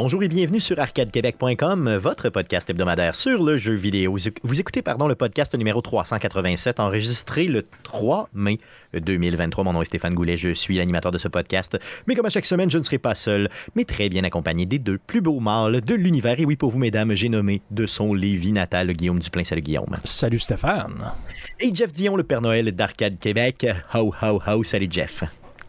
Bonjour 0.00 0.22
et 0.22 0.28
bienvenue 0.28 0.60
sur 0.60 0.78
arcadequebec.com, 0.78 1.96
votre 1.96 2.28
podcast 2.28 2.70
hebdomadaire 2.70 3.16
sur 3.16 3.42
le 3.42 3.56
jeu 3.56 3.74
vidéo. 3.74 4.16
Vous 4.44 4.60
écoutez 4.60 4.80
pardon, 4.80 5.08
le 5.08 5.16
podcast 5.16 5.52
numéro 5.56 5.82
387, 5.82 6.78
enregistré 6.78 7.46
le 7.46 7.64
3 7.82 8.28
mai 8.32 8.60
2023. 8.94 9.64
Mon 9.64 9.72
nom 9.72 9.82
est 9.82 9.86
Stéphane 9.86 10.14
Goulet, 10.14 10.36
je 10.36 10.54
suis 10.54 10.76
l'animateur 10.76 11.10
de 11.10 11.18
ce 11.18 11.26
podcast. 11.26 11.80
Mais 12.06 12.14
comme 12.14 12.26
à 12.26 12.28
chaque 12.28 12.46
semaine, 12.46 12.70
je 12.70 12.78
ne 12.78 12.84
serai 12.84 12.98
pas 12.98 13.16
seul, 13.16 13.48
mais 13.74 13.82
très 13.82 14.08
bien 14.08 14.22
accompagné 14.22 14.66
des 14.66 14.78
deux 14.78 14.98
plus 14.98 15.20
beaux 15.20 15.40
mâles 15.40 15.80
de 15.80 15.94
l'univers. 15.96 16.38
Et 16.38 16.44
oui, 16.44 16.54
pour 16.54 16.70
vous, 16.70 16.78
mesdames, 16.78 17.12
j'ai 17.14 17.28
nommé 17.28 17.60
de 17.72 17.84
son 17.84 18.14
Lévis 18.14 18.52
natal 18.52 18.92
Guillaume 18.92 19.18
Duplain. 19.18 19.42
Salut 19.42 19.62
Guillaume. 19.62 19.96
Salut 20.04 20.38
Stéphane. 20.38 21.10
Et 21.58 21.74
Jeff 21.74 21.90
Dion, 21.90 22.14
le 22.14 22.22
Père 22.22 22.40
Noël 22.40 22.70
d'Arcade 22.70 23.18
Québec. 23.18 23.66
Ho, 23.94 24.14
ho, 24.22 24.40
ho. 24.46 24.62
Salut 24.62 24.86
Jeff. 24.88 25.24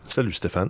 Salut 0.05 0.33
Stéphane. 0.33 0.69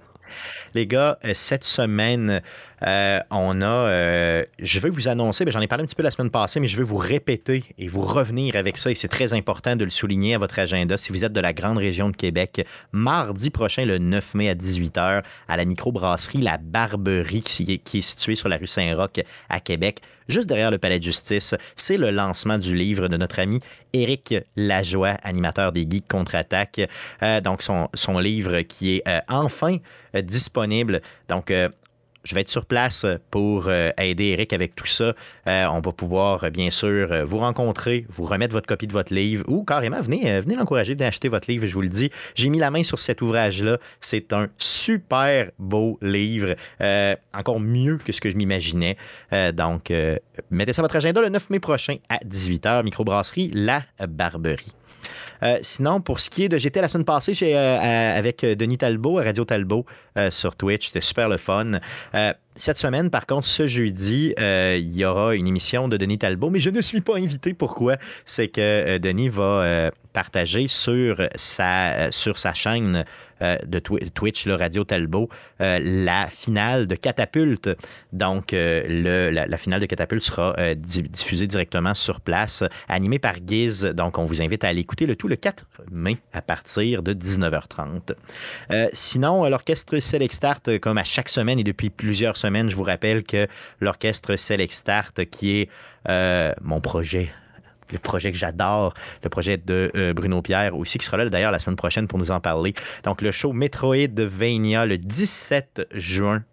Les 0.73 0.87
gars, 0.87 1.17
euh, 1.25 1.31
cette 1.33 1.63
semaine, 1.63 2.41
euh, 2.85 3.19
on 3.29 3.61
a, 3.61 3.65
euh, 3.65 4.45
je 4.59 4.79
veux 4.79 4.89
vous 4.89 5.07
annoncer, 5.07 5.45
ben, 5.45 5.51
j'en 5.51 5.61
ai 5.61 5.67
parlé 5.67 5.83
un 5.83 5.87
petit 5.87 5.95
peu 5.95 6.03
la 6.03 6.11
semaine 6.11 6.29
passée, 6.29 6.59
mais 6.59 6.67
je 6.67 6.77
veux 6.77 6.83
vous 6.83 6.97
répéter 6.97 7.63
et 7.77 7.87
vous 7.87 8.01
revenir 8.01 8.55
avec 8.55 8.77
ça. 8.77 8.91
Et 8.91 8.95
c'est 8.95 9.07
très 9.07 9.33
important 9.33 9.75
de 9.75 9.83
le 9.83 9.89
souligner 9.89 10.35
à 10.35 10.37
votre 10.37 10.57
agenda. 10.59 10.97
Si 10.97 11.11
vous 11.11 11.25
êtes 11.25 11.33
de 11.33 11.39
la 11.39 11.53
grande 11.53 11.77
région 11.77 12.09
de 12.09 12.15
Québec, 12.15 12.65
mardi 12.91 13.49
prochain, 13.49 13.85
le 13.85 13.97
9 13.97 14.35
mai 14.35 14.49
à 14.49 14.55
18h, 14.55 15.23
à 15.47 15.57
la 15.57 15.65
microbrasserie 15.65 16.39
La 16.39 16.57
Barberie, 16.57 17.41
qui 17.41 17.73
est, 17.73 18.01
située 18.01 18.35
sur 18.35 18.49
la 18.49 18.57
rue 18.57 18.67
Saint-Roch 18.67 19.19
à 19.49 19.59
Québec, 19.59 19.99
juste 20.27 20.47
derrière 20.47 20.71
le 20.71 20.77
Palais 20.77 20.99
de 20.99 21.03
Justice, 21.03 21.55
c'est 21.75 21.97
le 21.97 22.11
lancement 22.11 22.57
du 22.57 22.75
livre 22.75 23.07
de 23.07 23.17
notre 23.17 23.39
ami 23.39 23.59
Éric 23.93 24.35
Lajoie, 24.55 25.17
animateur 25.23 25.71
des 25.71 25.85
Geeks 25.89 26.07
Contre-Attaque. 26.07 26.81
donc, 27.43 27.61
son, 27.61 27.89
son, 27.93 28.19
livre 28.19 28.61
qui 28.61 28.97
est 28.97 29.03
enfin 29.27 29.77
disponible. 30.13 31.01
Donc, 31.27 31.51
je 32.29 32.35
vais 32.35 32.41
être 32.41 32.49
sur 32.49 32.65
place 32.65 33.07
pour 33.31 33.65
euh, 33.67 33.89
aider 33.97 34.25
Eric 34.25 34.53
avec 34.53 34.75
tout 34.75 34.85
ça. 34.85 35.15
Euh, 35.47 35.65
on 35.71 35.79
va 35.79 35.91
pouvoir, 35.91 36.43
euh, 36.43 36.49
bien 36.51 36.69
sûr, 36.69 37.25
vous 37.25 37.39
rencontrer, 37.39 38.05
vous 38.09 38.25
remettre 38.25 38.53
votre 38.53 38.67
copie 38.67 38.85
de 38.85 38.93
votre 38.93 39.13
livre 39.13 39.43
ou 39.47 39.63
carrément, 39.63 39.99
venez, 39.99 40.39
venez 40.39 40.53
l'encourager 40.53 40.93
d'acheter 40.93 41.27
votre 41.27 41.49
livre, 41.49 41.65
je 41.65 41.73
vous 41.73 41.81
le 41.81 41.89
dis. 41.89 42.11
J'ai 42.35 42.49
mis 42.49 42.59
la 42.59 42.69
main 42.69 42.83
sur 42.83 42.99
cet 42.99 43.23
ouvrage-là. 43.23 43.79
C'est 43.99 44.31
un 44.31 44.47
super 44.59 45.49
beau 45.57 45.97
livre, 46.03 46.55
encore 47.33 47.59
mieux 47.59 47.97
que 47.97 48.11
ce 48.11 48.21
que 48.21 48.29
je 48.29 48.37
m'imaginais. 48.37 48.95
donc, 49.53 49.91
mettez 50.51 50.73
ça 50.73 50.81
à 50.81 50.83
votre 50.83 50.95
agenda 50.95 51.21
le 51.21 51.29
9 51.29 51.49
mai 51.49 51.59
prochain 51.59 51.95
à 52.09 52.17
18h, 52.17 52.83
microbrasserie 52.83 53.51
La 53.53 53.83
Barberie. 54.07 54.73
Euh, 55.43 55.59
sinon, 55.61 56.01
pour 56.01 56.19
ce 56.19 56.29
qui 56.29 56.43
est 56.43 56.49
de. 56.49 56.57
J'étais 56.57 56.81
la 56.81 56.89
semaine 56.89 57.05
passée 57.05 57.33
chez, 57.33 57.57
euh, 57.57 58.17
avec 58.17 58.45
Denis 58.45 58.77
Talbot, 58.77 59.19
à 59.19 59.23
Radio 59.23 59.45
Talbot, 59.45 59.85
euh, 60.17 60.31
sur 60.31 60.55
Twitch. 60.55 60.87
C'était 60.87 61.01
super 61.01 61.29
le 61.29 61.37
fun. 61.37 61.79
Cette 62.59 62.77
semaine, 62.77 63.09
par 63.09 63.25
contre, 63.25 63.47
ce 63.47 63.67
jeudi, 63.67 64.33
il 64.37 64.95
y 64.95 65.05
aura 65.05 65.33
une 65.35 65.47
émission 65.47 65.87
de 65.87 65.95
Denis 65.95 66.17
Talbot, 66.17 66.49
mais 66.49 66.59
je 66.59 66.69
ne 66.69 66.81
suis 66.81 66.99
pas 66.99 67.15
invité. 67.15 67.53
Pourquoi? 67.53 67.95
C'est 68.25 68.49
que 68.49 68.97
Denis 68.97 69.29
va 69.29 69.91
partager 70.11 70.67
sur 70.67 71.21
sa, 71.35 72.11
sur 72.11 72.37
sa 72.37 72.53
chaîne 72.53 73.05
de 73.41 73.79
Twitch, 73.79 74.45
le 74.45 74.55
Radio 74.55 74.83
Talbot, 74.83 75.29
la 75.59 76.27
finale 76.27 76.87
de 76.87 76.95
Catapulte. 76.95 77.69
Donc, 78.11 78.51
la, 78.51 79.57
finale 79.57 79.79
de 79.79 79.85
Catapulte 79.85 80.23
sera 80.23 80.75
diffusée 80.75 81.47
directement 81.47 81.93
sur 81.93 82.19
place, 82.19 82.65
animée 82.89 83.19
par 83.19 83.35
Giz. 83.45 83.85
Donc, 83.85 84.17
on 84.17 84.25
vous 84.25 84.41
invite 84.41 84.65
à 84.65 84.67
aller 84.67 84.81
écouter 84.81 85.05
le 85.05 85.15
tout 85.15 85.29
le 85.29 85.37
4 85.37 85.65
mai 85.91 86.17
à 86.33 86.41
partir 86.41 87.03
de 87.03 87.13
19h30. 87.13 88.13
Euh, 88.71 88.87
sinon, 88.93 89.47
l'orchestre 89.47 89.99
Select 89.99 90.33
Start, 90.33 90.67
euh, 90.67 90.79
comme 90.79 90.97
à 90.97 91.03
chaque 91.03 91.29
semaine 91.29 91.59
et 91.59 91.63
depuis 91.63 91.89
plusieurs 91.89 92.37
semaines, 92.37 92.48
je 92.69 92.75
vous 92.75 92.83
rappelle 92.83 93.23
que 93.23 93.47
l'orchestre 93.79 94.35
Select 94.35 94.73
Start, 94.73 95.25
qui 95.25 95.61
est 95.61 95.69
euh, 96.07 96.53
mon 96.61 96.81
projet 96.81 97.31
le 97.91 97.97
projet 97.97 98.31
que 98.31 98.37
j'adore, 98.37 98.93
le 99.23 99.29
projet 99.29 99.57
de 99.57 100.13
Bruno 100.15 100.43
Pierre 100.43 100.77
aussi, 100.77 100.99
qui 100.99 101.05
sera 101.07 101.17
là 101.17 101.27
d'ailleurs 101.27 101.51
la 101.51 101.57
semaine 101.57 101.75
prochaine 101.75 102.07
pour 102.07 102.19
nous 102.19 102.29
en 102.29 102.39
parler. 102.39 102.75
Donc, 103.03 103.23
le 103.23 103.31
show 103.31 103.51
Metroidvania 103.51 104.85
le 104.85 104.99
17 104.99 105.87
juin 105.95 106.43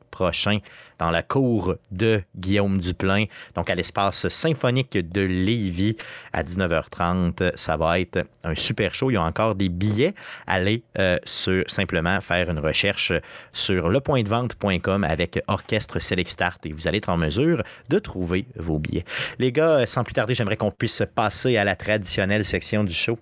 dans 0.99 1.11
la 1.11 1.23
cour 1.23 1.77
de 1.91 2.23
Guillaume 2.37 2.79
Duplain, 2.79 3.25
donc 3.55 3.69
à 3.71 3.75
l'espace 3.75 4.29
symphonique 4.29 4.97
de 4.97 5.21
Lévis 5.21 5.97
à 6.33 6.43
19h30. 6.43 7.57
Ça 7.57 7.77
va 7.77 8.01
être 8.01 8.25
un 8.45 8.55
super 8.55 8.95
show. 8.95 9.11
Il 9.11 9.15
y 9.15 9.17
a 9.17 9.23
encore 9.23 9.55
des 9.55 9.69
billets. 9.69 10.15
Allez 10.47 10.83
euh, 10.99 11.19
simplement 11.67 12.21
faire 12.21 12.51
une 12.51 12.59
recherche 12.59 13.13
sur 13.53 13.89
lepointdevente.com 13.89 15.05
avec 15.05 15.43
Orchestre 15.49 15.99
Select 15.99 16.31
Start 16.31 16.65
et 16.67 16.73
vous 16.73 16.89
allez 16.89 16.99
être 16.99 17.11
en 17.11 17.17
mesure 17.17 17.63
de 17.89 17.99
trouver 17.99 18.47
vos 18.57 18.79
billets. 18.79 19.05
Les 19.39 19.53
gars, 19.53 19.87
sans 19.87 20.05
plus 20.05 20.15
tarder, 20.15 20.35
j'aimerais 20.35 20.57
qu'on 20.57 20.71
puisse 20.71 21.03
passer 21.15 21.57
à 21.57 21.65
la 21.65 21.77
traditionnelle 21.77 22.45
section 22.45 22.85
du 22.85 22.95
show. 22.95 23.19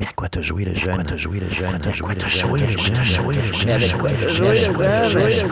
Mais 0.00 0.06
à 0.06 0.12
quoi 0.12 0.28
t'as 0.28 0.42
joué 0.42 0.64
le 0.64 0.74
jeune? 0.74 0.90
À 0.90 0.94
quoi 0.94 1.04
t'as 1.04 1.16
joué 1.16 1.40
le 1.40 1.50
jeune? 1.50 1.74
À 1.74 1.78
quoi 2.00 2.14
t'as 2.14 2.28
joué 2.28 2.60
le 2.60 2.66
jeune? 2.66 2.76
Mais 3.66 3.72
avec 3.72 3.96
quoi 3.96 4.10
t'as 4.10 4.28
joué 4.28 4.48
le 4.48 4.54
jeune? 5.08 5.50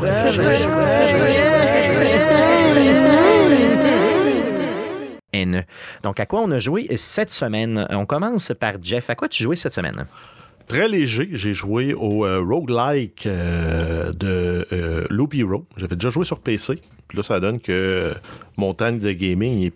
Donc, 6.02 6.20
à 6.20 6.26
quoi 6.26 6.40
on 6.40 6.50
a 6.50 6.60
joué 6.60 6.86
cette 6.96 7.30
semaine? 7.30 7.86
On 7.90 8.06
commence 8.06 8.52
par 8.58 8.74
Jeff. 8.82 9.10
À 9.10 9.14
quoi 9.14 9.28
tu 9.28 9.42
jouais 9.42 9.56
cette 9.56 9.72
semaine? 9.72 10.06
Très 10.68 10.88
léger, 10.88 11.28
j'ai 11.32 11.54
joué 11.54 11.92
au 11.92 12.24
euh, 12.24 12.40
roguelike 12.40 13.26
euh, 13.26 14.12
de 14.12 14.66
euh, 14.72 15.06
Loopy 15.10 15.42
Road. 15.42 15.64
J'avais 15.76 15.96
déjà 15.96 16.10
joué 16.10 16.24
sur 16.24 16.40
PC. 16.40 16.80
Puis 17.08 17.16
là, 17.16 17.22
ça 17.22 17.40
donne 17.40 17.60
que 17.60 18.14
mon 18.56 18.72
temps 18.72 18.92
de 18.92 19.12
gaming 19.12 19.66
est 19.66 19.72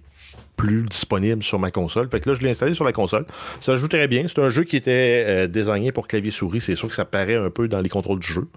plus 0.56 0.82
disponible 0.82 1.42
sur 1.42 1.58
ma 1.58 1.70
console. 1.70 2.08
Fait 2.08 2.20
que 2.20 2.30
là, 2.30 2.34
je 2.34 2.42
l'ai 2.42 2.50
installé 2.50 2.74
sur 2.74 2.84
la 2.84 2.92
console. 2.92 3.26
Ça 3.60 3.76
joue 3.76 3.88
très 3.88 4.08
bien. 4.08 4.26
C'est 4.26 4.40
un 4.40 4.48
jeu 4.48 4.64
qui 4.64 4.76
était 4.76 5.24
euh, 5.26 5.46
désigné 5.46 5.92
pour 5.92 6.08
clavier-souris. 6.08 6.60
C'est 6.60 6.74
sûr 6.74 6.88
que 6.88 6.94
ça 6.94 7.04
paraît 7.04 7.36
un 7.36 7.50
peu 7.50 7.68
dans 7.68 7.80
les 7.80 7.88
contrôles 7.88 8.20
du 8.20 8.26
jeu. 8.26 8.48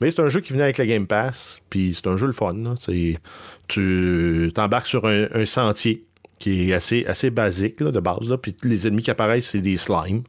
Mais 0.00 0.10
c'est 0.10 0.20
un 0.20 0.28
jeu 0.28 0.40
qui 0.40 0.52
venait 0.52 0.64
avec 0.64 0.78
la 0.78 0.86
Game 0.86 1.06
Pass. 1.06 1.60
Puis 1.70 1.94
c'est 1.94 2.08
un 2.08 2.16
jeu 2.16 2.26
le 2.26 2.32
fun. 2.32 2.54
Tu 3.68 4.50
t'embarques 4.54 4.86
sur 4.86 5.06
un, 5.06 5.44
sentier 5.44 6.04
qui 6.38 6.70
est 6.70 6.74
assez, 6.74 7.04
assez 7.06 7.30
basique 7.30 7.82
de 7.82 8.00
base. 8.00 8.36
Puis 8.42 8.54
les 8.64 8.86
ennemis 8.86 9.02
qui 9.02 9.10
apparaissent, 9.10 9.50
c'est 9.50 9.60
des 9.60 9.76
slimes. 9.76 10.22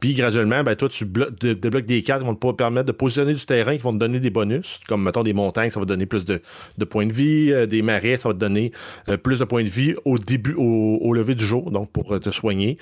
Puis 0.00 0.14
graduellement, 0.14 0.62
ben, 0.62 0.76
toi, 0.76 0.88
tu 0.88 1.04
débloques 1.04 1.84
des 1.84 2.02
cartes 2.02 2.20
qui 2.20 2.26
vont 2.26 2.34
te 2.34 2.52
permettre 2.52 2.86
de 2.86 2.92
positionner 2.92 3.34
du 3.34 3.44
terrain, 3.44 3.76
qui 3.76 3.82
vont 3.82 3.92
te 3.92 3.98
donner 3.98 4.20
des 4.20 4.30
bonus, 4.30 4.80
comme 4.88 5.02
mettons 5.02 5.22
des 5.22 5.32
montagnes, 5.32 5.70
ça 5.70 5.80
va 5.80 5.86
te 5.86 5.88
donner 5.88 6.06
plus 6.06 6.24
de, 6.24 6.40
points 6.84 7.06
de 7.06 7.12
vie, 7.12 7.52
euh, 7.52 7.66
des 7.66 7.82
marais, 7.82 8.16
ça 8.16 8.28
va 8.28 8.34
te 8.34 8.38
donner 8.38 8.72
euh, 9.08 9.16
plus 9.16 9.38
de 9.38 9.44
points 9.44 9.64
de 9.64 9.68
vie 9.68 9.94
au 10.04 10.18
début, 10.18 10.54
au, 10.56 11.12
lever 11.12 11.34
du 11.34 11.44
jour, 11.44 11.70
donc 11.70 11.90
pour 11.90 12.14
euh, 12.14 12.18
te 12.18 12.30
soigner. 12.30 12.78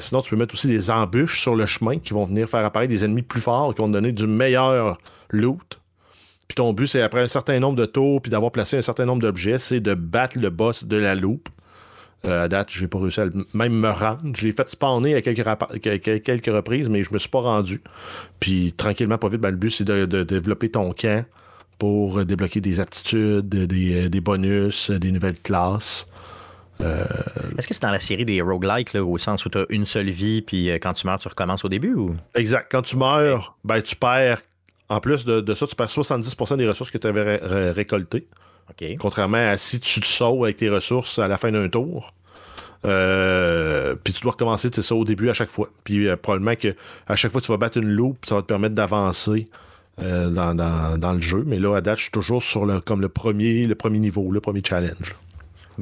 sinon, 0.00 0.22
tu 0.22 0.30
peux 0.30 0.36
mettre 0.36 0.54
aussi 0.54 0.68
des 0.68 0.90
embûches 0.90 1.40
sur 1.40 1.54
le 1.54 1.66
chemin 1.66 1.98
qui 1.98 2.12
vont 2.12 2.24
venir 2.24 2.48
faire 2.48 2.64
apparaître 2.64 2.90
des 2.90 3.04
ennemis 3.04 3.22
plus 3.22 3.40
forts, 3.40 3.74
qui 3.74 3.80
vont 3.80 3.88
te 3.88 3.92
donner 3.92 4.12
du 4.12 4.26
meilleur 4.26 4.98
loot. 5.30 5.80
Puis 6.48 6.56
ton 6.56 6.72
but, 6.72 6.88
c'est 6.88 7.02
après 7.02 7.20
un 7.20 7.28
certain 7.28 7.60
nombre 7.60 7.76
de 7.76 7.86
tours, 7.86 8.20
puis 8.20 8.30
d'avoir 8.30 8.50
placé 8.50 8.76
un 8.76 8.82
certain 8.82 9.04
nombre 9.04 9.22
d'objets, 9.22 9.58
c'est 9.58 9.78
de 9.78 9.94
battre 9.94 10.36
le 10.38 10.50
boss 10.50 10.82
de 10.84 10.96
la 10.96 11.14
loupe. 11.14 11.48
Euh, 12.26 12.44
à 12.44 12.48
date, 12.48 12.68
j'ai 12.70 12.86
pas 12.86 12.98
réussi 12.98 13.20
à 13.20 13.26
même 13.54 13.72
me 13.72 13.88
rendre. 13.88 14.20
Je 14.34 14.46
l'ai 14.46 14.52
fait 14.52 14.68
spawner 14.68 15.14
à 15.14 15.22
quelques, 15.22 16.22
quelques, 16.22 16.46
reprises, 16.46 16.88
mais 16.88 17.02
je 17.02 17.12
me 17.12 17.18
suis 17.18 17.30
pas 17.30 17.40
rendu. 17.40 17.80
Puis 18.40 18.74
tranquillement, 18.76 19.16
pas 19.16 19.28
vite, 19.28 19.40
ben, 19.40 19.50
le 19.50 19.56
but, 19.56 19.70
c'est 19.70 19.84
de, 19.84 20.22
développer 20.22 20.70
ton 20.70 20.92
camp 20.92 21.24
pour 21.78 22.22
débloquer 22.26 22.60
des 22.60 22.78
aptitudes, 22.78 23.48
des, 23.48 24.20
bonus, 24.20 24.90
des 24.90 25.12
nouvelles 25.12 25.40
classes. 25.40 26.10
Euh, 26.82 27.04
Est-ce 27.58 27.68
que 27.68 27.74
c'est 27.74 27.82
dans 27.82 27.90
la 27.90 28.00
série 28.00 28.26
des 28.26 28.42
roguelikes, 28.42 28.94
au 28.94 29.16
sens 29.16 29.44
où 29.46 29.48
tu 29.48 29.58
as 29.58 29.66
une 29.70 29.86
seule 29.86 30.10
vie, 30.10 30.42
puis 30.42 30.70
euh, 30.70 30.78
quand 30.80 30.92
tu 30.92 31.06
meurs, 31.06 31.18
tu 31.18 31.28
recommences 31.28 31.64
au 31.64 31.68
début? 31.68 31.94
Ou? 31.94 32.12
Exact. 32.34 32.68
Quand 32.70 32.82
tu 32.82 32.96
meurs, 32.96 33.56
ben, 33.64 33.80
tu 33.80 33.96
perds, 33.96 34.42
en 34.90 35.00
plus 35.00 35.24
de, 35.24 35.54
ça, 35.54 35.66
tu 35.66 35.74
perds 35.74 35.88
70% 35.88 36.58
des 36.58 36.68
ressources 36.68 36.90
que 36.90 36.98
tu 36.98 37.06
avais 37.06 37.36
récoltées. 37.72 38.26
Contrairement 38.98 39.38
à 39.38 39.58
si 39.58 39.80
tu 39.80 40.00
te 40.00 40.06
sauves 40.06 40.44
avec 40.44 40.56
tes 40.56 40.68
ressources 40.68 41.18
à 41.18 41.28
la 41.28 41.36
fin 41.36 41.52
d'un 41.52 41.68
tour. 41.68 42.12
Euh, 42.86 43.94
puis 44.02 44.14
tu 44.14 44.22
dois 44.22 44.32
recommencer 44.32 44.70
ça 44.72 44.94
au 44.94 45.04
début 45.04 45.28
à 45.28 45.34
chaque 45.34 45.50
fois. 45.50 45.70
Puis 45.84 46.08
euh, 46.08 46.16
probablement 46.16 46.56
que 46.56 46.74
à 47.06 47.16
chaque 47.16 47.32
fois 47.32 47.40
tu 47.40 47.52
vas 47.52 47.58
battre 47.58 47.78
une 47.78 47.88
loupe, 47.88 48.24
ça 48.26 48.36
va 48.36 48.42
te 48.42 48.46
permettre 48.46 48.74
d'avancer 48.74 49.48
euh, 50.02 50.30
dans, 50.30 51.12
le 51.12 51.20
jeu. 51.20 51.44
Mais 51.46 51.58
là, 51.58 51.76
à 51.76 51.80
date, 51.80 51.98
je 51.98 52.04
suis 52.04 52.12
toujours 52.12 52.42
sur 52.42 52.64
le 52.64 52.80
comme 52.80 53.00
le 53.00 53.10
premier, 53.10 53.66
le 53.66 53.74
premier 53.74 53.98
niveau, 53.98 54.30
le 54.32 54.40
premier 54.40 54.62
challenge. 54.66 55.14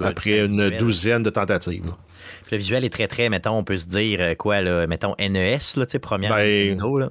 après 0.02 0.44
une 0.44 0.70
douzaine 0.78 1.22
de 1.22 1.30
tentatives. 1.30 1.92
le 2.50 2.58
visuel 2.58 2.84
est 2.84 2.90
très, 2.90 3.06
très, 3.06 3.28
mettons, 3.28 3.56
on 3.56 3.64
peut 3.64 3.76
se 3.76 3.86
dire 3.86 4.36
quoi, 4.36 4.60
là, 4.60 4.86
mettons 4.88 5.14
NES, 5.20 5.58
là, 5.76 5.86
première 6.00 6.34
ben, 6.34 6.78
là. 6.98 7.10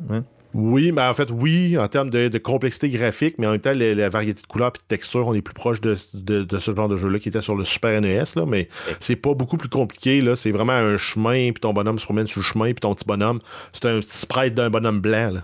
Oui, 0.53 0.91
mais 0.91 1.01
en 1.01 1.13
fait, 1.13 1.29
oui, 1.31 1.77
en 1.77 1.88
termes 1.88 2.09
de, 2.09 2.35
complexité 2.38 2.89
graphique, 2.89 3.35
mais 3.38 3.47
en 3.47 3.51
même 3.51 3.61
temps, 3.61 3.73
la, 3.73 4.09
variété 4.09 4.41
de 4.41 4.47
couleurs 4.47 4.69
et 4.69 4.79
de 4.79 4.83
textures, 4.88 5.27
on 5.27 5.33
est 5.33 5.41
plus 5.41 5.53
proche 5.53 5.81
de, 5.81 5.95
ce 5.95 6.75
genre 6.75 6.88
de 6.88 6.95
jeu-là 6.95 7.19
qui 7.19 7.29
était 7.29 7.41
sur 7.41 7.55
le 7.55 7.63
Super 7.63 8.01
NES, 8.01 8.23
là, 8.35 8.45
mais 8.47 8.67
c'est 8.99 9.15
pas 9.15 9.33
beaucoup 9.33 9.57
plus 9.57 9.69
compliqué. 9.69 10.21
Là. 10.21 10.35
C'est 10.35 10.51
vraiment 10.51 10.73
un 10.73 10.97
chemin, 10.97 11.51
puis 11.51 11.61
ton 11.61 11.73
bonhomme 11.73 11.99
se 11.99 12.05
promène 12.05 12.27
sur 12.27 12.39
le 12.39 12.45
chemin, 12.45 12.65
puis 12.65 12.75
ton 12.75 12.95
petit 12.95 13.05
bonhomme, 13.05 13.39
c'est 13.73 13.85
un 13.85 13.99
petit 13.99 14.17
sprite 14.17 14.53
d'un 14.53 14.69
bonhomme 14.69 15.01
blanc. 15.01 15.31
Là. 15.31 15.44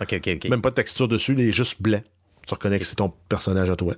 OK, 0.00 0.14
OK, 0.14 0.30
OK. 0.36 0.50
Même 0.50 0.62
pas 0.62 0.70
de 0.70 0.76
texture 0.76 1.08
dessus, 1.08 1.34
il 1.34 1.40
est 1.40 1.52
juste 1.52 1.80
blanc. 1.80 2.02
Tu 2.46 2.54
reconnais 2.54 2.78
que 2.78 2.84
c'est 2.84 2.96
ton 2.96 3.12
personnage 3.28 3.70
à 3.70 3.76
toi. 3.76 3.94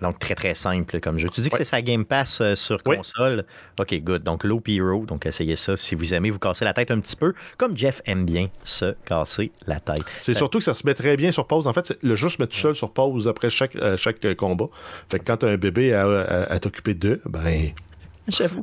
Donc, 0.00 0.18
très, 0.18 0.34
très 0.34 0.54
simple 0.54 1.00
comme 1.00 1.18
jeu. 1.18 1.28
Tu 1.28 1.40
dis 1.40 1.50
que 1.50 1.58
c'est 1.58 1.64
sa 1.64 1.82
Game 1.82 2.04
Pass 2.04 2.40
euh, 2.40 2.54
sur 2.54 2.82
console? 2.82 3.44
OK, 3.78 3.94
good. 4.02 4.22
Donc, 4.22 4.44
Loop 4.44 4.68
Hero. 4.68 5.04
Donc, 5.04 5.26
essayez 5.26 5.56
ça. 5.56 5.76
Si 5.76 5.94
vous 5.94 6.14
aimez 6.14 6.30
vous 6.30 6.38
casser 6.38 6.64
la 6.64 6.72
tête 6.72 6.90
un 6.90 7.00
petit 7.00 7.16
peu, 7.16 7.34
comme 7.58 7.76
Jeff 7.76 8.00
aime 8.06 8.24
bien 8.24 8.46
se 8.64 8.94
casser 9.04 9.52
la 9.66 9.80
tête. 9.80 10.04
C'est 10.20 10.34
surtout 10.34 10.58
que 10.58 10.64
ça 10.64 10.74
se 10.74 10.86
met 10.86 10.94
très 10.94 11.16
bien 11.16 11.32
sur 11.32 11.46
pause. 11.46 11.66
En 11.66 11.72
fait, 11.72 11.96
le 12.02 12.14
jeu 12.14 12.28
se 12.28 12.40
met 12.40 12.46
tout 12.46 12.56
seul 12.56 12.74
sur 12.74 12.92
pause 12.92 13.28
après 13.28 13.50
chaque, 13.50 13.76
euh, 13.76 13.96
chaque 13.96 14.24
euh, 14.24 14.34
combat. 14.34 14.66
Fait 15.10 15.18
que 15.18 15.24
quand 15.24 15.38
tu 15.38 15.46
as 15.46 15.50
un 15.50 15.56
bébé 15.56 15.92
à, 15.92 16.58
t'occuper 16.60 16.94
d'eux, 16.94 17.20
ben. 17.26 17.72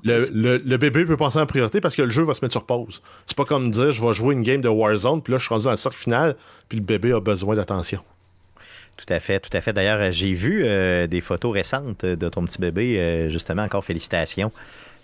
Le, 0.03 0.57
le, 0.63 0.77
bébé 0.77 1.03
peut 1.03 1.17
penser 1.17 1.39
en 1.39 1.45
priorité 1.45 1.81
parce 1.81 1.93
que 1.93 2.01
le 2.01 2.09
jeu 2.09 2.23
va 2.23 2.33
se 2.33 2.39
mettre 2.43 2.53
sur 2.53 2.65
pause. 2.65 3.01
C'est 3.25 3.35
pas 3.35 3.43
comme 3.43 3.69
dire 3.69 3.91
je 3.91 4.01
vais 4.01 4.13
jouer 4.13 4.33
une 4.33 4.43
game 4.43 4.61
de 4.61 4.69
Warzone, 4.69 5.21
puis 5.21 5.33
là 5.33 5.39
je 5.39 5.43
suis 5.43 5.53
rendu 5.53 5.65
dans 5.65 5.71
le 5.71 5.77
cercle 5.77 5.97
final, 5.97 6.37
puis 6.69 6.79
le 6.79 6.85
bébé 6.85 7.11
a 7.11 7.19
besoin 7.19 7.55
d'attention. 7.55 8.01
Tout 8.97 9.13
à 9.13 9.19
fait, 9.19 9.39
tout 9.39 9.55
à 9.55 9.61
fait. 9.61 9.73
D'ailleurs, 9.73 10.11
j'ai 10.11 10.33
vu 10.33 10.63
euh, 10.65 11.07
des 11.07 11.21
photos 11.21 11.53
récentes 11.53 12.03
de 12.03 12.29
ton 12.29 12.43
petit 12.43 12.59
bébé. 12.59 12.97
Euh, 12.97 13.29
justement, 13.29 13.61
encore 13.61 13.85
félicitations. 13.85 14.51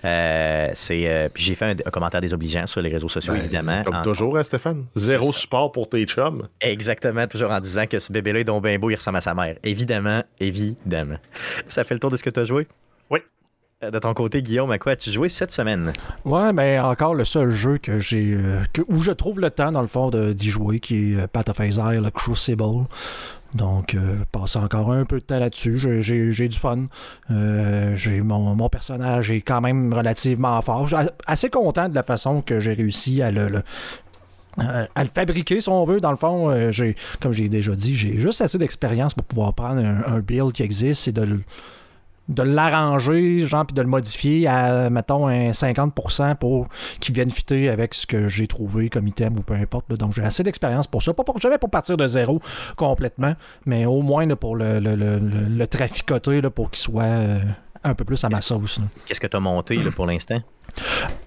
Euh, 0.06 0.70
c'est 0.74 1.32
puis 1.34 1.44
j'ai 1.44 1.56
fait 1.56 1.82
un, 1.86 1.90
commentaire 1.90 2.20
désobligeant 2.20 2.68
sur 2.68 2.82
les 2.82 2.90
réseaux 2.90 3.08
sociaux, 3.08 3.32
ben, 3.34 3.40
évidemment. 3.40 3.84
Comme 3.84 4.02
toujours, 4.02 4.38
hein, 4.38 4.44
Stéphane? 4.44 4.86
Zéro 4.96 5.32
support 5.32 5.72
pour 5.72 5.88
tes 5.88 6.04
chums. 6.04 6.46
Exactement, 6.60 7.26
toujours 7.26 7.52
en 7.52 7.60
disant 7.62 7.86
que 7.86 8.00
ce 8.00 8.12
bébé-là 8.12 8.40
est 8.42 8.44
donc 8.44 8.64
bien 8.64 8.78
beau, 8.78 8.90
il 8.90 8.96
ressemble 8.96 9.20
à 9.20 9.22
sa 9.22 9.34
mère. 9.34 9.56
Évidemment, 9.64 10.22
évidemment. 10.42 11.16
Ça 11.70 11.86
fait 11.86 11.94
le 11.94 12.02
tour 12.02 12.12
de 12.12 12.18
ce 12.18 12.24
que 12.24 12.30
tu 12.30 12.40
as 12.42 12.46
joué? 12.46 12.68
Oui. 13.84 13.92
De 13.92 14.00
ton 14.00 14.14
côté, 14.14 14.42
Guillaume, 14.42 14.72
à 14.72 14.78
quoi 14.78 14.94
as-tu 14.94 15.12
joué 15.12 15.30
cette 15.30 15.52
semaine? 15.52 15.94
Ouais, 16.26 16.54
mais 16.54 16.80
encore 16.80 17.16
le 17.16 17.24
seul 17.24 17.50
jeu 17.50 17.78
que 17.78 18.00
j'ai 18.00 18.38
où 18.88 19.02
je 19.02 19.12
trouve 19.12 19.40
le 19.40 19.50
temps, 19.50 19.72
dans 19.72 19.82
le 19.82 19.88
fond, 19.88 20.10
d'y 20.10 20.50
jouer, 20.50 20.80
qui 20.80 21.14
est 21.14 21.28
Path 21.28 21.50
of 21.50 21.60
le 21.60 22.10
Crucible. 22.10 22.86
Donc, 23.54 23.94
euh, 23.94 24.18
passer 24.32 24.58
encore 24.58 24.92
un 24.92 25.06
peu 25.06 25.20
de 25.20 25.26
temps 25.26 25.40
là-dessus. 25.40 26.02
J'ai 26.02 26.48
du 26.48 26.58
fun. 26.58 26.88
Euh, 27.30 27.96
j'ai 27.96 28.22
mon, 28.22 28.70
personnage 28.70 29.30
est 29.32 29.42
quand 29.42 29.62
même 29.62 29.94
relativement 29.94 30.60
fort. 30.62 30.88
Je 30.88 30.96
suis 30.96 31.06
assez 31.28 31.50
content 31.50 31.90
de 31.90 31.96
la 31.96 32.04
façon 32.04 32.42
que 32.42 32.60
j'ai 32.60 32.74
réussi 32.74 33.22
à 33.22 33.30
le, 33.30 33.62
euh, 34.60 34.86
à 34.96 35.04
le 35.04 35.10
fabriquer, 35.14 35.62
si 35.62 35.70
on 35.70 35.86
veut. 35.86 36.00
Dans 36.00 36.12
le 36.12 36.18
fond, 36.18 36.72
j'ai, 36.72 36.96
comme 37.22 37.32
j'ai 37.32 37.48
déjà 37.48 37.76
dit, 37.76 37.94
j'ai 37.94 38.18
juste 38.18 38.42
assez 38.42 38.58
d'expérience 38.58 39.14
pour 39.14 39.26
pouvoir 39.26 39.54
prendre 39.54 39.82
un, 39.82 40.04
un, 40.08 40.20
build 40.20 40.52
qui 40.52 40.64
existe 40.64 41.08
et 41.08 41.12
de 41.12 41.22
le 41.22 41.42
de 42.30 42.42
l'arranger, 42.42 43.46
genre, 43.46 43.66
puis 43.66 43.74
de 43.74 43.82
le 43.82 43.88
modifier 43.88 44.48
à, 44.48 44.90
mettons, 44.90 45.28
un 45.28 45.52
50% 45.52 46.36
pour 46.36 46.68
qu'il 47.00 47.14
vienne 47.14 47.32
fitter 47.32 47.70
avec 47.70 47.94
ce 47.94 48.08
que 48.08 48.28
j'ai 48.28 48.48
trouvé 48.48 48.90
comme 48.90 49.08
item 49.08 49.38
ou 49.38 49.42
peu 49.42 49.54
importe. 49.54 49.92
Donc, 49.94 50.14
j'ai 50.14 50.24
assez 50.24 50.44
d'expérience 50.44 50.88
pour 50.88 51.04
ça. 51.04 51.14
Pas 51.14 51.24
pour, 51.24 51.40
jamais 51.40 51.58
pour 51.58 51.70
partir 51.70 51.98
de 51.98 52.08
zéro 52.08 52.40
complètement, 52.76 53.36
mais 53.66 53.86
au 53.86 54.02
moins 54.02 54.28
pour 54.36 54.56
le, 54.56 54.80
le, 54.80 54.96
le, 54.96 55.68
traficoter 55.68 56.42
pour 56.50 56.72
qu'il 56.72 56.80
soit 56.80 57.04
euh, 57.04 57.40
un 57.84 57.94
peu 57.94 58.06
plus 58.06 58.24
à 58.24 58.30
ma 58.30 58.42
sauce. 58.42 58.80
Qu'est-ce 59.06 59.20
que 59.20 59.28
tu 59.28 59.38
as 59.38 59.40
monté 59.40 59.78
pour 59.96 60.06
l'instant? 60.06 60.42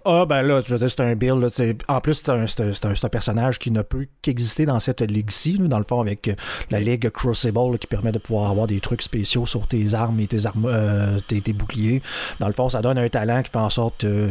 Ah, 0.08 0.25
ben 0.25 0.43
là, 0.43 0.60
je 0.64 0.72
veux 0.72 0.78
dire, 0.78 0.88
c'est 0.88 1.00
un 1.00 1.16
build. 1.16 1.44
en 1.88 2.00
plus, 2.00 2.14
c'est 2.14 3.04
un, 3.04 3.08
personnage 3.08 3.58
qui 3.58 3.72
ne 3.72 3.82
peut 3.82 4.06
qu'exister 4.22 4.64
dans 4.64 4.78
cette 4.78 5.00
ligue-ci, 5.00 5.58
dans 5.58 5.78
le 5.78 5.84
fond, 5.84 6.00
avec 6.00 6.28
euh, 6.28 6.34
la 6.70 6.78
ligue 6.78 7.10
Crucible 7.10 7.76
qui 7.81 7.88
permet 7.88 8.12
de 8.12 8.20
pouvoir 8.20 8.52
avoir 8.52 8.69
des 8.69 8.78
trucs 8.78 9.02
spéciaux 9.02 9.46
sur 9.46 9.66
tes 9.66 9.94
armes 9.94 10.20
et 10.20 10.28
tes, 10.28 10.46
armes, 10.46 10.69
euh, 10.72 11.19
tes, 11.26 11.52
boucliers. 11.52 12.02
Dans 12.38 12.46
le 12.46 12.52
fond, 12.52 12.69
ça 12.69 12.82
donne 12.82 12.98
un 12.98 13.08
talent 13.08 13.43
qui 13.43 13.50
fait 13.50 13.58
en 13.58 13.69
sorte, 13.69 14.04
euh, 14.04 14.31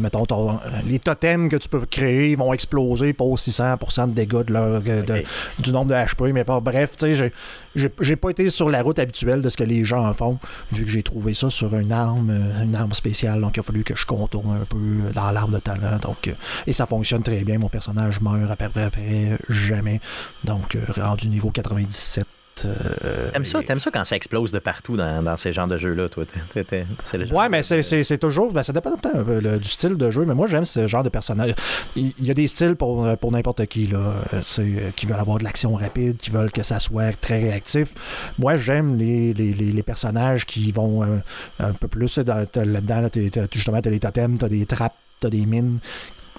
mettons, 0.00 0.26
les 0.84 0.98
totems 0.98 1.48
que 1.48 1.56
tu 1.56 1.68
peux 1.68 1.86
créer 1.86 2.34
vont 2.34 2.52
exploser 2.52 3.12
pour 3.12 3.38
600% 3.38 4.08
de 4.08 4.12
dégâts 4.12 4.44
de 4.44 4.52
leur, 4.52 4.80
du 4.80 5.72
nombre 5.72 5.86
de 5.86 5.94
HP. 5.94 6.32
Mais 6.32 6.42
pas, 6.42 6.58
bref, 6.58 6.96
tu 6.96 7.14
sais, 7.14 7.32
j'ai 7.76 8.16
pas 8.16 8.30
été 8.30 8.50
sur 8.50 8.70
la 8.70 8.82
route 8.82 8.98
habituelle 8.98 9.40
de 9.40 9.50
ce 9.50 9.56
que 9.56 9.64
les 9.64 9.84
gens 9.84 10.12
font, 10.14 10.40
vu 10.72 10.84
que 10.84 10.90
j'ai 10.90 11.04
trouvé 11.04 11.34
ça 11.34 11.48
sur 11.48 11.76
une 11.76 11.92
arme, 11.92 12.36
une 12.60 12.74
arme 12.74 12.92
spéciale. 12.92 13.40
Donc, 13.40 13.56
il 13.56 13.60
a 13.60 13.62
fallu 13.62 13.84
que 13.84 13.94
je 13.94 14.04
un 14.44 14.64
peu 14.64 15.12
dans 15.14 15.30
l'arbre 15.30 15.54
de 15.54 15.58
talent. 15.58 15.98
Donc, 15.98 16.28
euh, 16.28 16.32
et 16.66 16.72
ça 16.72 16.86
fonctionne 16.86 17.22
très 17.22 17.44
bien. 17.44 17.58
Mon 17.58 17.68
personnage 17.68 18.20
meurt 18.20 18.50
à 18.50 18.56
peu 18.56 18.68
près 18.68 19.38
jamais. 19.48 20.00
Donc, 20.44 20.74
euh, 20.74 20.84
rendu 20.96 21.28
niveau 21.28 21.50
97 21.50 22.26
euh, 22.64 23.30
t'aimes 23.32 23.44
ça, 23.44 23.60
ça 23.78 23.90
quand 23.90 24.04
ça 24.04 24.16
explose 24.16 24.52
de 24.52 24.58
partout 24.58 24.96
dans, 24.96 25.36
ces 25.36 25.52
genres 25.52 25.66
de 25.66 25.76
jeux-là, 25.76 26.08
toi? 26.08 26.24
ouais, 26.54 27.48
mais 27.48 27.62
c'est 27.62 28.18
toujours. 28.18 28.52
Ben, 28.52 28.62
ça 28.62 28.72
dépend 28.72 28.90
un 29.14 29.56
du 29.56 29.68
style 29.68 29.96
de 29.96 30.10
jeu, 30.10 30.24
mais 30.24 30.34
moi 30.34 30.48
j'aime 30.48 30.64
ce 30.64 30.86
genre 30.86 31.02
de 31.02 31.08
personnage. 31.08 31.54
Il, 31.94 32.12
y 32.20 32.30
a 32.30 32.34
des 32.34 32.46
styles 32.46 32.76
pour, 32.76 33.16
pour 33.18 33.32
n'importe 33.32 33.66
qui, 33.66 33.86
là, 33.86 34.22
qui 34.96 35.06
veulent 35.06 35.20
avoir 35.20 35.38
de 35.38 35.44
l'action 35.44 35.74
rapide, 35.74 36.16
qui 36.16 36.30
veulent 36.30 36.52
que 36.52 36.62
ça 36.62 36.80
soit 36.80 37.12
très 37.20 37.38
réactif. 37.38 37.94
Moi 38.38 38.56
j'aime 38.56 38.96
les, 38.96 39.32
les, 39.34 39.82
personnages 39.82 40.46
qui 40.46 40.72
vont 40.72 41.04
euh, 41.04 41.18
un 41.60 41.72
peu 41.72 41.88
plus 41.88 42.18
là-dedans. 42.18 43.08
justement, 43.52 43.80
t'as 43.80 43.90
des 43.90 44.00
totems, 44.00 44.38
t'as 44.38 44.48
des 44.48 44.66
trappes, 44.66 44.96
t'as 45.20 45.30
des 45.30 45.46
mines 45.46 45.78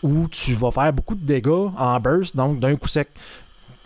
où 0.03 0.27
tu 0.27 0.53
vas 0.53 0.71
faire 0.71 0.93
beaucoup 0.93 1.15
de 1.15 1.25
dégâts 1.25 1.71
en 1.77 1.99
burst, 1.99 2.35
donc 2.35 2.59
d'un 2.59 2.75
coup 2.75 2.87
sec. 2.87 3.09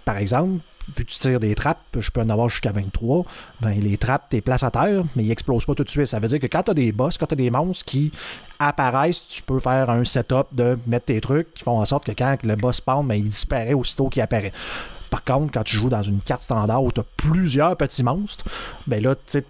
Par 0.03 0.17
exemple, 0.17 0.61
que 0.95 1.03
tu 1.03 1.17
tires 1.17 1.39
des 1.39 1.55
trappes, 1.55 1.79
je 1.97 2.09
peux 2.11 2.21
en 2.21 2.29
avoir 2.29 2.49
jusqu'à 2.49 2.71
23, 2.71 3.25
ben 3.61 3.79
les 3.79 3.97
trappes, 3.97 4.27
tu 4.29 4.37
les 4.37 4.41
places 4.41 4.63
à 4.63 4.71
terre, 4.71 5.03
mais 5.15 5.23
ils 5.23 5.31
explosent 5.31 5.65
pas 5.65 5.75
tout 5.75 5.83
de 5.83 5.89
suite. 5.89 6.07
Ça 6.07 6.19
veut 6.19 6.27
dire 6.27 6.39
que 6.39 6.47
quand 6.47 6.63
tu 6.63 6.71
as 6.71 6.73
des 6.73 6.91
boss, 6.91 7.17
quand 7.17 7.27
tu 7.27 7.33
as 7.33 7.37
des 7.37 7.49
monstres 7.49 7.85
qui 7.85 8.11
apparaissent, 8.59 9.25
tu 9.27 9.41
peux 9.41 9.59
faire 9.59 9.89
un 9.89 10.03
setup 10.03 10.47
de 10.53 10.77
mettre 10.87 11.05
tes 11.05 11.21
trucs 11.21 11.53
qui 11.53 11.63
font 11.63 11.79
en 11.79 11.85
sorte 11.85 12.05
que 12.05 12.11
quand 12.11 12.37
le 12.43 12.55
boss 12.55 12.77
spawn, 12.77 13.07
ben, 13.07 13.15
il 13.15 13.29
disparaît 13.29 13.73
aussitôt 13.73 14.09
qu'il 14.09 14.21
apparaît. 14.21 14.53
Par 15.09 15.23
contre, 15.23 15.51
quand 15.51 15.63
tu 15.63 15.75
joues 15.75 15.89
dans 15.89 16.03
une 16.03 16.19
carte 16.19 16.41
standard 16.41 16.83
où 16.83 16.91
tu 16.91 17.01
as 17.01 17.05
plusieurs 17.17 17.75
petits 17.75 18.03
monstres, 18.03 18.45
ben 18.87 19.03
là, 19.03 19.15
tu 19.15 19.43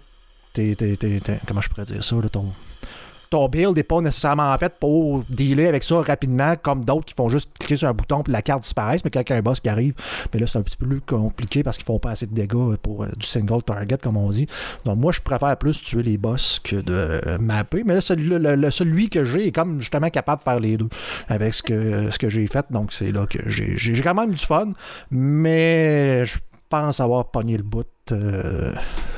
sais, 0.54 1.38
comment 1.46 1.60
je 1.60 1.68
pourrais 1.68 1.84
dire 1.84 2.02
ça, 2.02 2.16
là, 2.16 2.28
ton 2.28 2.52
ton 3.32 3.48
build 3.48 3.74
n'est 3.74 3.82
pas 3.82 4.02
nécessairement 4.02 4.56
fait 4.58 4.74
pour 4.78 5.24
dealer 5.30 5.66
avec 5.66 5.82
ça 5.84 6.02
rapidement, 6.02 6.54
comme 6.60 6.84
d'autres 6.84 7.06
qui 7.06 7.14
font 7.14 7.30
juste 7.30 7.48
cliquer 7.58 7.76
sur 7.76 7.88
un 7.88 7.94
bouton 7.94 8.22
et 8.28 8.30
la 8.30 8.42
carte 8.42 8.62
disparaît. 8.62 8.98
Mais 9.04 9.10
quand 9.10 9.22
il 9.26 9.30
y 9.30 9.32
a 9.32 9.36
un 9.36 9.40
boss 9.40 9.58
qui 9.58 9.70
arrive, 9.70 9.94
mais 10.32 10.38
là, 10.38 10.46
c'est 10.46 10.58
un 10.58 10.62
petit 10.62 10.76
peu 10.76 10.86
plus 10.86 11.00
compliqué 11.00 11.62
parce 11.62 11.78
qu'ils 11.78 11.86
font 11.86 11.98
pas 11.98 12.10
assez 12.10 12.26
de 12.26 12.34
dégâts 12.34 12.76
pour 12.82 13.04
euh, 13.04 13.08
du 13.16 13.26
single 13.26 13.62
target, 13.62 13.96
comme 14.02 14.18
on 14.18 14.28
dit. 14.28 14.46
Donc, 14.84 14.98
moi, 14.98 15.12
je 15.12 15.22
préfère 15.22 15.56
plus 15.56 15.82
tuer 15.82 16.02
les 16.02 16.18
boss 16.18 16.60
que 16.62 16.76
de 16.76 16.92
euh, 17.26 17.38
mapper. 17.38 17.84
Mais 17.84 17.94
là, 17.94 18.00
celui, 18.02 18.28
le, 18.28 18.70
celui 18.70 19.08
que 19.08 19.24
j'ai 19.24 19.46
est 19.46 19.52
comme 19.52 19.80
justement 19.80 20.10
capable 20.10 20.40
de 20.40 20.44
faire 20.44 20.60
les 20.60 20.76
deux 20.76 20.90
avec 21.28 21.54
ce 21.54 21.62
que, 21.62 22.10
ce 22.10 22.18
que 22.18 22.28
j'ai 22.28 22.46
fait. 22.46 22.66
Donc, 22.68 22.92
c'est 22.92 23.12
là 23.12 23.26
que 23.26 23.38
j'ai 23.46 24.02
quand 24.02 24.14
même 24.14 24.32
du 24.32 24.44
fun. 24.44 24.72
Mais 25.10 26.26
je 26.26 26.38
pense 26.68 27.00
avoir 27.00 27.30
pogné 27.30 27.56
le 27.56 27.62
bout, 27.62 27.86
euh, 28.10 28.74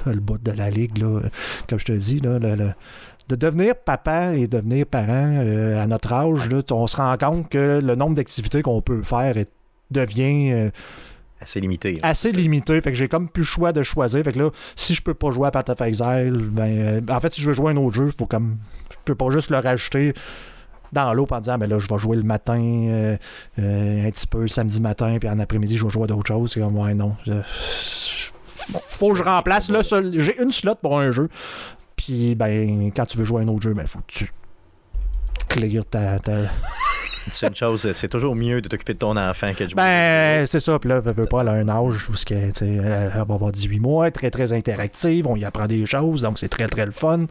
le 0.07 0.21
bout 0.21 0.39
de 0.39 0.53
la 0.53 0.71
ligue, 0.71 0.99
là, 0.99 1.21
comme 1.69 1.81
je 1.81 1.85
te 1.85 1.93
dis. 1.93 2.21
Là, 2.21 2.39
le, 2.39 2.75
de 3.29 3.37
devenir 3.37 3.75
papa 3.77 4.35
et 4.35 4.47
devenir 4.47 4.87
parent 4.87 5.39
euh, 5.39 5.83
à 5.83 5.87
notre 5.87 6.13
âge, 6.13 6.49
là, 6.51 6.61
on 6.71 6.87
se 6.87 6.97
rend 6.97 7.17
compte 7.17 7.49
que 7.49 7.81
le 7.83 7.95
nombre 7.95 8.15
d'activités 8.15 8.63
qu'on 8.63 8.83
peut 8.83 9.03
faire 9.03 9.35
devient 9.91 10.53
euh, 10.53 10.71
assez 11.41 11.61
limité. 11.61 11.99
Assez 12.03 12.33
limité. 12.33 12.81
Fait 12.81 12.91
que 12.91 12.97
j'ai 12.97 13.09
comme 13.09 13.29
plus 13.29 13.43
le 13.43 13.47
choix 13.47 13.73
de 13.73 13.83
choisir. 13.83 14.23
Fait 14.25 14.33
que 14.33 14.39
là, 14.39 14.51
si 14.77 14.95
je 14.95 15.03
peux 15.03 15.15
pas 15.15 15.31
jouer 15.31 15.49
à 15.49 15.51
Path 15.51 15.71
of 15.71 15.81
Exile, 15.81 16.49
ben, 16.51 16.79
euh, 16.79 17.01
en 17.09 17.21
fait, 17.21 17.33
si 17.33 17.41
je 17.41 17.47
veux 17.47 17.53
jouer 17.55 17.69
à 17.69 17.71
un 17.71 17.77
autre 17.77 17.95
jeu, 17.95 18.11
faut 18.17 18.27
comme. 18.27 18.57
Je 18.91 18.97
peux 19.13 19.15
pas 19.15 19.31
juste 19.31 19.51
le 19.51 19.59
rajouter 19.59 20.15
dans 20.93 21.13
l'eau 21.13 21.27
en 21.29 21.41
disant 21.41 21.59
mais 21.59 21.67
là 21.67 21.81
je 21.81 21.89
vais 21.89 21.99
jouer 21.99 22.17
le 22.17 22.23
matin 22.23 22.55
un 23.59 24.11
petit 24.11 24.27
peu 24.29 24.43
le 24.43 24.49
samedi 24.49 24.81
matin 24.81 25.17
puis 25.19 25.29
en 25.29 25.41
après-midi 25.41 25.77
je 25.77 25.85
vais 25.85 25.91
jouer 25.91 26.05
à 26.05 26.07
d'autres 26.07 26.29
choses 26.29 26.53
c'est 26.53 26.61
comme 26.61 26.79
ouais 26.79 26.95
non 26.95 27.17
faut 28.89 29.11
que 29.11 29.19
je 29.19 29.25
remplace 29.25 29.71
là 29.71 29.81
j'ai 29.83 30.41
une 30.41 30.53
slot 30.53 30.77
pour 30.77 31.01
un 31.01 31.11
jeu 31.11 31.29
puis, 31.97 32.35
ben, 32.35 32.91
quand 32.95 33.07
tu 33.07 33.19
veux 33.19 33.25
jouer 33.25 33.41
à 33.41 33.45
un 33.45 33.49
autre 33.49 33.63
jeu, 33.63 33.75
ben, 33.75 33.87
faut 33.87 34.01
que 34.01 34.13
tu 34.13 34.31
clear 35.49 35.85
ta. 35.85 36.19
c'est 37.31 37.47
une 37.47 37.55
chose, 37.55 37.93
c'est 37.93 38.09
toujours 38.09 38.35
mieux 38.35 38.61
de 38.61 38.69
t'occuper 38.69 38.95
de 38.95 38.99
ton 38.99 39.17
enfant 39.17 39.53
que 39.55 39.65
de 39.65 39.71
jouer. 39.71 39.77
Ben, 39.77 40.47
c'est 40.47 40.61
ça. 40.61 40.79
Puis 40.79 40.89
là, 40.89 41.01
elle 41.05 41.15
veut 41.15 41.27
pas, 41.27 41.43
elle 41.43 41.49
a 41.49 41.53
un 41.53 41.69
âge 41.69 42.09
où 42.09 42.15
elle, 42.31 43.13
va 43.15 43.21
avoir 43.21 43.53
18 43.53 43.81
mois, 43.81 44.11
très, 44.11 44.31
très 44.31 44.53
interactive, 44.53 45.27
on 45.27 45.37
y 45.37 45.45
apprend 45.45 45.67
des 45.67 45.87
choses, 45.87 46.23
donc 46.23 46.39
c'est 46.39 46.49
très, 46.49 46.67
très 46.67 46.87
le 46.87 46.93
fun. 46.93 47.27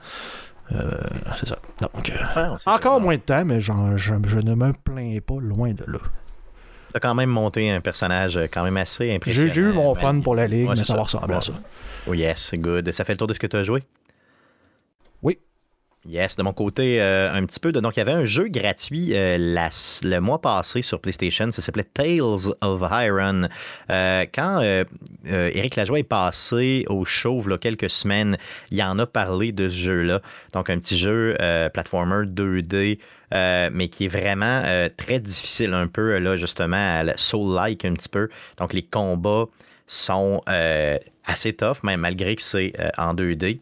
Euh, 0.72 0.98
c'est 1.38 1.48
ça. 1.48 1.58
Donc, 1.82 2.10
euh, 2.10 2.56
encore 2.66 3.02
moins 3.02 3.16
de 3.16 3.22
temps, 3.22 3.44
mais 3.46 3.60
genre, 3.60 3.98
je, 3.98 4.14
ne 4.14 4.56
me 4.56 4.72
plains 4.72 5.18
pas 5.26 5.40
loin 5.40 5.74
de 5.74 5.84
là. 5.88 6.00
Tu 6.00 6.98
as 6.98 7.00
quand 7.00 7.16
même 7.16 7.30
monté 7.30 7.70
un 7.70 7.82
personnage 7.82 8.40
quand 8.52 8.64
même 8.64 8.78
assez 8.78 9.14
impressionnant. 9.14 9.52
J'ai 9.52 9.62
eu 9.62 9.74
mon 9.74 9.94
fun 9.96 10.22
pour 10.22 10.36
la 10.36 10.46
ligue, 10.46 10.70
mais 10.70 10.84
ça 10.84 10.96
va 10.96 11.04
ressembler 11.04 11.36
à 11.36 11.42
ça. 11.42 11.54
Oui, 12.08 12.20
yes, 12.20 12.54
good. 12.56 12.92
Ça 12.92 13.04
fait 13.04 13.14
le 13.14 13.18
tour 13.18 13.28
de 13.28 13.34
ce 13.34 13.40
que 13.40 13.48
tu 13.48 13.58
as 13.58 13.64
joué? 13.64 13.84
Oui. 15.24 15.40
Yes, 16.06 16.36
de 16.36 16.44
mon 16.44 16.52
côté, 16.52 17.02
euh, 17.02 17.32
un 17.32 17.46
petit 17.46 17.62
peu. 17.62 17.72
Donc, 17.72 17.96
il 17.96 18.00
y 18.00 18.02
avait 18.02 18.12
un 18.12 18.26
jeu 18.26 18.50
gratuit 18.50 19.16
euh, 19.16 19.38
le 19.38 20.20
mois 20.20 20.42
passé 20.42 20.82
sur 20.82 21.00
PlayStation. 21.00 21.50
Ça 21.52 21.62
s'appelait 21.62 21.86
Tales 21.86 22.54
of 22.60 22.84
Iron. 22.92 23.48
Euh, 23.90 24.26
quand 24.34 24.62
Eric 25.26 25.78
Lajoie 25.78 26.00
est 26.00 26.04
passé 26.04 26.84
au 26.90 27.06
show 27.06 27.40
il 27.40 27.58
quelques 27.58 27.90
semaines, 27.90 28.38
il 28.70 28.84
en 28.84 29.00
a 29.00 29.06
parlé 29.06 29.54
de 29.54 29.70
ce 29.70 29.76
jeu-là. 29.76 30.22
Donc, 30.52 30.70
un 30.70 30.78
petit 30.78 31.00
jeu 31.00 31.38
platformer 31.74 32.26
2D. 32.26 33.00
mais 33.72 33.88
qui 33.88 34.06
est 34.06 34.10
vraiment 34.10 34.62
très 34.98 35.22
difficile 35.22 35.74
un 35.74 35.88
peu, 35.88 36.20
là, 36.20 36.36
justement, 36.36 37.02
soul-like 37.16 37.86
un 37.86 37.94
petit 37.94 38.10
peu. 38.10 38.28
Donc, 38.58 38.74
les 38.74 38.84
combats 38.84 39.46
sont 39.88 40.42
assez 41.26 41.54
tough, 41.54 41.82
même 41.84 42.02
malgré 42.02 42.36
que 42.36 42.42
c'est 42.42 42.74
en 42.98 43.14
2D. 43.14 43.62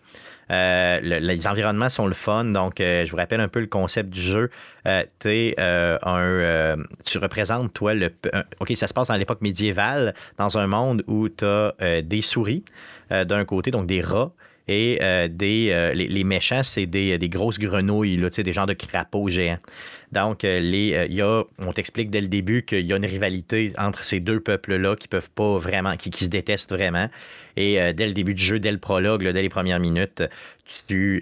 Les 0.52 1.48
environnements 1.48 1.90
sont 1.90 2.08
le 2.08 2.14
fun, 2.14 2.46
donc 2.46 2.76
je 2.78 3.10
vous 3.10 3.18
rappelle 3.18 3.40
un 3.40 3.48
peu 3.48 3.60
le 3.60 3.68
concept 3.68 4.10
du 4.10 4.22
jeu. 4.22 4.50
es, 4.86 5.56
un, 5.58 6.78
tu 7.06 7.18
représentes, 7.18 7.74
toi, 7.74 7.94
le. 7.94 8.12
OK, 8.60 8.72
ça 8.76 8.88
se 8.88 8.94
passe 8.94 9.08
dans 9.08 9.16
l'époque 9.16 9.42
médiévale, 9.42 10.14
dans 10.38 10.58
un 10.58 10.68
monde 10.68 11.04
où 11.08 11.30
tu 11.30 11.46
as 11.46 12.02
des 12.02 12.22
souris 12.22 12.64
d'un 13.10 13.46
côté, 13.46 13.72
donc 13.72 13.88
des 13.88 14.02
rats, 14.02 14.32
et 14.68 15.00
euh, 15.02 15.28
des, 15.28 15.70
euh, 15.72 15.94
les, 15.94 16.24
méchants, 16.24 16.64
c'est 16.64 16.86
des, 16.86 17.18
grosses 17.30 17.60
grenouilles, 17.60 18.18
là, 18.18 18.30
des 18.30 18.54
genres 18.54 18.66
de 18.66 18.74
crapauds 18.74 19.30
géants. 19.30 19.60
Donc, 20.12 20.44
euh, 20.44 20.60
les, 20.60 21.08
y 21.10 21.22
a, 21.22 21.44
on 21.60 21.74
t'explique 21.74 22.10
dès 22.10 22.22
le 22.22 22.28
début 22.28 22.64
qu'il 22.64 22.86
y 22.86 22.94
a 22.94 22.98
une 22.98 23.06
rivalité 23.06 23.74
entre 23.78 24.04
ces 24.04 24.20
deux 24.20 24.40
peuples-là 24.40 24.96
qui 24.96 25.08
peuvent 25.08 25.32
pas 25.32 25.58
vraiment, 25.58 25.96
qui, 25.96 26.10
qui 26.10 26.26
se 26.26 26.30
détestent 26.30 26.72
vraiment. 26.72 27.10
Et 27.58 27.76
dès 27.94 28.08
le 28.08 28.14
début 28.14 28.34
du 28.34 28.44
jeu, 28.44 28.60
dès 28.60 28.72
le 28.72 28.78
prologue, 28.78 29.24
dès 29.24 29.42
les 29.42 29.50
premières 29.50 29.82
minutes, 29.82 30.24
tu 30.88 31.22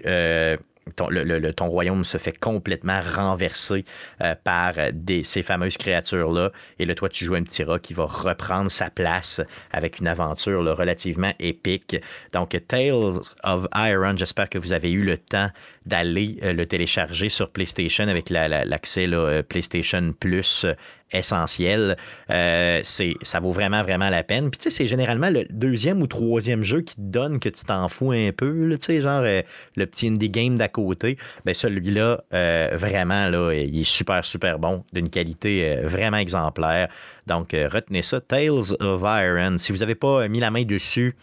ton, 0.90 1.08
le, 1.08 1.52
ton 1.52 1.68
royaume 1.68 2.04
se 2.04 2.18
fait 2.18 2.38
complètement 2.38 3.00
renverser 3.00 3.84
euh, 4.22 4.34
par 4.42 4.74
des, 4.92 5.24
ces 5.24 5.42
fameuses 5.42 5.76
créatures-là. 5.76 6.50
Et 6.78 6.86
là, 6.86 6.94
toi, 6.94 7.08
tu 7.08 7.24
joues 7.24 7.34
un 7.34 7.42
petit 7.42 7.64
rat 7.64 7.78
qui 7.78 7.94
va 7.94 8.04
reprendre 8.04 8.70
sa 8.70 8.90
place 8.90 9.40
avec 9.72 9.98
une 9.98 10.08
aventure 10.08 10.64
relativement 10.76 11.32
épique. 11.38 11.96
Donc, 12.32 12.58
Tales 12.68 13.20
of 13.44 13.66
Iron, 13.74 14.16
j'espère 14.16 14.48
que 14.48 14.58
vous 14.58 14.72
avez 14.72 14.90
eu 14.90 15.02
le 15.02 15.16
temps 15.16 15.50
d'aller 15.86 16.38
euh, 16.42 16.52
le 16.52 16.66
télécharger 16.66 17.28
sur 17.28 17.50
PlayStation 17.50 18.08
avec 18.08 18.30
l'accès 18.30 19.06
euh, 19.08 19.42
PlayStation 19.42 20.12
Plus 20.18 20.66
essentiel. 21.12 21.96
Euh, 22.30 22.80
ça 22.84 23.40
vaut 23.40 23.52
vraiment, 23.52 23.82
vraiment 23.82 24.10
la 24.10 24.22
peine. 24.22 24.50
Puis, 24.50 24.58
tu 24.58 24.64
sais, 24.64 24.70
c'est 24.70 24.88
généralement 24.88 25.30
le 25.30 25.44
deuxième 25.50 26.02
ou 26.02 26.06
troisième 26.06 26.62
jeu 26.62 26.82
qui 26.82 26.94
te 26.94 27.00
donne 27.00 27.38
que 27.38 27.48
tu 27.48 27.64
t'en 27.64 27.88
fous 27.88 28.12
un 28.12 28.30
peu, 28.36 28.68
tu 28.72 28.78
sais, 28.80 29.00
genre 29.00 29.22
euh, 29.24 29.42
le 29.76 29.86
petit 29.86 30.08
indie 30.08 30.30
game 30.30 30.56
d'à 30.56 30.68
côté. 30.68 31.18
Ben, 31.44 31.54
celui-là, 31.54 32.22
euh, 32.32 32.70
vraiment, 32.74 33.28
là, 33.28 33.52
il 33.52 33.80
est 33.80 33.84
super, 33.84 34.24
super 34.24 34.58
bon, 34.58 34.84
d'une 34.92 35.08
qualité 35.08 35.76
vraiment 35.84 36.18
exemplaire. 36.18 36.88
Donc, 37.26 37.52
retenez 37.52 38.02
ça, 38.02 38.20
Tales 38.20 38.74
of 38.80 39.02
Iron. 39.02 39.58
Si 39.58 39.72
vous 39.72 39.78
n'avez 39.78 39.94
pas 39.94 40.28
mis 40.28 40.40
la 40.40 40.50
main 40.50 40.62
dessus 40.62 41.16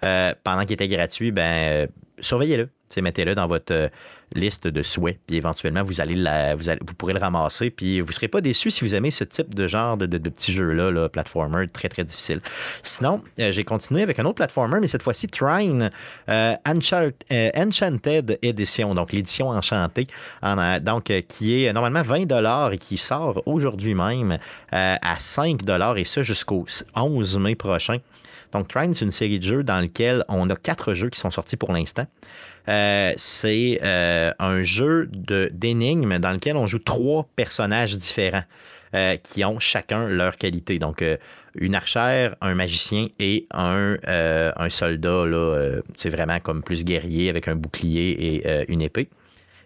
pendant 0.00 0.62
qu'il 0.62 0.72
était 0.72 0.88
gratuit, 0.88 1.32
ben, 1.32 1.88
surveillez-le. 2.20 2.68
Mettez-le 3.00 3.34
dans 3.34 3.46
votre 3.46 3.90
liste 4.34 4.66
de 4.66 4.82
souhaits. 4.82 5.18
Puis 5.26 5.36
éventuellement, 5.36 5.82
vous 5.82 6.00
allez, 6.00 6.16
pourrez 6.96 7.12
le 7.12 7.20
ramasser. 7.20 7.70
Puis 7.70 8.00
vous 8.00 8.08
ne 8.08 8.12
serez 8.12 8.28
pas 8.28 8.40
déçu 8.40 8.70
si 8.70 8.84
vous 8.84 8.94
aimez 8.94 9.10
ce 9.10 9.24
type 9.24 9.54
de 9.54 9.66
genre 9.66 9.96
de, 9.96 10.06
petits 10.18 10.52
jeux-là, 10.52 10.90
là, 10.90 11.08
platformer, 11.08 11.66
très, 11.68 11.88
très 11.88 12.04
difficile. 12.04 12.40
Sinon, 12.82 13.22
euh, 13.40 13.52
j'ai 13.52 13.64
continué 13.64 14.02
avec 14.02 14.18
un 14.18 14.24
autre 14.24 14.36
platformer, 14.36 14.78
mais 14.80 14.88
cette 14.88 15.02
fois-ci, 15.02 15.28
Trine 15.28 15.90
euh, 16.28 16.54
euh, 16.66 17.50
Enchanted 17.56 18.38
Edition, 18.42 18.94
donc 18.94 19.12
l'édition 19.12 19.48
enchantée, 19.48 20.06
en, 20.42 20.78
donc 20.80 21.12
qui 21.28 21.64
est 21.64 21.72
normalement 21.72 22.02
20 22.02 22.72
et 22.72 22.78
qui 22.78 22.96
sort 22.96 23.42
aujourd'hui 23.46 23.94
même 23.94 24.38
à 24.70 25.18
5 25.18 25.60
et 25.96 26.04
ça 26.04 26.22
jusqu'au 26.22 26.66
11 26.94 27.38
mai 27.38 27.54
prochain. 27.54 27.98
Donc, 28.52 28.68
Trine, 28.68 28.94
c'est 28.94 29.04
une 29.04 29.10
série 29.10 29.38
de 29.38 29.44
jeux 29.44 29.62
dans 29.62 29.80
lequel 29.80 30.24
on 30.28 30.48
a 30.50 30.56
quatre 30.56 30.94
jeux 30.94 31.10
qui 31.10 31.18
sont 31.18 31.30
sortis 31.30 31.56
pour 31.56 31.72
l'instant. 31.72 32.06
Euh, 32.68 33.12
c'est 33.16 33.80
euh, 33.82 34.32
un 34.38 34.62
jeu 34.62 35.08
d'énigmes 35.52 36.18
dans 36.18 36.32
lequel 36.32 36.56
on 36.56 36.66
joue 36.66 36.78
trois 36.78 37.28
personnages 37.36 37.96
différents. 37.96 38.44
Euh, 38.94 39.18
qui 39.18 39.44
ont 39.44 39.58
chacun 39.58 40.08
leur 40.08 40.38
qualité. 40.38 40.78
Donc, 40.78 41.04
une 41.54 41.74
archère, 41.74 42.36
un 42.40 42.54
magicien 42.54 43.08
et 43.18 43.44
un, 43.52 43.98
un 44.06 44.70
soldat, 44.70 45.26
c'est 45.94 46.08
vraiment 46.08 46.40
comme 46.40 46.62
plus 46.62 46.86
guerrier 46.86 47.28
avec 47.28 47.48
un 47.48 47.54
bouclier 47.54 48.12
et 48.18 48.72
une 48.72 48.80
épée 48.80 49.10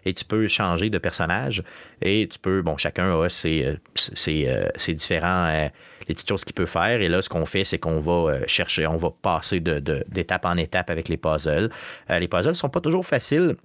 et 0.05 0.13
tu 0.13 0.25
peux 0.25 0.47
changer 0.47 0.89
de 0.89 0.97
personnage 0.97 1.63
et 2.01 2.27
tu 2.27 2.39
peux, 2.39 2.61
bon, 2.61 2.77
chacun 2.77 3.21
a 3.21 3.29
ses, 3.29 3.77
ses, 3.95 4.93
différents, 4.93 5.69
les 6.07 6.15
petites 6.15 6.27
choses 6.27 6.43
qu'il 6.43 6.53
peut 6.53 6.65
faire. 6.65 7.01
Et 7.01 7.09
là, 7.09 7.21
ce 7.21 7.29
qu'on 7.29 7.45
fait, 7.45 7.63
c'est 7.63 7.79
qu'on 7.79 7.99
va 7.99 8.45
chercher, 8.47 8.87
on 8.87 8.97
va 8.97 9.09
passer 9.09 9.59
d'étape 9.59 10.45
en 10.45 10.57
étape 10.57 10.89
avec 10.89 11.09
les 11.09 11.17
puzzles. 11.17 11.69
les 12.09 12.27
puzzles 12.27 12.49
ne 12.49 12.53
sont 12.53 12.69
pas 12.69 12.81
toujours 12.81 13.05
faciles. 13.05 13.55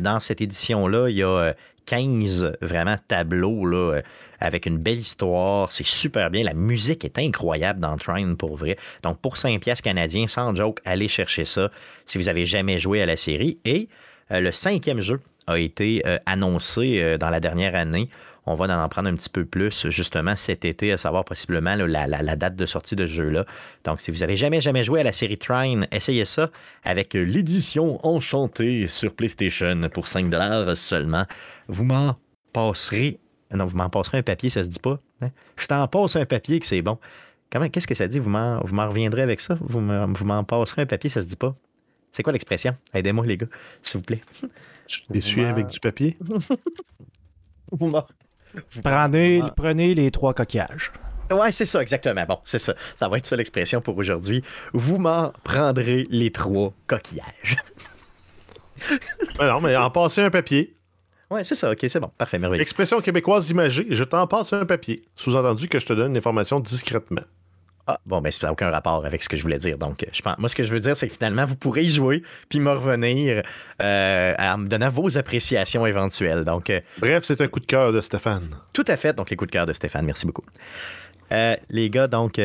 Dans 0.00 0.20
cette 0.20 0.40
édition-là, 0.40 1.08
il 1.08 1.16
y 1.16 1.22
a 1.22 1.54
15 1.86 2.58
vraiment 2.60 2.96
tableaux 3.08 3.64
là, 3.64 4.00
avec 4.38 4.66
une 4.66 4.78
belle 4.78 4.98
histoire. 4.98 5.72
C'est 5.72 5.86
super 5.86 6.30
bien. 6.30 6.44
La 6.44 6.54
musique 6.54 7.04
est 7.04 7.18
incroyable 7.18 7.80
dans 7.80 7.96
Trine 7.96 8.36
pour 8.36 8.56
vrai. 8.56 8.76
Donc, 9.02 9.20
pour 9.20 9.36
5 9.36 9.60
pièces 9.60 9.80
canadiens, 9.80 10.26
sans 10.26 10.54
joke, 10.54 10.80
allez 10.84 11.08
chercher 11.08 11.44
ça 11.44 11.70
si 12.04 12.18
vous 12.18 12.28
avez 12.28 12.44
jamais 12.44 12.78
joué 12.78 13.00
à 13.00 13.06
la 13.06 13.16
série. 13.16 13.58
Et 13.64 13.88
le 14.30 14.52
cinquième 14.52 15.00
jeu 15.00 15.20
a 15.50 15.58
été 15.58 16.02
euh, 16.06 16.18
annoncé 16.26 17.00
euh, 17.00 17.18
dans 17.18 17.30
la 17.30 17.40
dernière 17.40 17.74
année. 17.74 18.08
On 18.46 18.54
va 18.54 18.82
en 18.82 18.88
prendre 18.88 19.08
un 19.08 19.14
petit 19.14 19.28
peu 19.28 19.44
plus 19.44 19.88
justement 19.90 20.34
cet 20.34 20.64
été, 20.64 20.92
à 20.92 20.98
savoir 20.98 21.24
possiblement 21.24 21.76
la, 21.76 22.36
date 22.36 22.56
de 22.56 22.66
sortie 22.66 22.96
de 22.96 23.06
ce 23.06 23.12
jeu-là. 23.12 23.44
Donc, 23.84 24.00
si 24.00 24.10
vous 24.10 24.22
avez 24.22 24.36
jamais, 24.36 24.60
jamais 24.60 24.82
joué 24.82 25.00
à 25.00 25.02
la 25.02 25.12
série 25.12 25.36
Trine, 25.38 25.86
essayez 25.92 26.24
ça 26.24 26.50
avec 26.82 27.14
l'édition 27.14 28.04
enchantée 28.04 28.88
sur 28.88 29.14
PlayStation 29.14 29.78
pour 29.92 30.08
5 30.08 30.34
seulement. 30.74 31.26
Vous 31.68 31.84
m'en 31.84 32.16
passerez. 32.52 33.18
Non, 33.52 33.66
vous 33.66 33.76
m'en 33.76 33.90
passerez 33.90 34.18
un 34.18 34.22
papier, 34.22 34.48
ça 34.48 34.64
se 34.64 34.68
dit 34.68 34.78
pas. 34.78 34.98
Hein? 35.20 35.28
Je 35.56 35.66
t'en 35.66 35.86
passe 35.86 36.16
un 36.16 36.24
papier 36.24 36.60
que 36.60 36.66
c'est 36.66 36.82
bon. 36.82 36.98
Qu'est-ce 37.50 37.86
que 37.86 37.94
ça 37.94 38.06
dit? 38.06 38.20
Vous 38.20 38.30
m'en, 38.30 38.60
vous 38.60 38.74
m'en 38.74 38.88
reviendrez 38.88 39.22
avec 39.22 39.40
ça? 39.40 39.58
Vous, 39.60 39.80
m'en 39.80 40.44
passerez 40.44 40.82
un 40.82 40.86
papier, 40.86 41.10
ça 41.10 41.22
se 41.22 41.26
dit 41.26 41.36
pas? 41.36 41.54
C'est 42.12 42.22
quoi 42.22 42.32
l'expression? 42.32 42.76
Aidez-moi, 42.94 43.26
les 43.26 43.36
gars, 43.36 43.46
s'il 43.82 43.98
vous 43.98 44.04
plaît. 44.04 44.20
Tu 44.90 45.02
essuies 45.14 45.44
avec 45.44 45.66
du 45.66 45.78
papier? 45.78 46.18
vous 47.72 47.92
Prenez, 48.82 49.42
prenez 49.56 49.94
les 49.94 50.10
trois 50.10 50.34
coquillages. 50.34 50.92
Ouais, 51.30 51.52
c'est 51.52 51.64
ça, 51.64 51.80
exactement. 51.80 52.24
Bon, 52.26 52.38
c'est 52.44 52.58
ça. 52.58 52.74
Ça 52.98 53.08
va 53.08 53.18
être 53.18 53.26
ça 53.26 53.36
l'expression 53.36 53.80
pour 53.80 53.96
aujourd'hui. 53.96 54.42
Vous 54.72 54.98
m'en 54.98 55.32
prendrez 55.44 56.08
les 56.10 56.32
trois 56.32 56.72
coquillages. 56.88 57.56
non, 59.40 59.60
mais 59.60 59.76
en 59.76 59.90
passer 59.90 60.22
un 60.22 60.30
papier. 60.30 60.74
Ouais, 61.30 61.44
c'est 61.44 61.54
ça. 61.54 61.70
OK, 61.70 61.78
c'est 61.88 62.00
bon. 62.00 62.10
Parfait, 62.18 62.40
merveilleux. 62.40 62.62
Expression 62.62 63.00
québécoise 63.00 63.48
imagée, 63.50 63.86
je 63.90 64.02
t'en 64.02 64.26
passe 64.26 64.52
un 64.52 64.66
papier. 64.66 65.04
Sous-entendu 65.14 65.68
que 65.68 65.78
je 65.78 65.86
te 65.86 65.92
donne 65.92 66.14
l'information 66.14 66.58
discrètement. 66.58 67.22
Ah, 67.90 68.00
bon, 68.06 68.20
ben, 68.20 68.30
ça 68.30 68.46
n'a 68.46 68.52
aucun 68.52 68.70
rapport 68.70 69.04
avec 69.04 69.20
ce 69.20 69.28
que 69.28 69.36
je 69.36 69.42
voulais 69.42 69.58
dire. 69.58 69.76
Donc, 69.76 70.06
je 70.12 70.22
pense, 70.22 70.38
moi, 70.38 70.48
ce 70.48 70.54
que 70.54 70.62
je 70.62 70.70
veux 70.70 70.78
dire, 70.78 70.96
c'est 70.96 71.08
que 71.08 71.14
finalement, 71.14 71.44
vous 71.44 71.56
pourrez 71.56 71.82
y 71.82 71.90
jouer 71.90 72.22
puis 72.48 72.60
me 72.60 72.70
revenir 72.70 73.42
euh, 73.82 74.34
en 74.38 74.58
me 74.58 74.68
donnant 74.68 74.90
vos 74.90 75.18
appréciations 75.18 75.84
éventuelles. 75.86 76.44
Donc, 76.44 76.70
euh, 76.70 76.80
Bref, 76.98 77.24
c'est 77.24 77.40
un 77.40 77.48
coup 77.48 77.58
de 77.58 77.66
cœur 77.66 77.92
de 77.92 78.00
Stéphane. 78.00 78.48
Tout 78.72 78.84
à 78.86 78.96
fait. 78.96 79.12
Donc, 79.12 79.28
les 79.30 79.34
coups 79.34 79.48
de 79.48 79.52
cœur 79.52 79.66
de 79.66 79.72
Stéphane. 79.72 80.06
Merci 80.06 80.24
beaucoup. 80.24 80.44
Euh, 81.32 81.56
les 81.68 81.90
gars, 81.90 82.06
donc, 82.06 82.40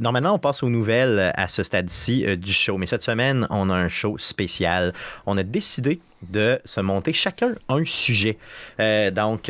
normalement, 0.00 0.34
on 0.34 0.40
passe 0.40 0.64
aux 0.64 0.68
nouvelles 0.68 1.32
à 1.36 1.46
ce 1.46 1.62
stade-ci 1.62 2.36
du 2.36 2.52
show. 2.52 2.76
Mais 2.76 2.86
cette 2.86 3.02
semaine, 3.02 3.46
on 3.50 3.70
a 3.70 3.74
un 3.74 3.88
show 3.88 4.18
spécial. 4.18 4.92
On 5.24 5.38
a 5.38 5.44
décidé 5.44 6.00
de 6.28 6.58
se 6.64 6.80
monter 6.80 7.12
chacun 7.12 7.54
un 7.68 7.84
sujet. 7.84 8.38
donc, 9.12 9.48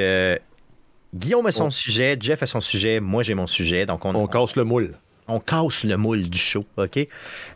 Guillaume 1.15 1.47
a 1.47 1.53
son 1.53 1.69
oh. 1.69 1.71
sujet, 1.71 2.17
Jeff 2.21 2.43
a 2.43 2.47
son 2.47 2.61
sujet, 2.61 3.01
moi 3.01 3.23
j'ai 3.23 3.35
mon 3.35 3.47
sujet. 3.47 3.87
Donc, 3.87 4.05
on, 4.05 4.15
on 4.15 4.27
casse 4.27 4.55
le 4.55 4.65
moule 4.65 4.95
on 5.31 5.41
casse 5.41 5.85
le 5.85 5.97
moule 5.97 6.29
du 6.29 6.39
show, 6.39 6.65
OK? 6.77 6.99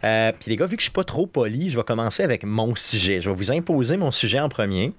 Euh, 0.05 0.33
puis 0.39 0.51
les 0.51 0.57
gars, 0.57 0.67
vu 0.67 0.77
que 0.77 0.83
je 0.83 0.87
suis 0.87 0.93
pas 0.93 1.05
trop 1.05 1.27
poli, 1.27 1.71
je 1.71 1.77
vais 1.77 1.85
commencer 1.85 2.23
avec 2.23 2.45
mon 2.45 2.75
sujet. 2.75 3.21
Je 3.21 3.29
vais 3.29 3.37
vous 3.37 3.51
imposer 3.51 3.97
mon 3.97 4.11
sujet 4.11 4.41
en 4.41 4.49
premier. 4.49 4.93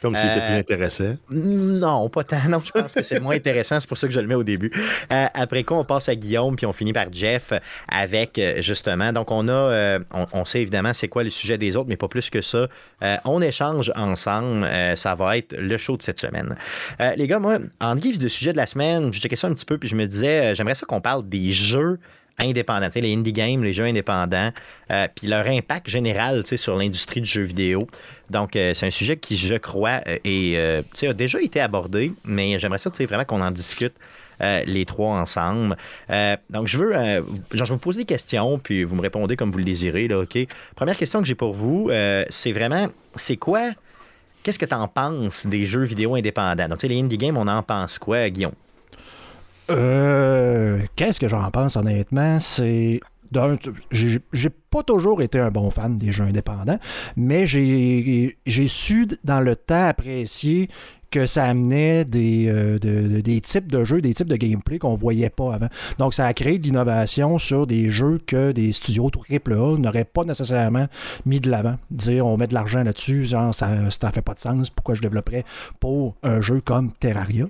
Comme 0.00 0.14
si 0.14 0.22
c'était 0.22 0.40
plus 0.40 0.54
euh, 0.54 0.58
intéressant. 0.58 1.16
Non, 1.30 2.08
pas 2.08 2.22
tant. 2.22 2.36
Non, 2.48 2.60
je 2.64 2.70
pense 2.70 2.94
que 2.94 3.02
c'est 3.02 3.20
moins 3.20 3.34
intéressant. 3.34 3.80
C'est 3.80 3.88
pour 3.88 3.98
ça 3.98 4.06
que 4.06 4.12
je 4.12 4.20
le 4.20 4.26
mets 4.26 4.36
au 4.36 4.44
début. 4.44 4.70
Euh, 5.12 5.26
après 5.34 5.64
quoi, 5.64 5.78
on 5.78 5.84
passe 5.84 6.08
à 6.08 6.14
Guillaume, 6.14 6.54
puis 6.54 6.66
on 6.66 6.72
finit 6.72 6.92
par 6.92 7.12
Jeff 7.12 7.52
avec 7.88 8.38
euh, 8.38 8.62
justement. 8.62 9.12
Donc, 9.12 9.30
on 9.30 9.48
a, 9.48 9.98
on, 10.32 10.44
sait 10.44 10.62
évidemment 10.62 10.94
c'est 10.94 11.08
quoi 11.08 11.24
le 11.24 11.30
sujet 11.30 11.58
des 11.58 11.76
autres, 11.76 11.88
mais 11.88 11.96
pas 11.96 12.08
plus 12.08 12.30
que 12.30 12.42
ça. 12.42 12.68
on 13.24 13.42
échange 13.42 13.92
ensemble. 13.96 14.68
ça 14.96 15.14
va 15.14 15.36
être 15.36 15.54
le 15.56 15.76
show 15.76 15.96
de 15.96 16.02
cette 16.02 16.20
semaine. 16.20 16.56
les 17.16 17.26
gars, 17.26 17.38
moi, 17.38 17.58
en 17.80 17.96
guise 17.96 18.18
de 18.18 18.28
sujet 18.28 18.52
de 18.52 18.56
la 18.56 18.66
semaine, 18.66 19.12
j'ai 19.12 19.20
checké 19.20 19.36
ça 19.36 19.48
un 19.48 19.54
petit 19.54 19.66
peu, 19.66 19.78
puis 19.78 19.88
je 19.88 19.96
me 19.96 20.06
disais, 20.06 20.54
j'aimerais 20.54 20.74
ça 20.74 20.86
qu'on 20.86 21.00
parle 21.00 21.28
des 21.28 21.52
jeux 21.52 21.98
indépendants, 22.38 22.88
les 22.94 23.14
indie 23.14 23.32
games, 23.32 23.62
les 23.62 23.72
jeux 23.72 23.84
indépendants, 23.84 24.50
euh, 24.90 25.06
puis 25.14 25.26
leur 25.26 25.46
impact 25.46 25.88
général 25.88 26.44
sur 26.46 26.76
l'industrie 26.76 27.20
du 27.20 27.28
jeu 27.28 27.42
vidéo. 27.42 27.86
Donc, 28.30 28.56
euh, 28.56 28.74
c'est 28.74 28.86
un 28.86 28.90
sujet 28.90 29.16
qui, 29.16 29.36
je 29.36 29.54
crois, 29.54 30.00
euh, 30.06 30.82
a 31.02 31.12
déjà 31.12 31.40
été 31.40 31.60
abordé, 31.60 32.12
mais 32.24 32.58
j'aimerais 32.58 32.78
ça 32.78 32.90
vraiment 32.90 33.24
qu'on 33.24 33.40
en 33.40 33.50
discute. 33.50 33.94
les 34.40 34.84
trois 34.84 35.16
ensemble. 35.16 35.76
donc, 36.50 36.68
je 36.68 36.78
veux, 36.78 36.90
vais 36.90 37.20
vous 37.20 37.78
poser 37.78 38.00
des 38.00 38.04
questions, 38.04 38.58
puis 38.58 38.84
vous 38.84 38.94
me 38.94 39.02
répondez 39.02 39.34
comme 39.34 39.50
vous 39.50 39.58
le 39.58 39.64
désirez. 39.64 40.06
Là? 40.06 40.24
Première 40.76 40.96
question 40.96 41.20
que 41.20 41.26
j'ai 41.26 41.34
pour 41.34 41.54
vous, 41.54 41.90
c'est 42.28 42.52
vraiment, 42.52 42.86
c'est 43.16 43.36
quoi, 43.36 43.70
qu'est-ce 44.44 44.58
que 44.60 44.66
tu 44.66 44.74
en 44.74 44.86
penses 44.86 45.46
des 45.46 45.66
jeux 45.66 45.82
vidéo 45.82 46.14
indépendants? 46.14 46.68
Donc, 46.68 46.82
les 46.82 47.00
indie 47.00 47.18
games, 47.18 47.36
on 47.36 47.48
en 47.48 47.64
pense 47.64 47.98
quoi, 47.98 48.30
Guillaume? 48.30 48.54
Euh, 49.70 50.80
Qu'est-ce 50.96 51.20
que 51.20 51.28
j'en 51.28 51.50
pense 51.50 51.76
honnêtement? 51.76 52.38
C'est 52.38 53.00
j'ai 53.92 54.50
pas 54.70 54.82
toujours 54.82 55.20
été 55.20 55.38
un 55.38 55.50
bon 55.50 55.70
fan 55.70 55.98
des 55.98 56.12
jeux 56.12 56.24
indépendants, 56.24 56.78
mais 57.16 57.46
j'ai 57.46 58.36
su 58.46 59.06
dans 59.24 59.40
le 59.40 59.54
temps 59.54 59.86
apprécier 59.86 60.70
que 61.10 61.26
ça 61.26 61.44
amenait 61.44 62.04
des, 62.04 62.48
euh, 62.48 62.78
des 62.78 63.40
types 63.40 63.72
de 63.72 63.82
jeux, 63.82 64.02
des 64.02 64.12
types 64.12 64.28
de 64.28 64.36
gameplay 64.36 64.78
qu'on 64.78 64.94
voyait 64.94 65.30
pas 65.30 65.54
avant. 65.54 65.68
Donc, 65.98 66.12
ça 66.12 66.26
a 66.26 66.34
créé 66.34 66.58
de 66.58 66.64
l'innovation 66.64 67.38
sur 67.38 67.66
des 67.66 67.88
jeux 67.88 68.18
que 68.26 68.52
des 68.52 68.72
studios 68.72 69.10
AAA 69.10 69.78
n'auraient 69.78 70.04
pas 70.04 70.22
nécessairement 70.24 70.86
mis 71.24 71.40
de 71.40 71.50
l'avant. 71.50 71.76
Dire, 71.90 72.26
on 72.26 72.36
met 72.36 72.46
de 72.46 72.54
l'argent 72.54 72.82
là-dessus, 72.82 73.24
genre, 73.24 73.54
ça, 73.54 73.70
ça 73.88 74.10
fait 74.10 74.20
pas 74.20 74.34
de 74.34 74.40
sens, 74.40 74.68
pourquoi 74.68 74.94
je 74.94 75.00
développerais 75.00 75.44
pour 75.80 76.14
un 76.22 76.42
jeu 76.42 76.60
comme 76.60 76.92
Terraria? 76.92 77.46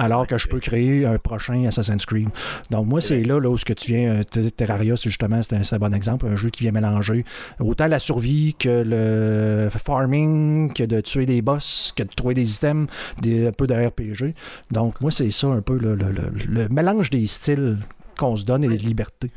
Alors 0.00 0.26
que 0.26 0.38
je 0.38 0.48
peux 0.48 0.60
créer 0.60 1.04
un 1.04 1.18
prochain 1.18 1.66
Assassin's 1.66 2.06
Creed. 2.06 2.30
Donc, 2.70 2.86
moi, 2.86 3.02
c'est 3.02 3.20
là, 3.20 3.38
là 3.38 3.50
où 3.50 3.58
ce 3.58 3.66
que 3.66 3.74
tu 3.74 3.92
viens, 3.92 4.22
euh, 4.22 4.50
Terraria, 4.56 4.96
c'est 4.96 5.10
justement, 5.10 5.42
c'est 5.42 5.74
un, 5.74 5.78
bon 5.78 5.94
exemple, 5.94 6.26
un 6.26 6.36
jeu 6.36 6.48
qui 6.48 6.62
vient 6.62 6.72
mélanger 6.72 7.24
autant 7.58 7.86
la 7.86 7.98
survie 7.98 8.54
que 8.58 8.82
le 8.86 9.68
farming, 9.70 10.72
que 10.72 10.84
de 10.84 11.02
tuer 11.02 11.26
des 11.26 11.42
boss, 11.42 11.92
que 11.94 12.02
de 12.02 12.08
trouver 12.08 12.34
des 12.34 12.56
items, 12.56 12.88
des, 13.20 13.48
un 13.48 13.52
peu 13.52 13.66
de 13.66 13.74
RPG. 13.74 14.34
Donc, 14.70 14.98
moi, 15.02 15.10
c'est 15.10 15.30
ça 15.30 15.48
un 15.48 15.60
peu 15.60 15.78
le, 15.78 16.68
mélange 16.70 17.10
des 17.10 17.26
styles 17.26 17.76
qu'on 18.18 18.36
se 18.36 18.46
donne 18.46 18.64
et 18.64 18.68
des 18.68 18.78
libertés. 18.78 19.30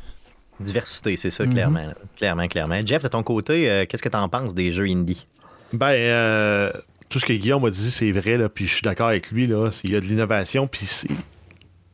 Diversité, 0.60 1.16
c'est 1.16 1.30
ça, 1.30 1.46
clairement. 1.46 1.80
Mm-hmm. 1.80 2.16
Clairement, 2.16 2.46
clairement. 2.46 2.80
Jeff, 2.84 3.02
de 3.02 3.08
ton 3.08 3.22
côté, 3.22 3.68
euh, 3.68 3.84
qu'est-ce 3.86 4.02
que 4.02 4.08
tu 4.08 4.16
en 4.16 4.30
penses 4.30 4.54
des 4.54 4.70
jeux 4.70 4.86
indie? 4.86 5.26
Ben, 5.74 5.90
euh, 5.90 6.72
tout 7.14 7.20
ce 7.20 7.26
que 7.26 7.32
Guillaume 7.32 7.62
m'a 7.62 7.70
dit, 7.70 7.92
c'est 7.92 8.10
vrai, 8.10 8.48
puis 8.48 8.66
je 8.66 8.72
suis 8.74 8.82
d'accord 8.82 9.06
avec 9.06 9.30
lui. 9.30 9.44
Il 9.44 9.90
y 9.90 9.94
a 9.94 10.00
de 10.00 10.04
l'innovation, 10.04 10.66
puis 10.66 10.84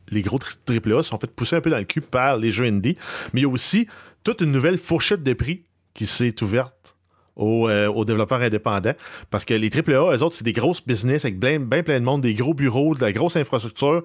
les 0.09 0.23
gros 0.23 0.39
AAA 0.67 1.03
sont 1.03 1.19
fait 1.19 1.29
pousser 1.29 1.57
un 1.57 1.61
peu 1.61 1.69
dans 1.69 1.77
le 1.77 1.83
cul 1.83 2.01
par 2.01 2.37
les 2.37 2.49
jeux 2.49 2.65
indie. 2.65 2.97
Mais 3.31 3.41
il 3.41 3.43
y 3.43 3.45
a 3.45 3.49
aussi 3.49 3.85
toute 4.23 4.41
une 4.41 4.51
nouvelle 4.51 4.79
fourchette 4.79 5.21
de 5.21 5.33
prix 5.33 5.61
qui 5.93 6.07
s'est 6.07 6.41
ouverte 6.41 6.95
aux, 7.35 7.69
euh, 7.69 8.03
développeurs 8.03 8.41
indépendants. 8.41 8.95
Parce 9.29 9.45
que 9.45 9.53
les 9.53 9.69
AAA, 9.69 10.17
eux 10.17 10.23
autres, 10.23 10.35
c'est 10.37 10.43
des 10.43 10.53
grosses 10.53 10.83
business 10.83 11.23
avec 11.23 11.39
bien, 11.39 11.59
plein 11.59 11.99
de 11.99 12.03
monde, 12.03 12.21
des 12.21 12.33
gros 12.33 12.55
bureaux, 12.55 12.95
de 12.95 13.01
la 13.01 13.11
grosse 13.11 13.35
infrastructure. 13.35 14.01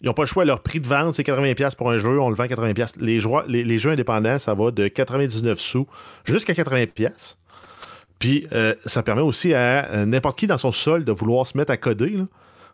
Ils 0.00 0.06
n'ont 0.06 0.14
pas 0.14 0.22
le 0.22 0.28
choix. 0.28 0.44
Leur 0.44 0.62
prix 0.62 0.78
de 0.78 0.86
vente, 0.86 1.14
c'est 1.14 1.26
80$ 1.26 1.74
pour 1.74 1.90
un 1.90 1.98
jeu. 1.98 2.20
On 2.20 2.28
le 2.28 2.36
vend 2.36 2.44
80$. 2.44 2.92
Les, 3.00 3.18
les, 3.48 3.64
les 3.64 3.78
jeux 3.80 3.90
indépendants, 3.90 4.38
ça 4.38 4.54
va 4.54 4.70
de 4.70 4.86
99 4.86 5.58
sous 5.58 5.88
jusqu'à 6.24 6.52
80$. 6.52 7.34
Puis 8.18 8.46
euh, 8.52 8.74
ça 8.86 9.02
permet 9.02 9.22
aussi 9.22 9.52
à 9.54 9.90
euh, 9.90 10.06
n'importe 10.06 10.38
qui 10.38 10.46
dans 10.46 10.58
son 10.58 10.72
sol 10.72 11.04
de 11.04 11.12
vouloir 11.12 11.46
se 11.46 11.56
mettre 11.56 11.72
à 11.72 11.76
coder. 11.76 12.16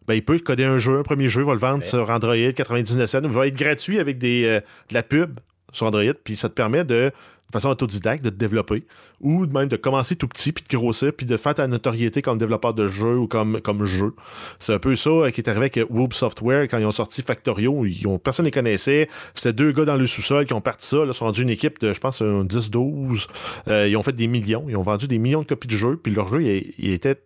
Ben, 0.07 0.15
il 0.15 0.25
peut 0.25 0.39
coder 0.39 0.65
un 0.65 0.79
jeu, 0.79 0.99
un 0.99 1.03
premier 1.03 1.29
jeu, 1.29 1.43
va 1.43 1.53
le 1.53 1.59
vendre 1.59 1.85
sur 1.85 2.11
Android 2.11 2.53
99 2.55 3.09
cents, 3.09 3.21
il 3.23 3.29
va 3.29 3.47
être 3.47 3.57
gratuit 3.57 3.99
avec 3.99 4.19
des, 4.19 4.45
euh, 4.47 4.61
de 4.89 4.95
la 4.95 5.03
pub 5.03 5.39
sur 5.73 5.87
Android, 5.87 6.13
puis 6.25 6.37
ça 6.37 6.49
te 6.49 6.55
permet 6.55 6.85
de 6.85 7.13
façon 7.53 7.69
autodidacte 7.69 8.25
de 8.25 8.31
te 8.31 8.35
développer 8.35 8.85
ou 9.21 9.47
même 9.47 9.69
de 9.69 9.77
commencer 9.77 10.17
tout 10.17 10.29
petit 10.29 10.53
puis 10.53 10.65
de 10.65 10.77
grossir 10.77 11.13
puis 11.13 11.27
de 11.27 11.37
faire 11.37 11.55
ta 11.55 11.67
notoriété 11.67 12.23
comme 12.23 12.39
développeur 12.39 12.75
de 12.75 12.87
jeu 12.87 13.19
ou 13.19 13.27
comme, 13.27 13.61
comme 13.61 13.85
jeu. 13.85 14.15
C'est 14.59 14.75
un 14.75 14.79
peu 14.79 14.97
ça 14.97 15.11
euh, 15.11 15.31
qui 15.31 15.41
est 15.41 15.49
arrivé 15.49 15.71
avec 15.73 15.91
Woob 15.91 16.13
Software 16.13 16.63
quand 16.69 16.79
ils 16.79 16.87
ont 16.87 16.91
sorti 16.93 17.23
Factorio. 17.23 17.85
Ils 17.87 18.07
ont, 18.07 18.19
personne 18.19 18.45
ne 18.45 18.49
les 18.49 18.53
connaissait. 18.53 19.09
C'était 19.35 19.53
deux 19.53 19.73
gars 19.73 19.85
dans 19.85 19.97
le 19.97 20.07
sous-sol 20.07 20.47
qui 20.47 20.53
ont 20.53 20.61
parti 20.61 20.87
ça. 20.87 20.99
Ils 21.07 21.15
sont 21.15 21.27
rendus 21.27 21.43
une 21.43 21.51
équipe 21.51 21.81
de, 21.81 21.93
je 21.93 22.01
pense, 22.01 22.23
10-12. 22.23 23.29
Euh, 23.69 23.88
ils 23.88 23.97
ont 23.97 24.03
fait 24.03 24.12
des 24.12 24.27
millions. 24.27 24.65
Ils 24.69 24.77
ont 24.77 24.83
vendu 24.83 25.07
des 25.07 25.19
millions 25.19 25.43
de 25.43 25.47
copies 25.47 25.69
de 25.69 25.77
jeux. 25.77 25.97
Puis 25.97 26.15
leur 26.15 26.29
jeu, 26.29 26.43
il, 26.43 26.93
était 26.93 27.23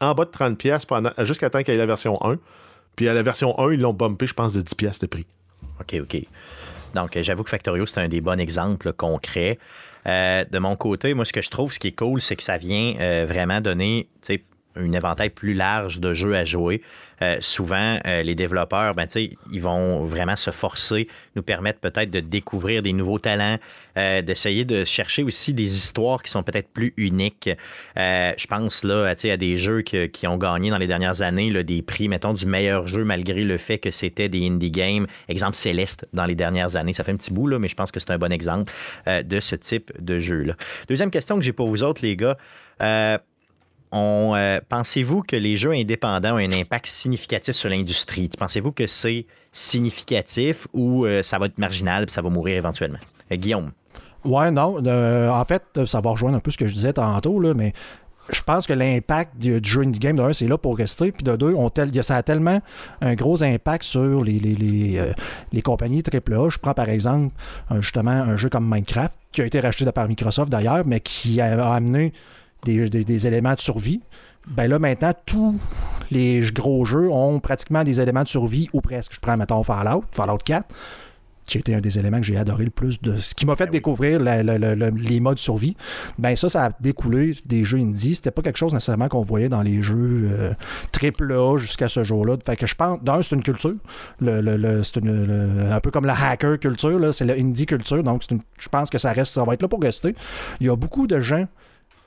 en 0.00 0.14
bas 0.14 0.24
de 0.24 0.30
30$ 0.30 1.24
jusqu'à 1.24 1.50
temps 1.50 1.62
qu'il 1.62 1.74
y 1.74 1.76
ait 1.76 1.78
la 1.78 1.86
version 1.86 2.18
1. 2.22 2.38
Puis 2.96 3.08
à 3.08 3.14
la 3.14 3.22
version 3.22 3.58
1, 3.58 3.72
ils 3.72 3.80
l'ont 3.80 3.92
bumpé, 3.92 4.26
je 4.26 4.34
pense, 4.34 4.52
de 4.52 4.62
10$ 4.62 5.00
de 5.00 5.06
prix. 5.06 5.26
OK, 5.80 5.96
OK. 6.02 6.22
Donc, 6.94 7.16
euh, 7.16 7.22
j'avoue 7.22 7.42
que 7.42 7.50
Factorio, 7.50 7.86
c'est 7.86 8.00
un 8.00 8.08
des 8.08 8.20
bons 8.20 8.38
exemples 8.38 8.92
concrets. 8.92 9.58
Euh, 10.06 10.44
de 10.50 10.58
mon 10.58 10.76
côté, 10.76 11.14
moi, 11.14 11.24
ce 11.24 11.32
que 11.32 11.42
je 11.42 11.50
trouve, 11.50 11.72
ce 11.72 11.78
qui 11.78 11.88
est 11.88 11.98
cool, 11.98 12.20
c'est 12.20 12.36
que 12.36 12.42
ça 12.42 12.56
vient 12.56 12.94
euh, 13.00 13.26
vraiment 13.28 13.60
donner 13.60 14.08
un 14.76 14.92
éventail 14.92 15.30
plus 15.30 15.54
large 15.54 16.00
de 16.00 16.14
jeux 16.14 16.34
à 16.34 16.44
jouer. 16.44 16.82
Euh, 17.22 17.36
souvent, 17.40 17.98
euh, 18.06 18.22
les 18.22 18.34
développeurs, 18.34 18.94
ben, 18.94 19.06
ils 19.14 19.60
vont 19.60 20.04
vraiment 20.04 20.36
se 20.36 20.50
forcer, 20.50 21.06
nous 21.36 21.42
permettre 21.42 21.78
peut-être 21.80 22.10
de 22.10 22.20
découvrir 22.20 22.82
des 22.82 22.92
nouveaux 22.92 23.18
talents, 23.18 23.58
euh, 23.98 24.22
d'essayer 24.22 24.64
de 24.64 24.84
chercher 24.84 25.22
aussi 25.22 25.52
des 25.52 25.76
histoires 25.76 26.22
qui 26.22 26.30
sont 26.30 26.42
peut-être 26.42 26.68
plus 26.68 26.94
uniques. 26.96 27.50
je 27.96 28.46
pense 28.46 28.84
là, 28.84 29.06
à 29.06 29.36
des 29.36 29.58
jeux 29.58 29.82
qui 29.82 30.26
ont 30.26 30.36
gagné 30.38 30.70
dans 30.70 30.78
les 30.78 30.86
dernières 30.86 31.22
années 31.22 31.62
des 31.62 31.82
prix, 31.82 32.08
mettons, 32.08 32.32
du 32.32 32.46
meilleur 32.46 32.88
jeu, 32.88 33.04
malgré 33.04 33.44
le 33.44 33.58
fait 33.58 33.78
que 33.78 33.90
c'était 33.90 34.28
des 34.28 34.46
indie 34.46 34.70
games. 34.70 35.06
Exemple 35.28 35.56
Céleste 35.56 36.08
dans 36.12 36.24
les 36.24 36.34
dernières 36.34 36.76
années. 36.76 36.94
Ça 36.94 37.04
fait 37.04 37.12
un 37.12 37.16
petit 37.16 37.32
bout, 37.32 37.46
mais 37.58 37.68
je 37.68 37.74
pense 37.74 37.92
que 37.92 38.00
c'est 38.00 38.10
un 38.10 38.18
bon 38.18 38.32
exemple 38.32 38.72
de 39.06 39.40
ce 39.40 39.56
type 39.56 39.92
de 40.00 40.18
jeu-là. 40.18 40.54
Deuxième 40.88 41.10
question 41.10 41.36
que 41.36 41.42
j'ai 41.42 41.52
pour 41.52 41.68
vous 41.68 41.82
autres, 41.82 42.00
les 42.02 42.16
gars. 42.16 42.38
Euh, 43.92 44.60
pensez-vous 44.68 45.22
que 45.22 45.36
les 45.36 45.56
jeux 45.56 45.72
indépendants 45.72 46.34
ont 46.34 46.38
un 46.38 46.52
impact 46.52 46.86
significatif 46.86 47.54
sur 47.54 47.68
l'industrie? 47.68 48.28
Pensez-vous 48.28 48.72
que 48.72 48.86
c'est 48.86 49.26
significatif 49.52 50.68
ou 50.72 51.04
euh, 51.04 51.22
ça 51.22 51.38
va 51.38 51.46
être 51.46 51.58
marginal 51.58 52.04
et 52.04 52.10
ça 52.10 52.22
va 52.22 52.30
mourir 52.30 52.56
éventuellement? 52.56 53.00
Euh, 53.32 53.36
Guillaume. 53.36 53.72
Ouais, 54.24 54.50
non. 54.50 54.76
en 54.86 55.44
fait, 55.44 55.62
ça 55.86 56.00
va 56.00 56.10
rejoindre 56.10 56.36
un 56.36 56.40
peu 56.40 56.50
ce 56.50 56.58
que 56.58 56.66
je 56.66 56.74
disais 56.74 56.92
tantôt, 56.92 57.40
là, 57.40 57.54
mais 57.54 57.72
je 58.30 58.42
pense 58.42 58.66
que 58.66 58.74
l'impact 58.74 59.38
du, 59.38 59.58
jeu 59.64 59.80
indie 59.80 59.98
game, 59.98 60.14
d'un, 60.14 60.34
c'est 60.34 60.46
là 60.46 60.58
pour 60.58 60.76
rester, 60.76 61.10
puis 61.10 61.24
de 61.24 61.34
deux, 61.34 61.56
ça 62.02 62.16
a 62.16 62.22
tellement 62.22 62.60
un 63.00 63.14
gros 63.14 63.42
impact 63.42 63.82
sur 63.82 64.22
les, 64.22 64.38
les, 64.38 64.54
les, 65.52 65.62
compagnies 65.62 66.02
AAA. 66.02 66.50
Je 66.50 66.58
prends 66.58 66.74
par 66.74 66.90
exemple 66.90 67.34
justement 67.80 68.10
un 68.10 68.36
jeu 68.36 68.50
comme 68.50 68.68
Minecraft, 68.70 69.16
qui 69.32 69.40
a 69.40 69.46
été 69.46 69.58
racheté 69.58 69.90
par 69.90 70.06
Microsoft 70.06 70.50
d'ailleurs, 70.50 70.86
mais 70.86 71.00
qui 71.00 71.40
a 71.40 71.72
amené 71.72 72.12
des, 72.64 73.26
éléments 73.26 73.54
de 73.54 73.60
survie. 73.60 74.00
Ben 74.46 74.68
là, 74.68 74.78
maintenant, 74.78 75.12
tous 75.26 75.60
les 76.10 76.40
gros 76.52 76.84
jeux 76.84 77.10
ont 77.10 77.40
pratiquement 77.40 77.84
des 77.84 78.00
éléments 78.00 78.22
de 78.22 78.28
survie, 78.28 78.68
ou 78.72 78.80
presque. 78.80 79.14
Je 79.14 79.20
prends, 79.20 79.36
mettons, 79.36 79.62
Fallout, 79.62 80.04
Fallout 80.12 80.38
4, 80.38 80.74
qui 81.50 81.58
a 81.58 81.60
été 81.60 81.74
un 81.74 81.80
des 81.80 81.98
éléments 81.98 82.20
que 82.20 82.26
j'ai 82.26 82.36
adoré 82.36 82.64
le 82.64 82.70
plus, 82.70 83.00
de 83.02 83.16
ce 83.16 83.34
qui 83.34 83.44
m'a 83.44 83.56
fait 83.56 83.66
ben 83.66 83.72
découvrir 83.72 84.20
les 84.20 85.20
modes 85.20 85.38
survie. 85.38 85.76
Ben 86.18 86.36
ça, 86.36 86.48
ça 86.48 86.66
a 86.66 86.70
découlé 86.80 87.34
des 87.44 87.64
jeux 87.64 87.78
indie. 87.78 88.14
C'était 88.14 88.30
pas 88.30 88.42
quelque 88.42 88.56
chose 88.56 88.72
nécessairement 88.72 89.08
qu'on 89.08 89.22
voyait 89.22 89.48
dans 89.48 89.62
les 89.62 89.82
jeux 89.82 90.30
euh, 90.30 90.54
triple 90.92 91.32
A 91.32 91.56
jusqu'à 91.58 91.88
ce 91.88 92.04
jour-là. 92.04 92.36
Fait 92.44 92.56
que 92.56 92.66
je 92.66 92.74
pense, 92.74 93.02
d'un, 93.02 93.20
c'est 93.22 93.34
une 93.34 93.42
culture. 93.42 93.74
Le, 94.20 94.82
c'est 94.84 95.00
un 95.04 95.80
peu 95.80 95.90
comme 95.90 96.06
la 96.06 96.14
hacker 96.14 96.58
culture, 96.58 97.12
c'est 97.12 97.24
le 97.24 97.34
indie 97.34 97.66
culture. 97.66 98.02
Donc, 98.02 98.22
je 98.58 98.68
pense 98.68 98.88
que 98.88 98.98
ça 98.98 99.12
reste, 99.12 99.32
ça 99.32 99.44
va 99.44 99.54
être 99.54 99.62
là 99.62 99.68
pour 99.68 99.82
rester. 99.82 100.14
Il 100.60 100.66
y 100.66 100.70
a 100.70 100.76
beaucoup 100.76 101.06
de 101.06 101.18
gens 101.18 101.46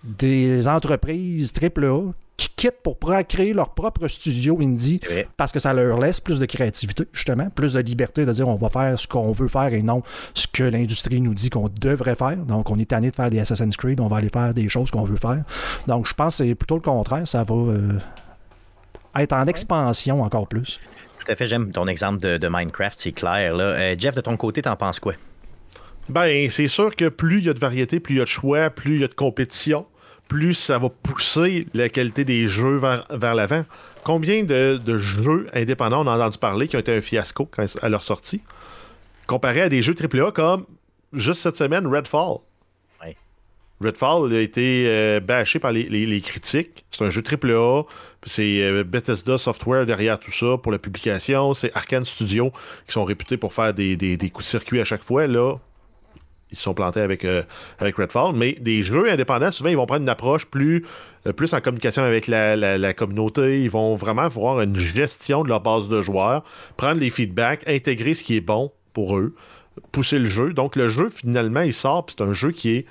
des 0.04 0.68
entreprises 0.68 1.54
AAA 1.62 2.14
qui 2.36 2.50
quittent 2.56 2.82
pour 2.84 2.98
créer 3.28 3.54
leur 3.54 3.74
propre 3.74 4.08
studio 4.08 4.58
indie 4.60 5.00
parce 5.38 5.52
que 5.52 5.60
ça 5.60 5.72
leur 5.74 6.00
laisse 6.00 6.20
plus 6.20 6.40
de 6.40 6.46
créativité, 6.46 7.06
justement, 7.14 7.50
plus 7.50 7.74
de 7.74 7.80
liberté 7.80 8.26
de 8.26 8.32
dire 8.32 8.48
on 8.48 8.56
va 8.56 8.70
faire 8.70 9.00
ce 9.00 9.08
qu'on 9.08 9.32
veut 9.32 9.48
faire 9.48 9.74
et 9.74 9.82
non 9.82 10.02
ce 10.34 10.48
que 10.48 10.64
l'industrie 10.64 11.22
nous 11.22 11.34
dit 11.34 11.50
qu'on 11.50 11.70
devrait 11.70 12.16
faire. 12.16 12.38
Donc, 12.38 12.70
on 12.72 12.80
est 12.80 12.90
tanné 12.90 13.12
de 13.12 13.16
faire 13.16 13.30
des 13.30 13.40
Assassin's 13.40 13.78
Creed, 13.78 14.00
on 14.00 14.08
va 14.08 14.18
aller 14.18 14.30
faire 14.30 14.54
des 14.54 14.68
choses 14.68 14.92
qu'on 14.92 15.04
veut 15.04 15.18
faire. 15.18 15.44
Donc, 15.88 16.08
je 16.08 16.14
pense 16.14 16.38
que 16.38 16.46
c'est 16.46 16.56
plutôt 16.56 16.76
le 16.76 16.82
contraire. 16.82 17.28
Ça 17.28 17.44
va 17.44 17.54
euh, 17.54 18.00
être 19.16 19.34
en 19.34 19.46
expansion 19.46 20.22
encore 20.22 20.48
plus. 20.48 20.80
Tout 21.24 21.32
à 21.32 21.36
fait, 21.36 21.48
j'aime 21.48 21.72
ton 21.72 21.88
exemple 21.88 22.20
de, 22.20 22.48
Minecraft, 22.50 22.98
c'est 23.00 23.14
clair. 23.14 23.56
Là. 23.56 23.64
Euh, 23.64 23.96
Jeff, 23.98 24.16
de 24.16 24.22
ton 24.22 24.36
côté, 24.36 24.62
t'en 24.62 24.76
penses 24.76 25.00
quoi? 25.00 25.14
Ben, 26.10 26.50
c'est 26.50 26.68
sûr 26.68 26.96
que 26.96 27.08
plus 27.08 27.40
il 27.40 27.46
y 27.46 27.50
a 27.50 27.54
de 27.54 27.60
variété, 27.60 28.00
plus 28.00 28.16
il 28.16 28.18
y 28.18 28.22
a 28.22 28.26
de 28.26 28.30
choix, 28.30 28.70
plus 28.70 28.96
il 28.96 29.02
y 29.02 29.04
a 29.06 29.08
de 29.08 29.14
compétition, 29.14 29.86
plus 30.28 30.54
ça 30.54 30.78
va 30.78 30.90
pousser 30.90 31.68
la 31.74 31.90
qualité 31.90 32.26
des 32.26 32.48
jeux 32.48 32.78
vers, 32.78 33.36
l'avant. 33.36 33.66
Combien 34.04 34.44
de, 34.44 34.98
jeux 34.98 35.48
indépendants 35.54 36.06
on 36.06 36.08
a 36.08 36.16
entendu 36.18 36.38
parler 36.38 36.68
qui 36.68 36.76
ont 36.76 36.80
été 36.80 36.96
un 36.96 37.02
fiasco 37.02 37.50
à 37.82 37.90
leur 37.90 38.04
sortie, 38.04 38.42
comparé 39.28 39.62
à 39.62 39.70
des 39.70 39.82
jeux 39.82 39.96
AAA 39.96 40.32
comme, 40.32 40.66
juste 41.14 41.42
cette 41.42 41.58
semaine, 41.58 41.88
Redfall. 41.88 42.38
Redfall 43.82 44.34
a 44.34 44.40
été 44.40 44.86
euh, 44.88 45.20
bâché 45.20 45.60
par 45.60 45.74
les, 45.74 46.22
critiques. 46.22 46.86
C'est 46.90 47.04
un 47.04 47.10
jeu 47.10 47.22
AAA. 47.22 47.84
C'est 48.26 48.62
euh, 48.62 48.84
Bethesda 48.86 49.38
Software 49.38 49.86
derrière 49.86 50.20
tout 50.20 50.32
ça 50.32 50.58
pour 50.58 50.72
la 50.72 50.80
publication. 50.80 51.54
C'est 51.54 51.76
Arkane 51.76 52.06
Studio 52.06 52.52
qui 52.88 52.94
sont 52.94 53.04
réputés 53.04 53.36
pour 53.36 53.52
faire 53.52 53.74
des, 53.74 53.98
des 53.98 54.30
coups 54.30 54.46
de 54.46 54.50
circuit 54.50 54.80
à 54.80 54.86
chaque 54.86 55.04
fois. 55.04 55.28
Là, 55.28 55.56
ils 56.54 56.56
se 56.56 56.64
sont 56.64 56.76
plantés 56.76 57.02
avec, 57.02 57.26
euh, 57.26 57.42
avec 57.80 57.96
Redfall. 57.96 58.36
Mais 58.36 58.54
des 58.62 58.84
jeux 58.84 59.10
indépendants, 59.10 59.50
souvent, 59.52 59.70
ils 59.70 59.76
vont 59.76 59.88
prendre 59.88 60.04
une 60.04 60.10
approche 60.10 60.46
plus, 60.46 60.86
euh, 61.28 61.32
en 61.52 61.62
communication 61.62 62.04
avec 62.04 62.28
la, 62.28 62.94
communauté. 62.94 63.64
Ils 63.64 63.72
vont 63.72 63.96
vraiment 63.96 64.22
avoir 64.22 64.62
une 64.62 64.78
gestion 64.78 65.44
de 65.44 65.50
leur 65.50 65.62
base 65.62 65.90
de 65.90 66.02
joueurs, 66.02 66.44
prendre 66.78 67.02
les 67.02 67.10
feedbacks, 67.10 67.68
intégrer 67.68 68.14
ce 68.14 68.24
qui 68.24 68.38
est 68.38 68.42
bon 68.42 68.72
pour 68.94 69.18
eux, 69.18 69.34
pousser 69.92 70.20
le 70.20 70.30
jeu. 70.30 70.54
Donc, 70.54 70.76
le 70.76 70.90
jeu, 70.90 71.10
finalement, 71.10 71.62
il 71.62 71.74
sort, 71.74 72.06
c'est 72.08 72.22
un 72.22 72.34
jeu 72.34 72.52
qui 72.52 72.70
est 72.76 72.86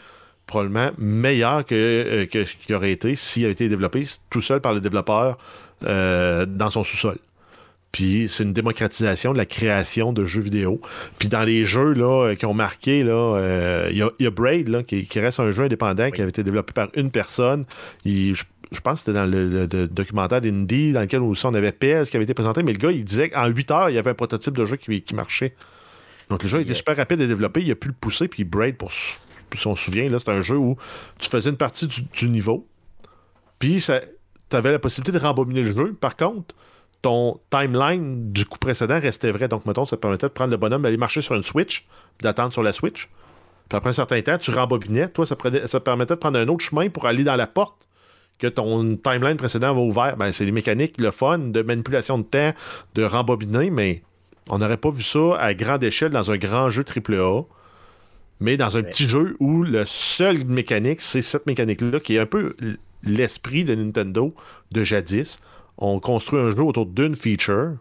probablement 0.47 0.91
meilleur 0.99 1.65
que, 1.65 1.75
euh, 1.75 2.27
que 2.27 2.45
ce 2.45 2.57
qui 2.57 2.75
aurait 2.75 2.91
été 2.91 3.15
s'il 3.15 3.45
avait 3.45 3.53
été 3.53 3.69
développé 3.69 4.07
tout 4.29 4.41
seul 4.41 4.61
par 4.61 4.75
le 4.75 4.81
développeur 4.81 5.39
dans 5.85 6.71
son 6.71 6.85
sous-sol. 6.85 7.19
Puis 7.93 8.27
c'est 8.29 8.43
une 8.43 8.55
démocratisation 8.55 9.35
de 9.35 9.39
la 9.39 9.45
création 9.45 10.15
de 10.15 10.25
jeux 10.25 10.41
vidéo. 10.41 10.81
Puis 11.19 11.29
dans 11.29 11.43
les 11.43 11.67
jeux 11.67 11.93
là, 11.93 12.29
euh, 12.29 12.35
qui 12.35 12.47
ont 12.47 12.55
marqué, 12.55 13.05
euh, 13.07 13.89
il 13.91 13.99
y, 13.99 14.27
a, 14.27 14.31
Braid 14.31 14.69
là, 14.69 14.83
qui, 14.83 15.07
reste 15.17 15.41
un 15.41 15.51
jeu 15.51 15.65
indépendant 15.65 16.11
qui 16.11 16.23
avait 16.23 16.31
été 16.31 16.43
développé 16.43 16.73
par 16.73 16.89
une 16.95 17.11
personne. 17.11 17.67
je, 18.07 18.33
pense 18.83 18.95
que 18.95 18.99
c'était 19.01 19.13
dans 19.13 19.27
le, 19.27 19.67
documentaire 19.89 20.41
d'Indie 20.41 20.93
dans 20.93 21.03
lequel 21.03 21.21
aussi 21.21 21.45
on 21.45 21.53
avait 21.53 21.71
PS 21.71 22.09
qui 22.09 22.17
avait 22.17 22.25
été 22.25 22.33
présenté, 22.33 22.63
mais 22.63 22.73
le 22.73 22.79
gars 22.79 22.91
il 22.91 23.05
disait 23.05 23.29
qu'en 23.29 23.47
8 23.47 23.71
heures, 23.71 23.91
il 23.91 23.95
y 23.95 23.99
avait 23.99 24.11
un 24.11 24.15
prototype 24.15 24.57
de 24.57 24.65
jeu 24.65 24.77
qui, 24.77 25.15
marchait. 25.15 25.55
Donc 26.31 26.43
le 26.43 26.49
jeu 26.49 26.61
était 26.61 26.73
super 26.73 26.97
rapide 26.97 27.21
à 27.21 27.27
développer, 27.27 27.61
il 27.61 27.71
a 27.71 27.75
pu 27.75 27.89
le 27.89 27.95
pousser, 27.95 28.27
puis 28.27 28.45
Braid, 28.45 28.77
pour 28.77 28.91
si 28.91 29.67
on 29.67 29.77
se 29.77 29.85
souvient, 29.85 30.09
c'est 30.19 30.31
un 30.31 30.41
jeu 30.41 30.57
où 30.57 30.79
tu 31.19 31.29
faisais 31.29 31.51
une 31.51 31.59
partie 31.59 31.87
du, 31.87 32.29
niveau, 32.31 32.67
puis 33.59 33.83
tu 33.83 34.57
avais 34.57 34.73
la 34.73 34.79
possibilité 34.79 35.13
de 35.13 35.23
rembobiner 35.23 35.61
le 35.61 35.73
jeu. 35.73 35.93
Par 35.93 36.17
contre, 36.17 36.55
ton 37.03 37.41
timeline 37.51 38.33
du 38.33 38.47
coup 38.47 38.59
précédent 38.59 39.01
restait 39.01 39.33
vrai. 39.33 39.49
Donc, 39.49 39.67
mettons, 39.67 39.85
ça 39.85 39.97
permettait 39.97 40.29
de 40.29 40.33
prendre 40.33 40.53
le 40.53 40.57
bonhomme, 40.57 40.83
d'aller 40.83 40.97
marcher 40.97 41.21
sur 41.21 41.35
une 41.35 41.43
Switch, 41.43 41.87
d'attendre 42.21 42.53
sur 42.53 42.63
la 42.63 42.73
Switch. 42.73 43.11
Puis 43.69 43.77
après 43.77 43.91
un 43.91 43.95
certain 43.95 44.23
temps, 44.23 44.39
tu 44.39 44.53
rembobinais. 44.53 45.09
Toi, 45.09 45.27
ça, 45.27 45.37
ça 45.67 45.81
permettait 45.81 46.15
de 46.15 46.21
prendre 46.21 46.39
un 46.39 46.49
autre 46.49 46.65
chemin 46.65 46.89
pour 46.89 47.07
aller 47.07 47.25
dans 47.25 47.37
la 47.37 47.47
porte 47.47 47.89
que 48.39 48.47
ton 48.47 48.97
timeline 48.97 49.37
précédent 49.37 49.75
va 49.75 49.81
ouvert. 49.81 50.17
Ben, 50.17 50.33
c'est 50.33 50.45
les 50.45 50.53
mécaniques, 50.53 51.01
le 51.01 51.11
fun 51.11 51.39
de 51.39 51.63
manipulation 51.63 52.19
de 52.19 52.25
temps, 52.25 52.53
de 52.95 53.05
rembobiner, 53.05 53.71
mais 53.71 54.03
on 54.51 54.59
n'aurait 54.59 54.77
pas 54.77 54.91
vu 54.91 55.03
ça 55.03 55.37
à 55.39 55.55
grande 55.55 55.85
échelle 55.85 56.11
dans 56.11 56.31
un 56.31 56.37
grand 56.37 56.71
jeu 56.71 56.85
AAA. 56.85 57.45
Mais 58.41 58.57
dans 58.57 58.77
un 58.77 58.83
petit 58.83 59.07
jeu 59.07 59.37
où 59.39 59.63
le 59.63 59.85
seul 59.87 60.45
mécanique, 60.45 61.01
c'est 61.01 61.23
cette 61.23 61.47
mécanique-là, 61.47 62.01
qui 62.01 62.17
est 62.17 62.19
un 62.19 62.27
peu 62.27 62.57
l'esprit 63.05 63.65
de 63.65 63.75
Nintendo 63.75 64.35
de 64.73 64.83
jadis 64.83 65.41
on 65.83 65.99
construit 65.99 66.39
un 66.39 66.51
jeu 66.51 66.63
autour 66.63 66.87
d'une 66.87 67.17
feature, 67.17 67.73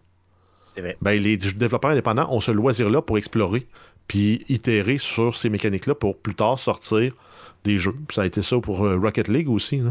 ben, 1.01 1.21
les 1.21 1.37
développeurs 1.37 1.91
indépendants 1.91 2.33
ont 2.33 2.41
ce 2.41 2.51
loisir-là 2.51 3.03
pour 3.03 3.19
explorer, 3.19 3.67
puis 4.07 4.43
itérer 4.49 4.97
sur 4.97 5.37
ces 5.37 5.49
mécaniques-là 5.49 5.93
pour 5.93 6.17
plus 6.17 6.33
tard 6.33 6.57
sortir 6.57 7.13
des 7.63 7.77
jeux. 7.77 7.93
ça 8.11 8.23
a 8.23 8.25
été 8.25 8.41
ça 8.41 8.59
pour 8.59 8.85
euh, 8.85 8.97
Rocket 8.97 9.27
League 9.27 9.49
aussi. 9.49 9.81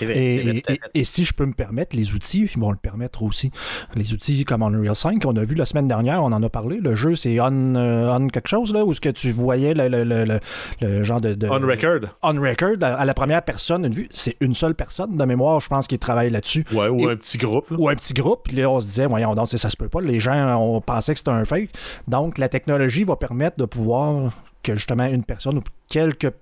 et, 0.00 1.04
si 1.04 1.24
je 1.24 1.34
peux 1.34 1.44
me 1.44 1.52
permettre, 1.52 1.96
les 1.96 2.14
outils 2.14 2.50
vont 2.56 2.70
le 2.70 2.76
permettre 2.76 3.22
aussi. 3.22 3.50
Les 3.94 4.12
outils 4.14 4.44
comme 4.44 4.62
Unreal 4.62 4.94
5, 4.94 5.24
on 5.26 5.36
a 5.36 5.44
vu 5.44 5.54
la 5.54 5.64
semaine 5.64 5.88
dernière, 5.88 6.22
on 6.22 6.32
en 6.32 6.42
a 6.42 6.48
parlé. 6.48 6.78
Le 6.78 6.94
jeu, 6.94 7.14
c'est 7.14 7.38
on, 7.40 7.74
euh, 7.74 8.26
quelque 8.28 8.48
chose, 8.48 8.72
là, 8.72 8.84
où 8.84 8.92
ce 8.92 9.00
que 9.00 9.08
tu 9.08 9.32
voyais 9.32 9.74
le, 9.74 10.40
genre 11.02 11.20
de, 11.20 11.36
On 11.48 11.66
record. 11.66 12.16
On 12.22 12.40
record, 12.40 12.76
à, 12.82 13.04
la 13.04 13.14
première 13.14 13.42
personne, 13.42 13.84
une 13.84 13.92
vue. 13.92 14.08
C'est 14.10 14.36
une 14.40 14.54
seule 14.54 14.74
personne 14.74 15.16
de 15.16 15.24
mémoire, 15.24 15.60
je 15.60 15.68
pense, 15.68 15.86
qui 15.86 15.98
travaille 15.98 16.30
là-dessus. 16.30 16.64
Ouais, 16.72 16.88
ou 16.88 17.08
un 17.08 17.16
petit 17.16 17.38
groupe. 17.38 17.70
Ou 17.76 17.88
un 17.88 17.94
petit 17.94 18.14
groupe. 18.14 18.40
Puis 18.44 18.56
là, 18.56 18.70
on 18.70 18.80
se 18.80 18.86
disait, 18.86 19.06
voyons, 19.06 19.34
donc, 19.34 19.48
ça 19.48 19.70
se 19.70 19.76
peut 19.76 19.88
pas. 19.88 20.00
Les 20.00 20.20
gens, 20.20 20.58
on 20.60 20.80
pensait 20.80 21.12
que 21.12 21.18
c'était 21.18 21.30
un 21.30 21.44
fake. 21.44 21.70
Donc, 22.06 22.38
la 22.38 22.48
technologie 22.48 23.04
va 23.04 23.16
permettre 23.16 23.58
de 23.58 23.64
pouvoir 23.64 24.32
que 24.62 24.74
justement 24.74 25.06
une 25.06 25.24
personne 25.24 25.58
ou 25.58 25.62
quelques 25.88 26.32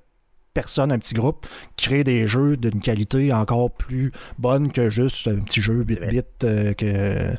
personne, 0.57 0.91
un 0.91 0.99
petit 0.99 1.13
groupe, 1.13 1.47
créer 1.77 2.03
des 2.03 2.27
jeux 2.27 2.57
d'une 2.57 2.81
qualité 2.81 3.31
encore 3.31 3.71
plus 3.71 4.11
bonne 4.39 4.73
que 4.73 4.89
juste 4.89 5.29
un 5.29 5.37
petit 5.41 5.61
jeu 5.61 5.85
bit-bit 5.85 6.27
euh, 6.45 6.73
que. 6.73 7.37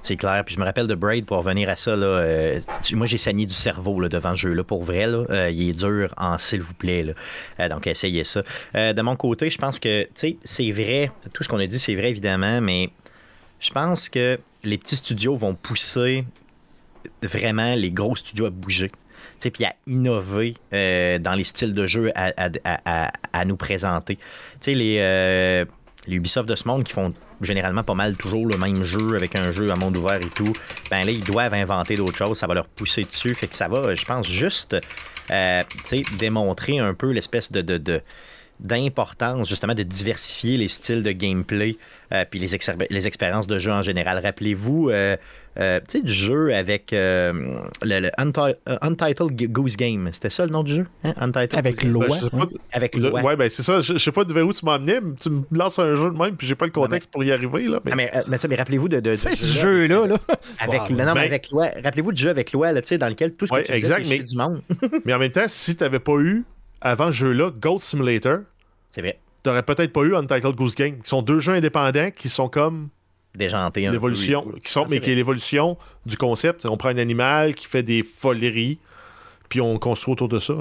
C'est 0.00 0.16
clair. 0.16 0.44
Puis 0.46 0.54
je 0.54 0.60
me 0.60 0.64
rappelle 0.64 0.86
de 0.86 0.94
Braid 0.94 1.26
pour 1.26 1.38
revenir 1.38 1.68
à 1.68 1.74
ça. 1.74 1.96
Là, 1.96 2.06
euh, 2.06 2.60
moi, 2.92 3.08
j'ai 3.08 3.18
saigné 3.18 3.46
du 3.46 3.52
cerveau 3.52 3.98
là, 3.98 4.08
devant 4.08 4.30
ce 4.36 4.42
jeu-là. 4.42 4.62
Pour 4.62 4.84
vrai, 4.84 5.08
là, 5.08 5.24
euh, 5.28 5.50
il 5.50 5.70
est 5.70 5.72
dur 5.72 6.14
en 6.16 6.38
s'il 6.38 6.62
vous 6.62 6.72
plaît. 6.72 7.02
Là. 7.58 7.68
donc, 7.68 7.88
essayez 7.88 8.22
ça. 8.22 8.42
de 8.74 9.02
mon 9.02 9.16
côté, 9.16 9.50
je 9.50 9.58
pense 9.58 9.80
que 9.80 10.06
c'est 10.14 10.70
vrai. 10.70 11.10
Tout 11.34 11.42
ce 11.42 11.48
qu'on 11.48 11.58
a 11.58 11.66
dit, 11.66 11.80
c'est 11.80 11.96
vrai, 11.96 12.10
évidemment. 12.10 12.60
Mais 12.60 12.90
je 13.58 13.72
pense 13.72 14.08
que 14.08 14.38
les 14.62 14.78
petits 14.78 14.96
studios 14.96 15.34
vont 15.34 15.56
pousser 15.56 16.24
vraiment 17.24 17.74
les 17.74 17.90
gros 17.90 18.14
studios 18.14 18.46
à 18.46 18.50
bouger 18.50 18.92
puis 19.46 19.64
à 19.64 19.74
innover 19.86 20.54
euh, 20.72 21.18
dans 21.18 21.34
les 21.34 21.44
styles 21.44 21.74
de 21.74 21.86
jeu 21.86 22.12
à, 22.14 23.44
nous 23.44 23.56
présenter. 23.56 24.18
Les, 24.66 24.98
euh, 25.00 25.64
les 26.06 26.16
Ubisoft 26.16 26.48
de 26.48 26.56
ce 26.56 26.66
monde 26.66 26.84
qui 26.84 26.92
font 26.92 27.10
généralement 27.40 27.84
pas 27.84 27.94
mal 27.94 28.16
toujours 28.16 28.46
le 28.46 28.56
même 28.56 28.84
jeu 28.84 29.14
avec 29.14 29.36
un 29.36 29.52
jeu 29.52 29.70
à 29.70 29.76
monde 29.76 29.96
ouvert 29.96 30.20
et 30.20 30.30
tout, 30.34 30.52
ben 30.90 31.04
là, 31.04 31.12
ils 31.12 31.24
doivent 31.24 31.54
inventer 31.54 31.96
d'autres 31.96 32.16
choses, 32.16 32.38
ça 32.38 32.46
va 32.46 32.54
leur 32.54 32.66
pousser 32.66 33.02
dessus, 33.02 33.34
fait 33.34 33.46
que 33.46 33.54
ça 33.54 33.68
va, 33.68 33.94
je 33.94 34.04
pense, 34.04 34.28
juste 34.28 34.76
euh, 35.30 35.62
démontrer 36.18 36.78
un 36.80 36.94
peu 36.94 37.12
l'espèce 37.12 37.52
de, 37.52 38.02
d'importance 38.58 39.48
justement 39.48 39.74
de 39.74 39.84
diversifier 39.84 40.56
les 40.56 40.68
styles 40.68 41.04
de 41.04 41.12
gameplay 41.12 41.76
puis 42.30 42.40
les, 42.40 43.06
expériences 43.06 43.46
de 43.46 43.58
jeu 43.60 43.70
en 43.70 43.82
général. 43.82 44.20
Rappelez-vous, 44.20 44.90
tu 45.58 45.64
sais, 45.88 46.02
du 46.02 46.12
jeu 46.12 46.54
avec 46.54 46.92
euh, 46.92 47.60
le, 47.82 48.06
euh, 48.06 48.78
Untitled 48.80 49.52
Goose 49.52 49.76
Game. 49.76 50.08
C'était 50.12 50.30
ça 50.30 50.46
le 50.46 50.52
nom 50.52 50.62
du 50.62 50.76
jeu? 50.76 50.86
Hein? 51.02 51.14
Untitled 51.18 51.56
avec 51.56 51.82
loi. 51.82 52.06
Ben, 52.32 52.46
avec 52.72 52.96
loi. 52.96 53.22
Ouais, 53.22 53.36
ben 53.36 53.50
c'est 53.50 53.64
ça. 53.64 53.80
Je, 53.80 53.98
sais 53.98 54.12
pas 54.12 54.24
de 54.24 54.42
où 54.42 54.52
tu 54.52 54.64
m'as 54.64 54.74
amené. 54.74 54.98
Tu 55.20 55.30
me 55.30 55.42
lances 55.50 55.78
un 55.78 55.94
jeu 55.94 56.10
de 56.10 56.16
même, 56.16 56.36
puis 56.36 56.46
j'ai 56.46 56.54
pas 56.54 56.66
le 56.66 56.70
contexte 56.70 57.10
pour 57.10 57.24
y 57.24 57.32
arriver. 57.32 57.64
Là, 57.64 57.80
mais... 57.84 57.90
Ah, 57.92 57.96
mais, 57.96 58.10
mais, 58.28 58.38
mais 58.48 58.56
rappelez-vous 58.56 58.88
de, 58.88 59.00
de, 59.00 59.16
ce 59.16 59.34
jeu-là. 59.34 60.06
Là. 60.06 60.18
Avec, 60.58 60.90
non, 60.90 61.14
mais 61.14 61.20
avec 61.20 61.50
loi. 61.50 61.68
Rappelez-vous 61.82 62.12
du 62.12 62.22
jeu 62.22 62.30
avec 62.30 62.52
loi, 62.52 62.72
là, 62.72 62.80
dans 62.80 63.08
lequel 63.08 63.34
tout 63.34 63.46
ce 63.46 63.50
que 63.50 63.56
ouais, 63.56 63.64
tu 63.64 63.72
exact, 63.72 64.06
mais, 64.08 64.20
du 64.20 64.36
monde. 64.36 64.62
mais 65.04 65.14
en 65.14 65.18
même 65.18 65.30
temps, 65.30 65.46
si 65.46 65.76
tu 65.76 65.82
n'avais 65.82 66.00
pas 66.00 66.16
eu, 66.18 66.44
avant 66.80 67.08
ce 67.08 67.12
jeu-là, 67.12 67.50
Gold 67.50 67.80
Simulator, 67.80 68.38
c'est 68.90 69.00
vrai. 69.00 69.18
Tu 69.42 69.48
n'aurais 69.48 69.62
peut-être 69.62 69.92
pas 69.92 70.02
eu 70.02 70.14
Untitled 70.14 70.54
Goose 70.54 70.74
Game, 70.74 71.00
qui 71.00 71.08
sont 71.08 71.22
deux 71.22 71.40
jeux 71.40 71.54
indépendants 71.54 72.10
qui 72.10 72.28
sont 72.28 72.48
comme 72.48 72.88
déjanté 73.38 73.86
un 73.86 73.92
L'évolution, 73.92 74.46
qui 74.62 74.70
sont, 74.70 74.82
ah, 74.82 74.88
mais 74.90 75.00
qui 75.00 75.10
est 75.10 75.14
l'évolution 75.14 75.78
du 76.04 76.16
concept. 76.16 76.66
On 76.66 76.76
prend 76.76 76.90
un 76.90 76.98
animal 76.98 77.54
qui 77.54 77.66
fait 77.66 77.82
des 77.82 78.02
foleries, 78.02 78.78
puis 79.48 79.60
on 79.60 79.78
construit 79.78 80.12
autour 80.12 80.28
de 80.28 80.38
ça. 80.38 80.54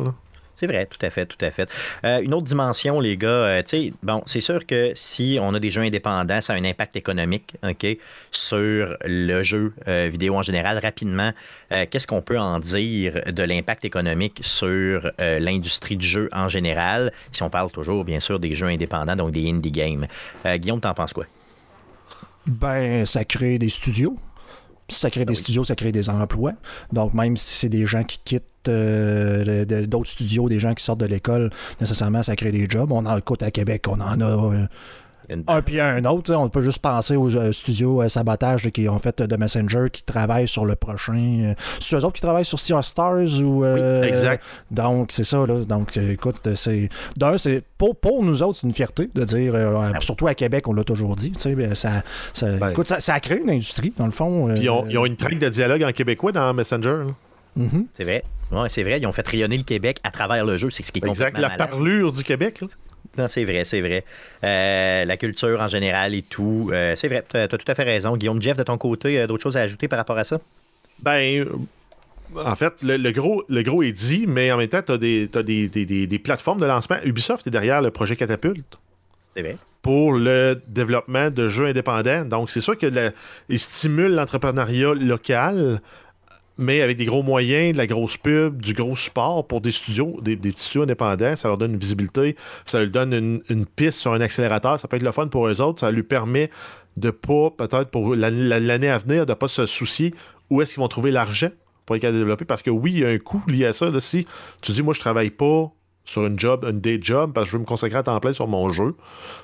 C'est 0.58 0.66
vrai, 0.66 0.88
tout 0.88 0.98
à 1.06 1.12
fait, 1.12 1.28
tout 1.28 1.38
à 1.46 1.52
fait. 1.52 1.70
Euh, 2.04 2.20
une 2.20 2.34
autre 2.34 2.46
dimension, 2.46 3.00
les 3.00 3.16
gars, 3.16 3.28
euh, 3.30 3.62
tu 3.62 3.70
sais, 3.70 3.94
bon, 4.02 4.24
c'est 4.26 4.42
sûr 4.42 4.66
que 4.66 4.92
si 4.96 5.38
on 5.40 5.54
a 5.54 5.60
des 5.60 5.70
jeux 5.70 5.84
indépendants, 5.84 6.42
ça 6.42 6.54
a 6.54 6.56
un 6.56 6.64
impact 6.64 6.96
économique, 6.96 7.56
OK, 7.64 7.86
sur 8.32 8.98
le 9.06 9.44
jeu 9.44 9.74
euh, 9.88 10.10
vidéo 10.12 10.36
en 10.36 10.42
général. 10.42 10.80
Rapidement, 10.80 11.32
qu'est-ce 11.70 12.08
qu'on 12.08 12.24
peut 12.24 12.40
en 12.40 12.60
dire 12.60 13.22
de 13.32 13.44
l'impact 13.44 13.86
économique 13.86 14.40
sur 14.42 15.12
l'industrie 15.20 15.96
du 15.96 16.08
jeu 16.08 16.30
en 16.32 16.50
général, 16.50 17.12
si 17.32 17.44
on 17.44 17.50
parle 17.50 17.72
toujours, 17.72 18.04
bien 18.04 18.20
sûr, 18.20 18.40
des 18.40 18.56
jeux 18.56 18.68
indépendants, 18.68 19.16
donc 19.16 19.32
des 19.32 19.50
indie 19.50 19.72
games? 19.72 20.08
Guillaume, 20.46 20.80
t'en 20.80 20.94
penses 20.94 21.14
quoi? 21.14 21.26
Ben, 22.48 23.06
ça 23.06 23.26
crée 23.26 23.60
des 23.60 23.70
studios. 23.70 24.18
Ça 24.90 25.10
crée 25.12 25.26
des 25.26 25.34
ah 25.34 25.36
studios, 25.36 25.66
ça 25.66 25.76
crée 25.76 25.92
des 25.92 26.10
emplois. 26.10 26.54
Donc, 26.94 27.14
même 27.14 27.36
si 27.36 27.56
c'est 27.56 27.70
des 27.70 27.86
gens 27.86 28.06
qui 28.06 28.20
quittent 28.24 28.70
euh, 28.70 29.66
d'autres 29.86 30.10
studios, 30.10 30.48
des 30.48 30.62
gens 30.62 30.74
qui 30.74 30.84
sortent 30.84 31.02
de 31.02 31.06
l'école, 31.06 31.52
nécessairement, 31.82 32.24
ça 32.24 32.38
crée 32.38 32.54
des 32.54 32.70
jobs. 32.70 32.90
On 32.92 33.06
en 33.06 33.20
côté 33.20 33.46
à 33.46 33.52
Québec, 33.52 33.86
on 33.90 34.00
en 34.00 34.22
a. 34.22 34.54
Euh, 34.54 34.66
un 35.30 35.62
puis 35.62 35.80
un 35.80 36.04
autre. 36.06 36.34
On 36.34 36.50
peut 36.50 36.62
juste 36.62 36.80
penser 36.80 37.16
aux 37.16 37.36
euh, 37.36 37.52
studios 37.52 38.02
euh, 38.02 38.10
sabotage 38.10 38.70
qui 38.72 38.88
ont 38.88 39.00
fait 39.00 39.22
de 39.22 39.36
Messenger 39.36 39.86
qui 39.92 40.04
travaillent 40.04 40.48
sur 40.48 40.66
le 40.66 40.76
prochain. 40.76 41.40
Euh, 41.44 41.54
c'est 41.80 41.96
eux 41.96 42.06
autres 42.06 42.14
qui 42.14 42.22
travaillent 42.22 42.46
sur 42.46 42.60
Sea 42.60 42.82
Stars 42.82 43.42
ou. 43.42 43.66
exact. 43.66 44.44
Donc, 44.72 45.12
c'est 45.12 45.24
ça. 45.24 45.46
Là. 45.46 45.66
Donc, 45.66 45.98
écoute, 45.98 46.56
c'est. 46.56 46.90
D'un, 47.18 47.38
c'est. 47.38 47.64
Pour, 47.78 47.96
pour 47.96 48.24
nous 48.24 48.42
autres, 48.44 48.58
c'est 48.60 48.68
une 48.68 48.74
fierté 48.74 49.10
de 49.14 49.24
dire. 49.24 49.56
Ah 49.56 49.92
surtout 50.00 50.28
à 50.28 50.34
Québec, 50.34 50.68
on 50.68 50.74
l'a 50.74 50.84
toujours 50.84 51.16
dit. 51.16 51.34
Ben, 51.46 51.76
ça, 51.76 52.04
ça, 52.34 52.52
ben. 52.52 52.70
écoute, 52.70 52.88
ça, 52.88 53.00
ça, 53.00 53.14
a 53.14 53.20
créé 53.20 53.40
une 53.42 53.50
industrie, 53.50 53.94
dans 53.98 54.06
le 54.06 54.12
fond. 54.12 54.50
Puis, 54.54 54.64
ils 54.64 54.70
ont, 54.70 55.06
une 55.06 55.16
traque 55.16 55.40
de 55.40 55.50
dialogue 55.50 55.84
en 55.84 55.92
québécois 55.92 56.32
dans 56.32 56.54
Messenger. 56.54 57.04
Mm-hmm. 57.58 57.86
C'est 57.94 58.04
vrai. 58.04 58.24
Ouais, 58.52 58.68
c'est 58.70 58.84
vrai. 58.84 59.00
Ils 59.00 59.08
ont 59.08 59.12
fait 59.12 59.28
rayonner 59.28 59.58
le 59.58 59.64
Québec 59.64 60.00
à 60.04 60.12
travers 60.12 60.46
le 60.46 60.58
jeu. 60.58 60.70
C'est 60.70 60.84
ce 60.84 60.92
qui 60.92 61.00
est 61.00 61.08
Exact. 61.08 61.38
La 61.38 61.50
parlure 61.52 62.12
du 62.12 62.24
Québec. 62.24 62.62
Là. 62.62 62.68
Non, 63.18 63.28
c'est 63.28 63.46
vrai, 63.46 63.66
c'est 63.66 63.82
vrai. 63.82 64.04
Euh, 64.44 65.06
la 65.06 65.18
culture 65.18 65.60
en 65.60 65.68
général 65.68 66.14
et 66.14 66.22
tout. 66.22 66.70
Euh, 66.72 66.96
c'est 66.96 67.08
vrai, 67.08 67.24
tu 67.30 67.38
as, 67.38 67.48
tout 67.48 67.58
à 67.68 67.76
fait 67.76 67.84
raison. 67.84 68.16
Guillaume 68.16 68.42
Jeff, 68.42 68.58
de 68.58 68.64
ton 68.64 68.78
côté, 68.78 69.26
d'autres 69.28 69.44
choses 69.44 69.58
à 69.58 69.62
ajouter 69.62 69.88
par 69.88 69.98
rapport 69.98 70.18
à 70.18 70.24
ça? 70.24 70.40
Ben, 71.00 71.46
en 72.36 72.56
fait, 72.56 72.74
le, 72.84 73.12
gros, 73.12 73.44
le 73.50 73.62
gros 73.64 73.84
est 73.84 73.92
dit, 73.92 74.26
mais 74.28 74.52
en 74.52 74.58
même 74.58 74.68
temps, 74.68 74.82
tu 74.86 74.92
as, 74.92 74.98
des, 74.98 75.28
des, 75.28 76.20
plateformes 76.20 76.60
de 76.60 76.66
lancement. 76.66 76.98
Ubisoft 77.04 77.48
est 77.48 77.52
derrière 77.52 77.82
le 77.82 77.92
projet 77.92 78.16
Catapulte. 78.16 78.78
C'est 79.36 79.42
vrai. 79.42 79.58
Pour 79.82 80.14
le 80.14 80.62
développement 80.68 81.30
de 81.30 81.48
jeux 81.48 81.68
indépendants. 81.68 82.26
Donc, 82.26 82.50
c'est 82.50 82.62
sûr 82.62 82.78
qu'il 82.78 83.14
stimule 83.60 84.14
l'entrepreneuriat 84.14 84.94
local 84.96 85.82
mais 86.58 86.82
avec 86.82 86.98
des 86.98 87.06
gros 87.06 87.24
moyens, 87.24 87.74
de 87.74 87.78
la 87.78 87.88
grosse 87.88 88.18
pub, 88.18 88.62
du 88.62 88.74
gros 88.74 88.96
support 88.96 89.48
pour 89.48 89.62
des 89.62 89.72
studios, 89.72 90.20
des, 90.22 90.36
petits 90.36 90.64
studios 90.64 90.84
indépendants, 90.84 91.36
ça 91.36 91.48
leur 91.48 91.58
donne 91.58 91.74
une 91.74 91.80
visibilité, 91.80 92.36
ça 92.66 92.80
leur 92.80 92.90
donne 92.90 93.42
une, 93.50 93.66
piste 93.66 94.00
sur 94.00 94.14
un 94.14 94.22
accélérateur, 94.22 94.80
ça 94.80 94.88
peut 94.88 94.98
être 94.98 95.04
le 95.04 95.12
fun 95.12 95.28
pour 95.28 95.48
eux 95.48 95.62
autres, 95.62 95.82
ça 95.82 95.92
lui 95.92 96.04
permet 96.04 96.50
de 96.96 97.12
pas, 97.12 97.52
peut-être 97.52 97.90
pour 97.90 98.16
l'année 98.16 98.90
à 98.90 98.98
venir, 98.98 99.26
de 99.26 99.34
pas 99.34 99.48
se 99.48 99.66
soucier 99.66 100.14
où 100.50 100.62
est-ce 100.62 100.74
qu'ils 100.74 100.82
vont 100.82 100.88
trouver 100.88 101.12
l'argent 101.12 101.50
pour 101.86 101.96
être 101.96 102.12
développer, 102.12 102.44
parce 102.44 102.62
que 102.62 102.70
oui, 102.70 102.92
il 102.92 103.00
y 103.00 103.06
a 103.06 103.10
un 103.10 103.18
coût 103.18 103.42
lié 103.48 103.66
à 103.66 103.74
ça. 103.74 103.88
si 104.02 104.28
tu 104.62 104.74
dis, 104.74 104.84
moi, 104.84 104.94
je 104.94 105.00
travaille 105.00 105.30
pas 105.30 105.72
sur 106.08 106.26
une 106.26 106.40
job, 106.40 106.66
une 106.68 106.80
day 106.80 107.00
job, 107.02 107.34
parce 107.34 107.46
que 107.46 107.52
je 107.52 107.58
veux 107.58 107.62
me 107.62 107.68
consacrer 107.68 107.98
à 107.98 108.04
temps 108.04 108.20
plein 108.20 108.32
sur 108.32 108.48
mon 108.48 108.70
jeu, 108.70 108.96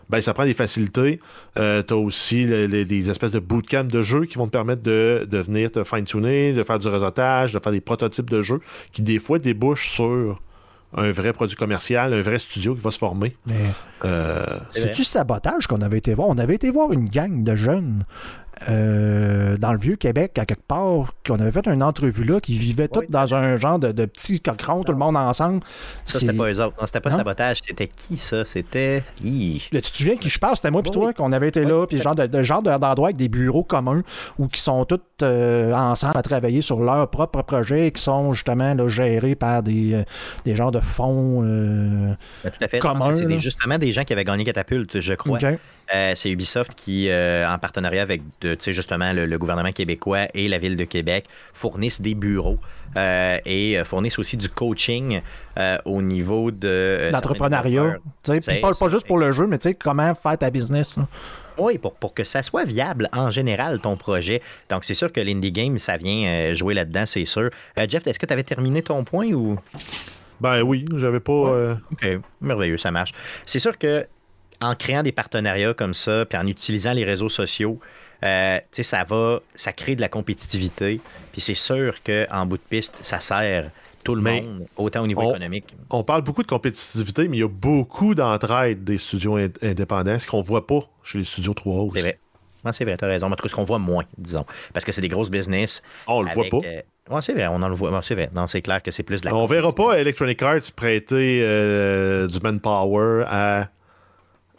ben 0.10 0.22
ça 0.22 0.34
prend 0.34 0.46
des 0.46 0.54
facilités. 0.54 1.20
Euh, 1.60 1.84
tu 1.86 1.94
as 1.94 1.98
aussi 1.98 2.46
des 2.46 3.10
espèces 3.10 3.32
de 3.32 3.40
bootcamp 3.40 3.84
de 3.84 4.02
jeux 4.02 4.26
qui 4.26 4.38
vont 4.38 4.48
te 4.48 4.52
permettre 4.52 4.82
de, 4.82 5.28
de 5.30 5.38
venir 5.40 5.72
te 5.72 5.84
fine-tuner, 5.84 6.54
de 6.54 6.64
faire 6.64 6.80
du 6.80 6.88
réseautage, 6.88 7.54
de 7.54 7.60
faire 7.60 7.74
des 7.74 7.82
prototypes 7.82 8.30
de 8.30 8.42
jeux 8.42 8.62
qui, 8.94 9.02
des 9.02 9.20
fois, 9.20 9.40
débouchent 9.40 9.90
sur 9.90 10.42
un 10.96 11.12
vrai 11.12 11.34
produit 11.34 11.58
commercial, 11.58 12.14
un 12.14 12.22
vrai 12.22 12.40
studio 12.40 12.76
qui 12.76 12.82
va 12.82 12.92
se 12.92 13.00
former. 13.00 13.36
Euh, 14.06 14.46
C'est-tu 14.70 15.04
sabotage 15.04 15.68
qu'on 15.68 15.82
avait 15.82 15.98
été 15.98 16.14
voir? 16.14 16.30
On 16.30 16.38
avait 16.38 16.56
été 16.56 16.72
voir 16.72 16.94
une 16.94 17.10
gang 17.10 17.44
de 17.44 17.56
jeunes 17.56 18.06
euh, 18.70 19.58
dans 19.58 19.74
le 19.74 19.80
vieux 19.80 19.96
Québec, 19.96 20.38
à 20.38 20.46
quelque 20.46 20.66
part, 20.68 21.14
qu'on 21.26 21.40
avait 21.40 21.52
fait 21.52 21.68
une 21.68 21.84
entrevue 21.84 22.24
là, 22.24 22.40
qui 22.40 22.58
vivaient 22.58 22.88
tous 22.88 23.06
dans 23.10 23.34
un 23.36 23.58
genre 23.58 23.80
de, 23.80 23.92
de 23.92 24.06
petit 24.06 24.40
cochon, 24.40 24.84
tout 24.84 24.92
le 24.92 24.98
monde 24.98 25.18
ensemble. 25.18 25.62
Ça, 26.06 26.20
c'était 26.20 26.34
pas 26.34 26.52
eux 26.52 26.62
autres. 26.62 26.76
Non, 26.80 26.86
c'était 26.86 27.02
pas 27.02 27.12
sabotage. 27.12 27.60
C'était 27.66 27.88
qui 27.88 28.18
ça? 28.18 28.46
C'était. 28.46 29.04
Là, 29.24 29.82
tu 29.82 29.92
te 29.92 29.98
souviens 29.98 30.18
qui 30.18 30.30
je 30.30 30.40
parle? 30.40 30.56
C'était 30.56 30.72
moi 30.72 30.82
puis 30.82 30.92
toi 30.92 31.14
qu'on 31.14 31.32
avait 31.32 31.50
été 31.50 31.66
là, 31.66 31.86
puis 31.88 32.00
genre 32.00 32.16
de, 32.16 32.44
genre 32.44 32.62
d'endroit 32.62 33.08
avec 33.08 33.18
des 33.18 33.30
bureaux 33.30 33.64
communs 33.64 34.04
où 34.38 34.48
qui 34.48 34.62
sont 34.62 34.86
tous 34.86 35.00
euh, 35.22 35.74
ensemble 35.74 36.18
à 36.18 36.22
travailler 36.22 36.62
sur 36.62 36.80
leur 36.80 37.10
propre 37.10 37.42
projet 37.42 37.88
et 37.88 37.92
qui 37.92 38.02
sont 38.02 38.34
justement 38.34 38.74
là, 38.74 38.88
gérés 38.88 39.36
par 39.36 39.64
des, 39.64 39.94
euh, 39.94 40.04
des 40.46 40.56
genres 40.56 40.72
de 40.72 40.80
fonds 40.80 41.42
ben, 41.42 42.16
tout 42.44 42.64
à 42.64 42.68
fait. 42.68 42.80
communs. 42.80 43.16
C'est 43.16 43.40
justement 43.40 43.78
des 43.78 43.92
gens 43.94 44.04
qui 44.04 44.14
avaient 44.14 44.24
gagné 44.24 44.44
Catapulte, 44.44 45.00
je 45.00 45.14
crois. 45.14 45.40
Euh, 45.94 46.14
c'est 46.16 46.32
Ubisoft 46.32 46.74
qui, 46.76 47.10
euh, 47.10 47.48
en 47.48 47.58
partenariat 47.58 48.02
avec 48.02 48.22
justement 48.66 49.14
le, 49.14 49.38
gouvernement 49.38 49.72
québécois 49.72 50.28
et 50.34 50.48
la 50.48 50.58
ville 50.58 50.78
de 50.78 50.84
Québec, 50.84 51.26
fournissent 51.54 52.02
des 52.02 52.16
bureaux 52.16 52.60
euh, 52.98 53.38
et 53.46 53.82
fournissent 53.84 54.20
aussi 54.20 54.38
du 54.38 54.50
coaching 54.50 55.22
au 55.86 56.02
niveau 56.02 56.52
de 56.52 57.10
l'entrepreneuriat. 57.12 57.98
Pas, 58.62 58.74
pas 58.74 58.90
juste 58.90 59.08
pour 59.08 59.18
le 59.18 59.32
jeu, 59.32 59.48
mais 59.48 59.58
comment 59.80 60.14
faire 60.16 60.38
ta 60.38 60.50
business. 60.50 60.98
Oui, 61.58 61.78
pour, 61.78 61.94
pour 61.94 62.14
que 62.14 62.24
ça 62.24 62.42
soit 62.42 62.64
viable 62.64 63.10
en 63.14 63.30
général, 63.30 63.80
ton 63.80 63.96
projet. 63.96 64.42
Donc, 64.70 64.84
c'est 64.84 64.96
sûr 64.96 65.12
que 65.12 65.22
l'indie 65.22 65.52
game, 65.52 65.78
ça 65.78 65.98
vient 65.98 66.54
jouer 66.56 66.74
là-dedans, 66.74 67.06
c'est 67.06 67.26
sûr. 67.26 67.50
Jeff, 67.88 68.08
est-ce 68.08 68.18
que 68.18 68.26
tu 68.26 68.34
avais 68.34 68.44
terminé 68.44 68.82
ton 68.82 69.04
point 69.04 69.28
ou? 69.32 69.60
Ben 70.42 70.62
oui, 70.62 70.86
j'avais 70.98 71.20
pas. 71.20 71.78
OK, 71.92 72.08
merveilleux, 72.42 72.78
ça 72.78 72.92
marche. 72.92 73.12
C'est 73.46 73.60
sûr 73.60 73.78
que 73.78 74.06
en 74.64 74.76
créant 74.76 75.04
des 75.04 75.12
partenariats 75.12 75.74
comme 75.74 75.94
ça, 75.94 76.26
puis 76.26 76.38
en 76.38 76.48
utilisant 76.48 76.94
les 76.94 77.04
réseaux 77.04 77.30
sociaux, 77.30 77.80
euh, 78.24 78.60
ça 78.72 79.04
va, 79.04 79.40
ça 79.56 79.74
crée 79.74 79.96
de 79.96 80.02
la 80.02 80.10
compétitivité. 80.10 81.02
Puis 81.32 81.42
c'est 81.42 81.56
sûr 81.56 82.02
qu'en 82.04 82.46
bout 82.46 82.58
de 82.58 82.64
piste, 82.70 83.00
ça 83.02 83.20
sert 83.20 83.70
tout 84.04 84.16
le 84.16 84.22
monde, 84.22 84.66
autant 84.78 85.04
au 85.04 85.08
niveau 85.08 85.30
économique. 85.30 85.76
On 85.90 86.04
parle 86.04 86.22
beaucoup 86.22 86.44
de 86.44 86.48
compétitivité, 86.48 87.28
mais 87.28 87.38
il 87.38 87.40
y 87.42 87.44
a 87.44 87.50
beaucoup 87.50 88.16
d'entraide 88.16 88.84
des 88.84 88.98
studios 88.98 89.38
indépendants, 89.62 90.20
ce 90.20 90.28
qu'on 90.28 90.40
ne 90.40 90.44
voit 90.44 90.68
pas 90.68 90.80
chez 91.04 91.20
les 91.20 91.24
studios 91.24 91.54
3 91.54 91.90
C'est 91.94 92.02
vrai. 92.02 92.20
c'est 92.72 92.84
vrai, 92.84 92.98
tu 92.98 93.06
as 93.06 93.08
raison. 93.08 93.30
Mais 93.30 93.36
tout 93.36 93.48
ce 93.48 93.56
qu'on 93.56 93.64
voit 93.64 93.80
moins, 93.80 94.04
disons. 94.18 94.46
Parce 94.74 94.86
que 94.86 94.92
c'est 94.92 95.02
des 95.02 95.08
grosses 95.08 95.32
business. 95.32 95.82
On 96.08 96.22
le 96.22 96.32
voit 96.32 96.46
pas. 96.50 96.60
Euh, 96.66 97.22
c'est 97.22 97.34
vrai, 97.34 97.48
on 97.48 97.62
en 97.62 97.70
le 97.70 97.76
voit. 97.76 98.02
c'est 98.04 98.16
vrai. 98.16 98.30
Non, 98.34 98.48
c'est 98.48 98.62
clair 98.62 98.82
que 98.82 98.92
c'est 98.92 99.04
plus 99.04 99.22
de 99.22 99.28
la. 99.28 99.36
On 99.36 99.46
verra 99.46 99.74
pas 99.74 100.00
Electronic 100.00 100.42
Arts 100.42 100.72
prêter 100.76 101.40
euh, 101.42 102.28
du 102.28 102.40
manpower 102.42 103.24
à 103.28 103.70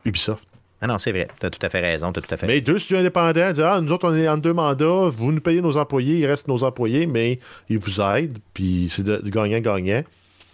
Ubisoft. 0.04 0.48
Ah 0.84 0.86
non, 0.86 0.98
c'est 0.98 1.12
vrai. 1.12 1.28
Tu 1.40 1.46
as 1.46 1.48
tout 1.50 1.64
à 1.64 1.70
fait 1.70 1.80
raison. 1.80 2.10
As 2.10 2.12
tout 2.12 2.22
à 2.30 2.36
fait 2.36 2.46
mais 2.46 2.60
deux 2.60 2.78
studios 2.78 2.98
indépendants 2.98 3.52
disent 3.52 3.62
Ah, 3.62 3.80
nous 3.80 3.90
autres, 3.90 4.06
on 4.06 4.14
est 4.14 4.28
en 4.28 4.36
deux 4.36 4.52
mandats, 4.52 5.08
vous 5.08 5.32
nous 5.32 5.40
payez 5.40 5.62
nos 5.62 5.78
employés, 5.78 6.18
il 6.18 6.26
reste 6.26 6.46
nos 6.46 6.62
employés, 6.62 7.06
mais 7.06 7.38
ils 7.70 7.78
vous 7.78 8.02
aident, 8.02 8.36
puis 8.52 8.92
c'est 8.94 9.02
de, 9.02 9.22
gagnant-gagnant. 9.24 10.02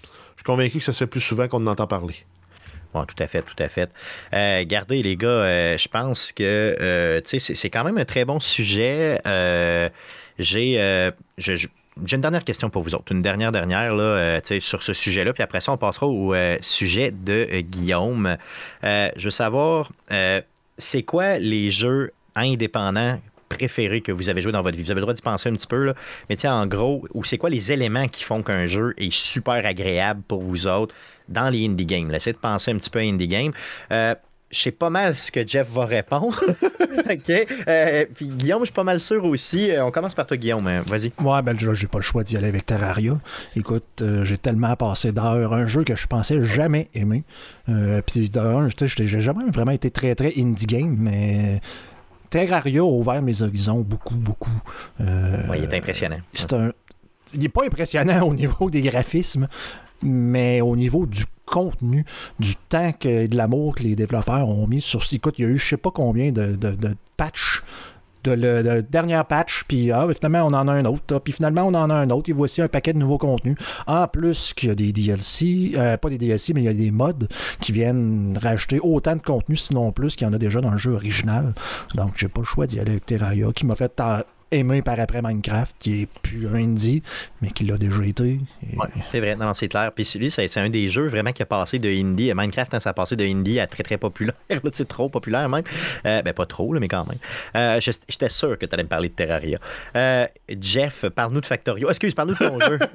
Je 0.04 0.08
suis 0.36 0.44
convaincu 0.44 0.78
que 0.78 0.84
ça 0.84 0.92
se 0.92 0.98
fait 0.98 1.08
plus 1.08 1.20
souvent 1.20 1.48
qu'on 1.48 1.66
en 1.66 1.72
entend 1.72 1.88
parler. 1.88 2.14
Bon, 2.94 3.04
tout 3.06 3.20
à 3.20 3.26
fait, 3.26 3.42
tout 3.42 3.60
à 3.60 3.66
fait. 3.66 3.90
Euh, 4.32 4.64
gardez, 4.64 5.02
les 5.02 5.16
gars, 5.16 5.26
euh, 5.26 5.76
je 5.76 5.88
pense 5.88 6.30
que 6.30 6.44
euh, 6.44 7.20
c'est 7.24 7.70
quand 7.70 7.82
même 7.82 7.98
un 7.98 8.04
très 8.04 8.24
bon 8.24 8.38
sujet. 8.38 9.18
j'ai. 10.38 11.10
J'ai 12.04 12.16
une 12.16 12.22
dernière 12.22 12.44
question 12.44 12.70
pour 12.70 12.82
vous 12.82 12.94
autres. 12.94 13.12
Une 13.12 13.22
dernière, 13.22 13.52
dernière 13.52 13.94
là, 13.94 14.02
euh, 14.02 14.40
sur 14.60 14.82
ce 14.82 14.94
sujet-là. 14.94 15.32
Puis 15.32 15.42
après 15.42 15.60
ça, 15.60 15.72
on 15.72 15.76
passera 15.76 16.06
au 16.06 16.34
euh, 16.34 16.56
sujet 16.60 17.10
de 17.10 17.48
euh, 17.50 17.60
Guillaume. 17.60 18.36
je 18.82 19.22
veux 19.22 19.30
savoir, 19.30 19.92
c'est 20.78 21.02
quoi 21.02 21.38
les 21.38 21.70
jeux 21.70 22.12
indépendants 22.34 23.20
préférés 23.48 24.00
que 24.00 24.12
vous 24.12 24.28
avez 24.28 24.40
joué 24.40 24.52
dans 24.52 24.62
votre 24.62 24.76
vie? 24.76 24.84
Vous 24.84 24.90
avez 24.90 25.00
le 25.00 25.02
droit 25.02 25.14
d'y 25.14 25.22
penser 25.22 25.48
un 25.48 25.52
petit 25.52 25.66
peu, 25.66 25.84
là. 25.84 25.94
mais 26.28 26.46
en 26.46 26.66
gros, 26.66 27.06
ou 27.12 27.24
c'est 27.24 27.38
quoi 27.38 27.50
les 27.50 27.72
éléments 27.72 28.06
qui 28.06 28.22
font 28.22 28.42
qu'un 28.42 28.66
jeu 28.66 28.94
est 28.96 29.12
super 29.12 29.66
agréable 29.66 30.22
pour 30.26 30.40
vous 30.40 30.66
autres 30.66 30.94
dans 31.28 31.50
les 31.50 31.66
indie 31.66 31.86
games? 31.86 32.14
Essayez 32.14 32.34
de 32.34 32.38
penser 32.38 32.70
un 32.70 32.76
petit 32.76 32.90
peu 32.90 33.00
à 33.00 33.02
indie 33.02 33.28
games 33.28 33.52
je 34.50 34.58
sais 34.58 34.72
pas 34.72 34.90
mal 34.90 35.14
ce 35.14 35.30
que 35.30 35.46
Jeff 35.46 35.70
va 35.70 35.84
répondre. 35.86 36.38
OK. 37.10 37.46
Euh, 37.68 38.04
puis 38.14 38.28
Guillaume, 38.28 38.60
je 38.60 38.66
suis 38.66 38.74
pas 38.74 38.84
mal 38.84 38.98
sûr 38.98 39.24
aussi. 39.24 39.70
Euh, 39.70 39.84
on 39.84 39.90
commence 39.90 40.14
par 40.14 40.26
toi, 40.26 40.36
Guillaume. 40.36 40.66
Euh, 40.66 40.82
vas-y. 40.86 41.12
Ouais, 41.22 41.42
ben 41.42 41.56
j'ai 41.58 41.86
pas 41.86 41.98
le 41.98 42.02
choix 42.02 42.24
d'y 42.24 42.36
aller 42.36 42.48
avec 42.48 42.66
Terraria. 42.66 43.18
Écoute, 43.54 44.02
j'ai 44.22 44.38
tellement 44.38 44.74
passé 44.76 45.12
d'heures. 45.12 45.52
Un 45.52 45.66
jeu 45.66 45.84
que 45.84 45.94
je 45.94 46.06
pensais 46.06 46.42
jamais 46.42 46.88
aimer. 46.94 47.22
puis 48.06 48.28
d'un, 48.28 48.68
j'ai 48.68 49.20
jamais 49.20 49.44
vraiment 49.52 49.72
été 49.72 49.90
très, 49.90 50.14
très 50.14 50.32
indie 50.36 50.66
game, 50.66 50.96
mais. 50.98 51.60
Terraria 52.28 52.82
a 52.82 52.84
ouvert 52.84 53.20
mes 53.22 53.42
horizons 53.42 53.80
beaucoup, 53.80 54.14
beaucoup. 54.14 54.62
ouais, 55.00 55.58
il 55.58 55.64
est 55.64 55.74
impressionnant. 55.74 56.18
C'est 56.32 56.52
un. 56.52 56.72
Il 57.34 57.40
n'est 57.40 57.48
pas 57.48 57.64
impressionnant 57.64 58.22
au 58.22 58.34
niveau 58.34 58.70
des 58.70 58.80
graphismes, 58.82 59.48
mais 60.02 60.60
au 60.60 60.76
niveau 60.76 61.06
du 61.06 61.24
contenu, 61.46 62.04
du 62.38 62.54
temps 62.56 62.92
et 63.02 63.28
de 63.28 63.36
l'amour 63.36 63.74
que 63.74 63.82
les 63.82 63.96
développeurs 63.96 64.48
ont 64.48 64.66
mis 64.66 64.80
sur. 64.80 65.02
Écoute, 65.12 65.38
il 65.38 65.44
y 65.44 65.48
a 65.48 65.50
eu 65.50 65.58
je 65.58 65.68
sais 65.68 65.76
pas 65.76 65.90
combien 65.90 66.32
de, 66.32 66.54
de, 66.54 66.96
patchs 67.16 67.62
de 68.22 68.32
le, 68.32 68.82
dernier 68.82 69.20
patch, 69.26 69.64
puis 69.66 69.90
ah, 69.90 70.06
finalement 70.12 70.46
on 70.46 70.52
en 70.52 70.68
a 70.68 70.72
un 70.72 70.84
autre, 70.84 71.18
puis 71.20 71.32
finalement 71.32 71.62
on 71.62 71.74
en 71.74 71.88
a 71.88 71.94
un 71.94 72.10
autre, 72.10 72.28
et 72.28 72.34
voici 72.34 72.60
un 72.60 72.68
paquet 72.68 72.92
de 72.92 72.98
nouveaux 72.98 73.16
contenus. 73.16 73.56
En 73.86 74.06
plus 74.08 74.52
qu'il 74.52 74.68
y 74.68 74.72
a 74.72 74.74
des 74.74 74.92
DLC, 74.92 75.72
euh, 75.76 75.96
pas 75.96 76.10
des 76.10 76.18
DLC, 76.18 76.52
mais 76.52 76.60
il 76.60 76.64
y 76.64 76.68
a 76.68 76.74
des 76.74 76.90
mods 76.90 77.26
qui 77.60 77.72
viennent 77.72 78.38
rajouter 78.40 78.78
autant 78.80 79.16
de 79.16 79.22
contenu, 79.22 79.56
sinon 79.56 79.90
plus, 79.90 80.16
qu'il 80.16 80.26
y 80.26 80.30
en 80.30 80.34
a 80.34 80.38
déjà 80.38 80.60
dans 80.60 80.70
le 80.70 80.78
jeu 80.78 80.92
original. 80.92 81.54
Donc 81.94 82.12
j'ai 82.16 82.28
pas 82.28 82.42
le 82.42 82.46
choix 82.46 82.66
d'y 82.66 82.78
aller 82.78 82.92
avec 82.92 83.06
Terraria, 83.06 83.52
qui 83.54 83.64
m'a 83.64 83.74
fait 83.74 84.00
aimé 84.50 84.82
par 84.82 84.98
après 84.98 85.22
Minecraft, 85.22 85.74
qui 85.78 86.02
est 86.02 86.08
plus 86.22 86.46
indie, 86.48 87.02
mais 87.40 87.50
qui 87.50 87.64
l'a 87.64 87.76
déjà 87.76 88.04
été. 88.04 88.40
c'est 89.10 89.20
vrai, 89.20 89.36
non, 89.36 89.54
c'est 89.54 89.68
clair. 89.68 89.92
Puis 89.92 90.10
lui, 90.16 90.30
c'est 90.30 90.56
un 90.58 90.68
des 90.68 90.88
jeux 90.88 91.08
vraiment 91.08 91.32
qui 91.32 91.42
a 91.42 91.46
passé 91.46 91.78
de 91.78 91.88
indie. 91.88 92.32
Minecraft, 92.34 92.74
hein, 92.74 92.80
ça 92.80 92.90
a 92.90 92.92
passé 92.92 93.16
de 93.16 93.24
indie 93.24 93.60
à 93.60 93.66
très 93.66 93.82
très 93.82 93.98
populaire. 93.98 94.34
c'est 94.72 94.88
trop 94.88 95.08
populaire 95.08 95.48
même. 95.48 95.64
Euh, 96.06 96.22
ben 96.22 96.32
pas 96.32 96.46
trop, 96.46 96.72
mais 96.74 96.88
quand 96.88 97.06
même. 97.06 97.18
Euh, 97.56 97.80
J'étais 97.80 98.28
sûr 98.28 98.58
que 98.58 98.66
tu 98.66 98.74
allais 98.74 98.84
me 98.84 98.88
parler 98.88 99.08
de 99.08 99.14
Terraria. 99.14 99.58
Euh, 99.96 100.26
Jeff, 100.60 101.06
parle-nous 101.08 101.40
de 101.40 101.46
Factorio. 101.46 101.88
Excuse, 101.90 102.14
parle-nous 102.14 102.34
de 102.34 102.38
ton 102.38 102.60
jeu. 102.60 102.78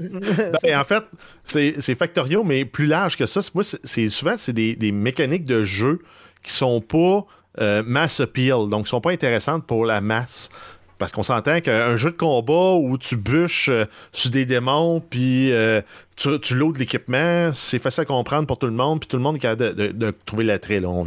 Ben, 0.64 0.80
en 0.80 0.84
fait, 0.84 1.04
c'est 1.44 1.96
Factorio, 1.96 2.44
mais 2.44 2.66
plus 2.66 2.86
large 2.86 3.18
que 3.18 3.26
ça. 3.26 3.42
Moi, 3.54 3.64
c'est 3.64 4.10
souvent 4.10 4.36
c'est 4.38 4.54
des, 4.54 4.76
des 4.76 4.92
mécaniques 4.92 5.46
de 5.46 5.64
jeu 5.64 6.00
qui 6.44 6.54
sont 6.54 6.82
pas 6.82 7.26
euh, 7.62 7.84
mass 7.86 8.20
appeal, 8.20 8.70
donc 8.70 8.86
qui 8.86 8.90
sont 8.90 9.02
pas 9.02 9.12
intéressantes 9.12 9.66
pour 9.66 9.86
la 9.86 10.02
masse. 10.02 10.50
Parce 10.98 11.12
qu'on 11.12 11.24
s'entend 11.24 11.60
qu'un 11.60 11.96
jeu 11.98 12.12
de 12.12 12.16
combat 12.16 12.74
où 12.76 12.98
tu 12.98 13.18
bûches 13.18 13.70
euh, 13.70 13.86
sur 14.12 14.32
des 14.32 14.46
démons, 14.46 15.02
puis 15.02 15.52
euh, 15.52 15.82
tu, 16.16 16.56
loads 16.56 16.78
l'équipement, 16.78 17.52
c'est 17.54 17.80
facile 17.80 18.04
à 18.04 18.06
comprendre 18.06 18.48
pour 18.48 18.58
tout 18.58 18.68
le 18.68 18.74
monde, 18.74 19.02
puis 19.02 19.08
tout 19.08 19.18
le 19.18 19.24
monde 19.24 19.36
est 19.36 19.40
capable 19.40 19.76
de, 19.76 20.14
trouver 20.26 20.46
l'attrait. 20.46 20.82
On 20.86 21.06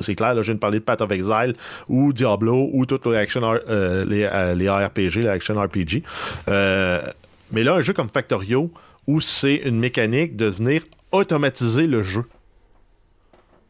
c'est 0.00 0.14
clair, 0.14 0.34
là, 0.34 0.42
je 0.42 0.46
viens 0.46 0.54
de 0.54 0.60
parler 0.60 0.80
de 0.80 0.84
Path 0.84 1.00
of 1.00 1.10
Exile 1.10 1.54
ou 1.88 2.12
Diablo 2.12 2.68
ou 2.72 2.84
toutes 2.84 3.06
les, 3.06 3.26
euh, 3.36 4.04
les, 4.04 4.54
les 4.56 4.68
ARPG, 4.68 5.16
les 5.16 5.28
action 5.28 5.60
RPG. 5.60 6.02
mais 6.46 7.62
là, 7.62 7.74
un 7.74 7.80
jeu 7.80 7.92
comme 7.92 8.08
Factorio, 8.08 8.70
où 9.06 9.20
c'est 9.20 9.56
une 9.56 9.78
mécanique 9.78 10.36
de 10.36 10.46
venir 10.46 10.82
automatiser 11.10 11.86
le 11.86 12.02
jeu. 12.02 12.24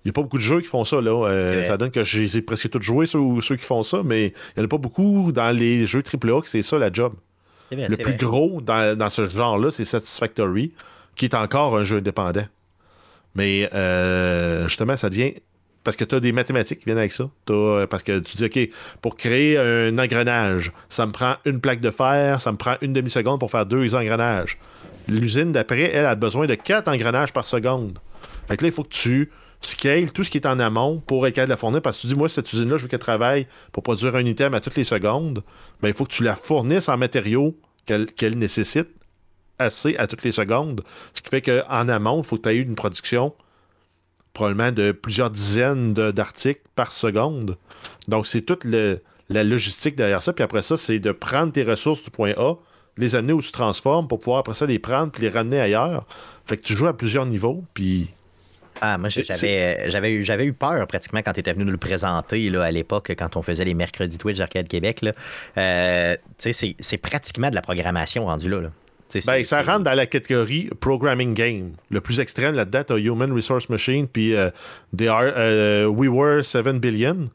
Il 0.04 0.08
n'y 0.08 0.10
a 0.10 0.14
pas 0.14 0.22
beaucoup 0.22 0.38
de 0.38 0.42
jeux 0.42 0.60
qui 0.60 0.66
font 0.66 0.84
ça. 0.84 1.00
Là. 1.00 1.28
Euh, 1.28 1.64
ça 1.64 1.76
donne 1.76 1.90
que 1.90 2.02
j'ai 2.02 2.42
presque 2.42 2.68
tous 2.70 2.82
joué 2.82 3.06
ceux, 3.06 3.20
ceux 3.40 3.56
qui 3.56 3.64
font 3.64 3.82
ça, 3.82 4.02
mais 4.04 4.26
il 4.26 4.58
n'y 4.58 4.62
en 4.62 4.64
a 4.64 4.68
pas 4.68 4.78
beaucoup 4.78 5.30
dans 5.30 5.50
les 5.50 5.86
jeux 5.86 6.02
AAA 6.02 6.40
que 6.42 6.48
c'est 6.48 6.62
ça 6.62 6.78
la 6.78 6.92
job. 6.92 7.14
le 7.70 7.96
plus 7.96 8.16
gros 8.16 8.60
dans, 8.60 9.10
ce 9.10 9.28
genre-là, 9.28 9.70
c'est 9.70 9.84
Satisfactory, 9.84 10.72
qui 11.14 11.26
est 11.26 11.34
encore 11.34 11.76
un 11.76 11.84
jeu 11.84 11.98
indépendant. 11.98 12.46
Mais 13.34 13.70
euh, 13.74 14.66
justement, 14.66 14.96
ça 14.96 15.08
devient. 15.08 15.34
Parce 15.84 15.96
que 15.96 16.04
tu 16.04 16.14
as 16.14 16.20
des 16.20 16.32
mathématiques 16.32 16.80
qui 16.80 16.84
viennent 16.84 16.98
avec 16.98 17.12
ça. 17.12 17.28
Euh, 17.50 17.86
parce 17.86 18.02
que 18.02 18.18
tu 18.18 18.36
dis, 18.36 18.44
OK, 18.44 18.70
pour 19.00 19.16
créer 19.16 19.58
un 19.58 19.96
engrenage, 19.98 20.72
ça 20.88 21.06
me 21.06 21.12
prend 21.12 21.36
une 21.44 21.60
plaque 21.60 21.80
de 21.80 21.90
fer, 21.90 22.40
ça 22.40 22.52
me 22.52 22.56
prend 22.56 22.76
une 22.82 22.92
demi-seconde 22.92 23.40
pour 23.40 23.50
faire 23.50 23.66
deux 23.66 23.94
engrenages. 23.94 24.58
L'usine 25.08 25.52
d'après, 25.52 25.90
elle 25.92 26.06
a 26.06 26.14
besoin 26.14 26.46
de 26.46 26.54
quatre 26.54 26.88
engrenages 26.88 27.32
par 27.32 27.46
seconde. 27.46 27.98
Fait 28.48 28.56
que 28.56 28.64
là, 28.64 28.68
il 28.68 28.72
faut 28.72 28.84
que 28.84 28.88
tu 28.90 29.30
scale 29.62 30.12
tout 30.12 30.24
ce 30.24 30.30
qui 30.30 30.38
est 30.38 30.46
en 30.46 30.58
amont 30.58 31.02
pour 31.06 31.26
être 31.26 31.38
la 31.38 31.56
fournir. 31.56 31.82
Parce 31.82 31.96
que 31.96 32.02
tu 32.02 32.06
dis, 32.08 32.14
moi, 32.14 32.28
cette 32.28 32.52
usine-là, 32.52 32.76
je 32.76 32.82
veux 32.82 32.88
qu'elle 32.88 32.98
travaille 32.98 33.46
pour 33.72 33.82
produire 33.82 34.16
un 34.16 34.24
item 34.24 34.54
à 34.54 34.60
toutes 34.60 34.76
les 34.76 34.84
secondes. 34.84 35.42
Mais 35.82 35.82
ben, 35.82 35.88
il 35.88 35.94
faut 35.94 36.04
que 36.04 36.12
tu 36.12 36.24
la 36.24 36.36
fournisses 36.36 36.88
en 36.88 36.96
matériaux 36.96 37.56
qu'elle 37.86 38.38
nécessite 38.38 38.88
assez 39.58 39.96
à 39.96 40.06
toutes 40.06 40.22
les 40.22 40.32
secondes. 40.32 40.82
Ce 41.14 41.22
qui 41.22 41.30
fait 41.30 41.42
qu'en 41.42 41.88
amont, 41.88 42.22
il 42.22 42.24
faut 42.24 42.36
que 42.36 42.42
tu 42.42 42.48
aies 42.50 42.58
une 42.58 42.74
production 42.74 43.32
probablement 44.32 44.72
de 44.72 44.92
plusieurs 44.92 45.30
dizaines 45.30 45.92
d'articles 45.92 46.62
par 46.74 46.92
seconde. 46.92 47.58
Donc, 48.08 48.26
c'est 48.26 48.42
toute 48.42 48.64
la 48.64 49.44
logistique 49.44 49.94
derrière 49.94 50.22
ça. 50.22 50.32
Puis 50.32 50.42
après 50.42 50.62
ça, 50.62 50.76
c'est 50.76 50.98
de 50.98 51.12
prendre 51.12 51.52
tes 51.52 51.64
ressources 51.64 52.02
du 52.02 52.10
point 52.10 52.32
A, 52.36 52.54
les 52.96 53.14
amener 53.14 53.32
où 53.32 53.42
tu 53.42 53.52
transformes 53.52 54.08
pour 54.08 54.20
pouvoir 54.20 54.40
après 54.40 54.54
ça 54.54 54.66
les 54.66 54.78
prendre 54.78 55.12
puis 55.12 55.22
les 55.22 55.28
ramener 55.28 55.60
ailleurs. 55.60 56.06
Fait 56.46 56.56
que 56.56 56.62
tu 56.62 56.74
joues 56.74 56.86
à 56.86 56.96
plusieurs 56.96 57.26
niveaux. 57.26 57.64
Puis 57.74 58.08
ah, 58.84 58.98
moi, 58.98 59.10
j'avais, 59.10 59.88
j'avais, 59.90 60.12
eu, 60.12 60.24
j'avais 60.24 60.44
eu 60.44 60.52
peur 60.52 60.84
pratiquement 60.88 61.20
quand 61.24 61.32
tu 61.32 61.38
étais 61.38 61.52
venu 61.52 61.64
nous 61.64 61.70
le 61.70 61.76
présenter 61.76 62.50
là, 62.50 62.64
à 62.64 62.70
l'époque, 62.72 63.12
quand 63.16 63.36
on 63.36 63.42
faisait 63.42 63.64
les 63.64 63.74
mercredis 63.74 64.18
Twitch 64.18 64.38
d'Arcade 64.38 64.66
Québec. 64.66 65.02
Là. 65.02 65.12
Euh, 65.56 66.16
c'est, 66.36 66.52
c'est 66.52 66.96
pratiquement 66.96 67.48
de 67.48 67.54
la 67.54 67.62
programmation 67.62 68.26
rendue 68.26 68.48
là. 68.48 68.60
là. 68.60 68.70
Ben, 69.24 69.44
ça 69.44 69.62
rentre 69.62 69.84
dans 69.84 69.94
la 69.94 70.06
catégorie 70.06 70.68
Programming 70.80 71.32
Game. 71.32 71.74
Le 71.90 72.00
plus 72.00 72.18
extrême 72.18 72.56
là-dedans, 72.56 72.82
tu 72.82 73.00
Human 73.00 73.32
Resource 73.32 73.68
Machine 73.68 74.08
puis 74.08 74.34
euh, 74.34 74.50
euh, 75.00 75.86
We 75.86 76.10
Were 76.10 76.44
7 76.44 76.80
Billion 76.80 77.30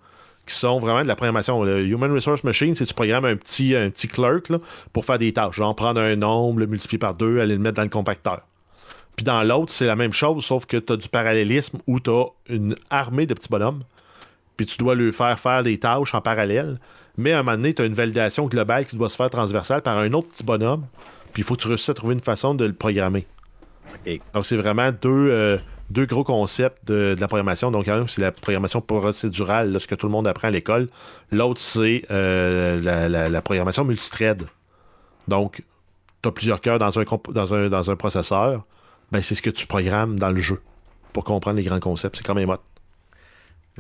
qui 0.46 0.56
sont 0.56 0.80
vraiment 0.80 1.04
de 1.04 1.08
la 1.08 1.16
programmation. 1.16 1.64
Le 1.64 1.86
Human 1.86 2.12
Resource 2.12 2.44
Machine, 2.44 2.76
c'est 2.76 2.86
tu 2.86 2.94
programmes 2.94 3.26
un 3.26 3.38
petit, 3.38 3.74
un 3.74 3.90
petit 3.90 4.10
clerk 4.10 4.50
là, 4.50 4.58
pour 4.92 5.06
faire 5.06 5.18
des 5.18 5.32
tâches. 5.32 5.56
Genre 5.56 5.74
prendre 5.74 6.02
un 6.02 6.18
nombre, 6.18 6.60
le 6.60 6.68
multiplier 6.68 7.00
par 7.00 7.16
deux, 7.16 7.40
aller 7.40 7.56
le 7.56 7.62
mettre 7.62 7.76
dans 7.76 7.84
le 7.84 7.90
compacteur. 7.90 8.42
Puis 9.18 9.24
dans 9.24 9.44
l'autre, 9.44 9.74
c'est 9.74 9.88
la 9.88 9.96
même 9.96 10.14
chose, 10.14 10.46
sauf 10.46 10.68
que 10.68 10.78
tu 10.78 10.94
as 10.94 10.96
du 10.96 11.10
parallélisme 11.10 11.80
où 11.88 12.00
tu 12.00 12.12
as 12.12 12.26
une 12.50 12.76
armée 12.92 13.26
de 13.26 13.34
petits 13.34 13.50
bonhommes. 13.50 13.82
Puis 14.56 14.68
tu 14.68 14.78
dois 14.78 14.96
leur 14.96 15.14
faire 15.14 15.38
faire 15.40 15.64
des 15.64 15.80
tâches 15.80 16.14
en 16.14 16.22
parallèle. 16.22 16.80
Mais 17.18 17.34
à 17.34 17.40
un 17.40 17.44
moment 17.44 17.58
donné, 17.58 17.74
tu 17.74 17.82
as 17.82 17.86
une 17.86 17.96
validation 17.96 18.46
globale 18.46 18.86
qui 18.86 18.96
doit 18.96 19.10
se 19.10 19.16
faire 19.16 19.32
transversale 19.32 19.82
par 19.82 19.98
un 19.98 20.14
autre 20.14 20.28
petit 20.30 20.44
bonhomme. 20.44 20.86
Puis 21.34 21.42
il 21.42 21.44
faut 21.44 21.56
que 21.56 21.62
tu 21.62 21.68
réussisses 21.68 21.90
à 21.90 21.96
trouver 21.96 22.14
une 22.14 22.22
façon 22.22 22.54
de 22.54 22.64
le 22.64 22.74
programmer. 22.74 23.26
Donc 24.34 24.46
c'est 24.46 24.56
vraiment 24.56 24.92
deux, 24.92 25.10
euh, 25.10 25.58
deux 25.90 26.06
gros 26.06 26.24
concepts 26.24 26.86
de, 26.86 27.16
la 27.20 27.28
programmation. 27.28 27.72
Donc, 27.72 27.88
un, 27.88 28.06
c'est 28.06 28.22
la 28.22 28.32
programmation 28.32 28.82
procédurale, 28.82 29.80
ce 29.80 29.88
que 29.88 29.96
tout 29.96 30.06
le 30.06 30.12
monde 30.12 30.28
apprend 30.28 30.50
à 30.50 30.52
l'école. 30.52 30.90
L'autre, 31.32 31.60
c'est 31.60 32.04
euh, 32.12 32.80
la, 32.82 33.30
la, 33.30 33.42
programmation 33.42 33.84
multithread. 33.84 34.44
Donc, 35.28 35.64
tu 36.22 36.30
as 36.30 36.32
plusieurs 36.32 36.62
cœurs 36.62 36.78
dans 36.78 37.00
un, 37.00 37.04
dans 37.32 37.54
un, 37.54 37.70
dans 37.70 37.90
un 37.90 37.96
processeur 37.96 38.64
ben, 39.12 39.22
c'est 39.22 39.36
ce 39.36 39.42
que 39.42 39.50
tu 39.50 39.68
programmes 39.68 40.20
dans 40.20 40.32
le 40.32 40.42
jeu 40.42 40.62
pour 41.14 41.24
comprendre 41.24 41.58
les 41.58 41.64
grands 41.64 41.80
concepts. 41.80 42.18
C'est 42.18 42.26
quand 42.26 42.36
même 42.36 42.50
hot. 42.50 42.62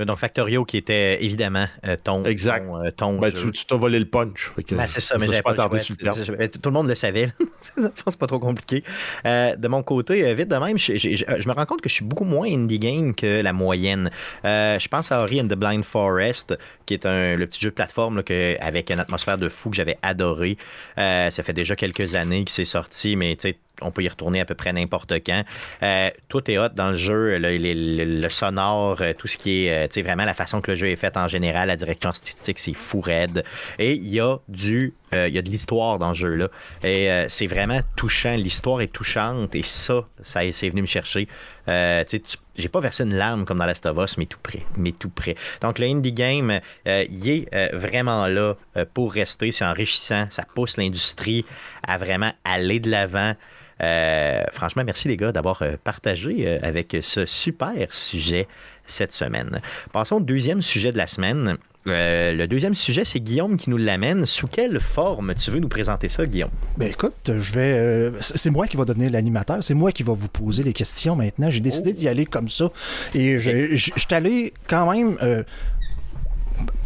Donc 0.05 0.17
Factorio 0.17 0.63
qui 0.63 0.77
était 0.77 1.23
évidemment 1.23 1.65
euh, 1.85 1.95
ton, 2.01 2.23
exact. 2.25 2.67
ton, 2.97 3.17
ben, 3.17 3.31
tu 3.31 3.51
t'as 3.65 3.75
volé 3.75 3.97
le 3.97 4.05
punch. 4.05 4.51
Ben, 4.71 4.85
c'est 4.87 5.01
ça, 5.01 5.17
mais 5.17 5.25
j'avais 5.25 5.41
pas, 5.41 5.53
pas 5.53 5.79
sur 5.79 5.95
le 5.99 6.47
Tout 6.47 6.69
le 6.69 6.73
monde 6.73 6.87
le 6.87 6.95
savait. 6.95 7.29
je 7.77 8.03
pense 8.03 8.15
pas 8.15 8.27
trop 8.27 8.39
compliqué. 8.39 8.83
Euh, 9.25 9.55
de 9.55 9.67
mon 9.67 9.81
côté, 9.81 10.23
euh, 10.25 10.33
vite 10.33 10.49
de 10.49 10.55
même, 10.55 10.77
je, 10.77 11.47
me 11.47 11.53
rends 11.53 11.65
compte 11.65 11.81
que 11.81 11.89
je 11.89 11.95
suis 11.95 12.05
beaucoup 12.05 12.25
moins 12.25 12.47
indie 12.47 12.79
game 12.79 13.15
que 13.15 13.41
la 13.41 13.53
moyenne. 13.53 14.11
je 14.43 14.87
pense 14.87 15.11
à 15.11 15.23
Ori 15.23 15.41
and 15.41 15.47
the 15.47 15.55
Blind 15.55 15.83
Forest, 15.83 16.55
qui 16.85 16.93
est 16.93 17.05
un, 17.05 17.35
le 17.35 17.47
petit 17.47 17.61
jeu 17.61 17.69
de 17.69 17.75
plateforme 17.75 18.21
avec 18.59 18.91
une 18.91 18.99
atmosphère 18.99 19.37
de 19.37 19.49
fou 19.49 19.71
que 19.71 19.75
j'avais 19.75 19.97
adoré. 20.01 20.57
ça 20.95 21.31
fait 21.31 21.53
déjà 21.53 21.75
quelques 21.75 22.15
années 22.15 22.43
qu'il 22.43 22.53
s'est 22.53 22.65
sorti, 22.65 23.15
mais 23.15 23.35
tu 23.35 23.49
sais 23.49 23.57
on 23.81 23.91
peut 23.91 24.03
y 24.03 24.09
retourner 24.09 24.41
à 24.41 24.45
peu 24.45 24.55
près 24.55 24.73
n'importe 24.73 25.13
quand. 25.25 25.43
Euh, 25.83 26.09
tout 26.29 26.49
est 26.49 26.57
hot 26.57 26.69
dans 26.69 26.91
le 26.91 26.97
jeu, 26.97 27.37
le, 27.39 28.29
sonore, 28.29 29.01
euh, 29.01 29.13
tout 29.13 29.27
ce 29.27 29.37
qui 29.37 29.65
est, 29.65 29.87
euh, 29.97 30.01
vraiment 30.01 30.25
la 30.25 30.33
façon 30.33 30.61
que 30.61 30.71
le 30.71 30.77
jeu 30.77 30.89
est 30.89 30.95
fait 30.95 31.17
en 31.17 31.27
général, 31.27 31.67
la 31.67 31.75
direction 31.75 32.09
artistique, 32.09 32.59
c'est 32.59 32.73
fou 32.73 33.01
raide. 33.01 33.43
Et 33.79 33.93
il 33.93 34.07
y 34.07 34.19
a 34.19 34.37
du, 34.47 34.93
il 35.11 35.33
y 35.33 35.37
a 35.37 35.41
de 35.41 35.49
l'histoire 35.49 35.99
dans 35.99 36.09
le 36.09 36.15
jeu-là. 36.15 36.49
Et 36.83 37.09
c'est 37.29 37.47
vraiment 37.47 37.79
touchant. 37.95 38.35
L'histoire 38.35 38.81
est 38.81 38.91
touchante 38.91 39.55
et 39.55 39.63
ça, 39.63 40.05
ça 40.21 40.41
c'est 40.51 40.69
venu 40.69 40.81
me 40.81 40.87
chercher. 40.87 41.27
J'ai 41.67 42.69
pas 42.69 42.79
versé 42.79 43.03
une 43.03 43.15
larme 43.15 43.45
comme 43.45 43.59
dans 43.59 43.65
Last 43.65 43.85
of 43.85 43.97
Us, 43.97 44.17
mais 44.17 44.25
tout 44.25 44.39
près. 44.41 44.63
Mais 44.77 44.91
tout 44.91 45.09
près. 45.09 45.35
Donc, 45.61 45.79
le 45.79 45.87
indie 45.87 46.11
game, 46.11 46.59
il 46.85 47.29
est 47.29 47.75
vraiment 47.75 48.27
là 48.27 48.55
pour 48.93 49.13
rester. 49.13 49.51
C'est 49.51 49.65
enrichissant. 49.65 50.27
Ça 50.29 50.43
pousse 50.55 50.77
l'industrie 50.77 51.45
à 51.87 51.97
vraiment 51.97 52.31
aller 52.43 52.79
de 52.79 52.89
l'avant. 52.89 53.33
Euh, 53.81 54.43
franchement, 54.51 54.83
merci 54.85 55.07
les 55.07 55.17
gars 55.17 55.31
d'avoir 55.31 55.61
euh, 55.61 55.75
partagé 55.83 56.47
euh, 56.47 56.59
avec 56.61 56.97
ce 57.01 57.25
super 57.25 57.93
sujet 57.93 58.47
cette 58.85 59.11
semaine. 59.11 59.61
Passons 59.91 60.15
au 60.15 60.21
deuxième 60.21 60.61
sujet 60.61 60.91
de 60.91 60.97
la 60.97 61.07
semaine. 61.07 61.57
le 61.85 62.45
deuxième 62.45 62.73
sujet, 62.73 63.03
c'est 63.05 63.19
Guillaume 63.19 63.57
qui 63.57 63.69
nous 63.69 63.77
l'amène. 63.77 64.25
Sous 64.25 64.47
quelle 64.47 64.79
forme 64.79 65.33
tu 65.35 65.51
veux 65.51 65.59
nous 65.59 65.67
présenter 65.67 66.07
ça, 66.07 66.25
Guillaume? 66.25 66.51
Ben 66.77 66.89
écoute, 66.89 67.31
je 67.37 67.53
vais. 67.53 68.11
c'est 68.21 68.49
moi 68.49 68.65
qui 68.67 68.77
va 68.77 68.85
devenir 68.85 69.11
l'animateur. 69.11 69.61
C'est 69.61 69.73
moi 69.73 69.91
qui 69.91 70.03
va 70.03 70.13
vous 70.13 70.29
poser 70.29 70.63
les 70.63 70.73
questions 70.73 71.17
maintenant. 71.17 71.49
J'ai 71.49 71.59
décidé 71.59 71.91
d'y 71.93 72.07
aller 72.07 72.25
comme 72.25 72.47
ça. 72.47 72.71
Et 73.13 73.39
je, 73.39 73.75
je, 73.75 73.91
suis 73.95 74.13
allé 74.15 74.53
quand 74.67 74.91
même 74.93 75.17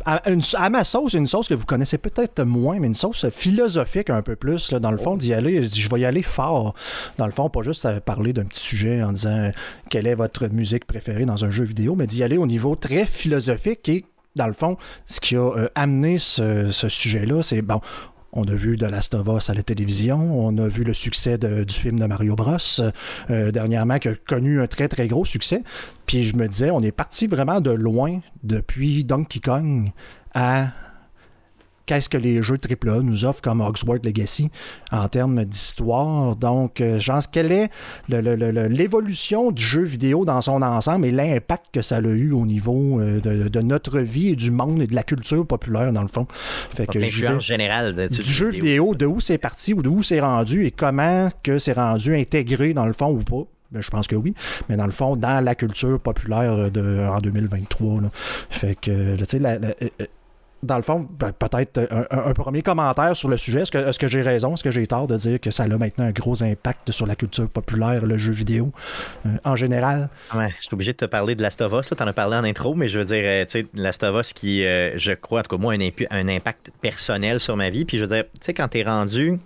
à, 0.06 0.70
ma 0.70 0.84
sauce, 0.84 1.14
une 1.14 1.28
sauce 1.28 1.48
que 1.48 1.54
vous 1.54 1.66
connaissez 1.66 1.98
peut-être 1.98 2.44
moins, 2.44 2.80
mais 2.80 2.88
une 2.88 2.96
sauce 2.96 3.30
philosophique 3.30 4.10
un 4.10 4.22
peu 4.22 4.36
plus. 4.36 4.74
dans 4.74 4.92
le 4.92 4.98
fond, 4.98 5.18
d'y 5.18 5.34
aller, 5.34 5.64
je 5.64 5.90
vais 5.90 6.02
y 6.02 6.06
aller 6.06 6.24
fort. 6.24 6.74
Dans 7.18 7.26
le 7.26 7.32
fond, 7.32 7.50
pas 7.50 7.62
juste 7.64 8.00
parler 8.02 8.34
d'un 8.34 8.46
petit 8.46 8.62
sujet 8.62 9.04
en 9.04 9.12
disant 9.12 9.52
quelle 9.90 10.08
est 10.08 10.16
votre 10.16 10.48
musique 10.48 10.86
préférée 10.86 11.26
dans 11.26 11.46
un 11.46 11.50
jeu 11.50 11.64
vidéo, 11.64 11.96
mais 11.96 12.08
d'y 12.08 12.24
aller 12.24 12.38
au 12.38 12.48
niveau 12.48 12.76
très 12.76 13.06
philosophique 13.06 13.88
et 13.90 14.06
dans 14.36 14.48
le 14.48 14.54
fond, 14.54 14.78
ce 15.08 15.20
qui 15.20 15.36
a 15.36 15.42
euh, 15.42 15.68
amené 15.76 16.18
ce, 16.18 16.72
sujet-là, 16.72 17.42
c'est 17.44 17.62
bon, 17.62 17.82
on 18.34 18.44
a 18.46 18.56
vu 18.56 18.78
de 18.78 18.86
Last 18.86 19.14
of 19.14 19.28
Us 19.28 19.50
à 19.50 19.54
la 19.54 19.64
télévision, 19.64 20.18
on 20.40 20.58
a 20.58 20.68
vu 20.68 20.84
le 20.84 20.94
succès 20.94 21.38
du 21.38 21.74
film 21.74 22.00
de 22.00 22.06
Mario 22.06 22.36
Bros 22.36 22.58
euh, 23.30 23.52
dernièrement 23.52 24.00
qui 24.00 24.08
a 24.08 24.16
connu 24.16 24.62
un 24.62 24.68
très 24.68 24.88
très 24.88 25.08
gros 25.08 25.26
succès. 25.26 25.64
Puis 26.12 26.26
je 26.26 26.36
me 26.36 26.46
disais, 26.46 26.72
on 26.72 26.82
est 26.82 26.92
parti 26.92 27.26
vraiment 27.26 27.62
de 27.62 27.72
loin 27.72 28.20
depuis 28.44 29.06
Donkey 29.06 29.40
Kong 29.40 29.92
à 30.34 30.68
qu'est-ce 31.86 32.10
que 32.10 32.18
les 32.18 32.44
jeux 32.44 32.58
AAA 32.58 33.00
nous 33.00 33.24
offrent 33.24 33.42
comme 33.42 33.62
Hogwarts 33.62 34.02
Legacy 34.04 34.52
en 34.92 35.08
termes 35.08 35.46
d'histoire. 35.46 36.36
Donc, 36.36 36.82
euh, 36.82 37.00
je 37.00 37.10
pense 37.10 37.28
quelle 37.28 37.54
est 37.54 37.70
l'évolution 38.10 39.54
du 39.54 39.64
jeu 39.64 39.84
vidéo 39.84 40.26
dans 40.26 40.42
son 40.42 40.62
ensemble 40.62 41.06
et 41.06 41.12
l'impact 41.12 41.68
que 41.72 41.82
ça 41.82 41.96
a 41.96 42.02
eu 42.02 42.34
au 42.34 42.46
niveau 42.46 43.00
euh, 43.00 43.22
de, 43.22 43.62
notre 43.62 44.00
vie 44.00 44.32
et 44.32 44.36
du 44.36 44.52
monde 44.52 44.82
et 44.82 44.88
de 44.88 44.96
la 44.96 45.04
culture 45.04 45.48
populaire, 45.48 45.94
dans 45.94 46.02
le 46.02 46.10
fond. 46.10 46.28
Fait 46.76 46.88
que 46.88 47.00
du 47.00 48.22
jeu 48.22 48.50
vidéo, 48.50 48.96
de 48.96 49.06
où 49.06 49.22
c'est 49.22 49.38
parti 49.38 49.74
ou 49.74 49.82
de 49.82 49.88
où 49.88 50.04
c'est 50.04 50.20
rendu 50.20 50.66
et 50.66 50.72
comment 50.72 51.30
que 51.42 51.58
c'est 51.58 51.72
rendu 51.72 52.18
intégré 52.18 52.74
dans 52.74 52.86
le 52.86 52.92
fond 52.92 53.12
ou 53.12 53.24
pas. 53.24 53.48
Ben, 53.72 53.82
je 53.82 53.90
pense 53.90 54.08
que 54.08 54.16
oui, 54.16 54.34
mais 54.70 54.78
dans 54.78 54.86
le 54.86 54.92
fond, 54.92 55.16
dans 55.16 55.44
la 55.44 55.56
culture 55.56 56.00
populaire 56.00 56.72
de, 56.72 57.08
en 57.08 57.20
2023. 57.20 58.02
Fait 58.50 58.76
que, 58.76 59.16
tu 59.16 59.26
sais, 59.26 59.40
euh, 59.44 60.06
dans 60.64 60.78
le 60.78 60.84
fond, 60.84 61.08
ben, 61.10 61.32
peut-être 61.32 61.88
un, 62.12 62.34
premier 62.34 62.62
commentaire 62.62 63.16
sur 63.16 63.30
le 63.30 63.38
sujet. 63.38 63.62
Est-ce 63.62 63.98
que, 64.00 64.08
j'ai 64.08 64.22
raison? 64.22 64.54
Est-ce 64.54 64.64
que 64.64 64.72
j'ai 64.72 64.86
tort 64.86 65.08
de 65.08 65.18
dire 65.18 65.40
que 65.40 65.50
ça 65.50 65.64
a 65.64 65.68
maintenant 65.68 66.06
un 66.06 66.12
gros 66.12 66.44
impact 66.44 66.92
sur 66.92 67.08
la 67.08 67.16
culture 67.16 67.50
populaire, 67.50 68.06
le 68.06 68.18
jeu 68.18 68.32
vidéo 68.32 68.72
euh, 69.26 69.30
en 69.44 69.56
général? 69.56 70.10
Je 70.34 70.40
suis 70.60 70.74
obligé 70.74 70.92
de 70.92 70.98
te 70.98 71.06
parler 71.06 71.36
de 71.36 71.42
Last 71.42 71.62
of 71.62 71.74
Us. 71.74 71.90
Tu 71.96 72.04
en 72.04 72.08
as 72.08 72.14
parlé 72.14 72.38
en 72.38 72.44
intro, 72.44 72.76
mais 72.76 72.90
je 72.90 73.00
veux 73.00 73.06
dire, 73.06 73.24
euh, 73.24 73.46
tu 73.46 73.62
sais, 73.62 73.66
Last 73.76 74.04
of 74.04 74.20
Us 74.20 74.34
qui, 74.34 74.66
euh, 74.66 74.98
je 74.98 75.14
crois, 75.14 75.40
en 75.40 75.44
tout 75.44 75.56
cas, 75.56 75.62
moi, 75.62 75.74
un, 75.74 75.90
un 76.12 76.28
impact 76.28 76.72
personnel 76.82 77.40
sur 77.40 77.58
ma 77.58 77.70
vie. 77.70 77.86
Puis 77.86 77.98
je 77.98 78.04
veux 78.04 78.16
dire, 78.16 78.24
tu 78.26 78.40
sais, 78.42 78.54
quand 78.54 78.68
tu 78.68 78.80
es 78.80 78.84
rendu 78.84 79.40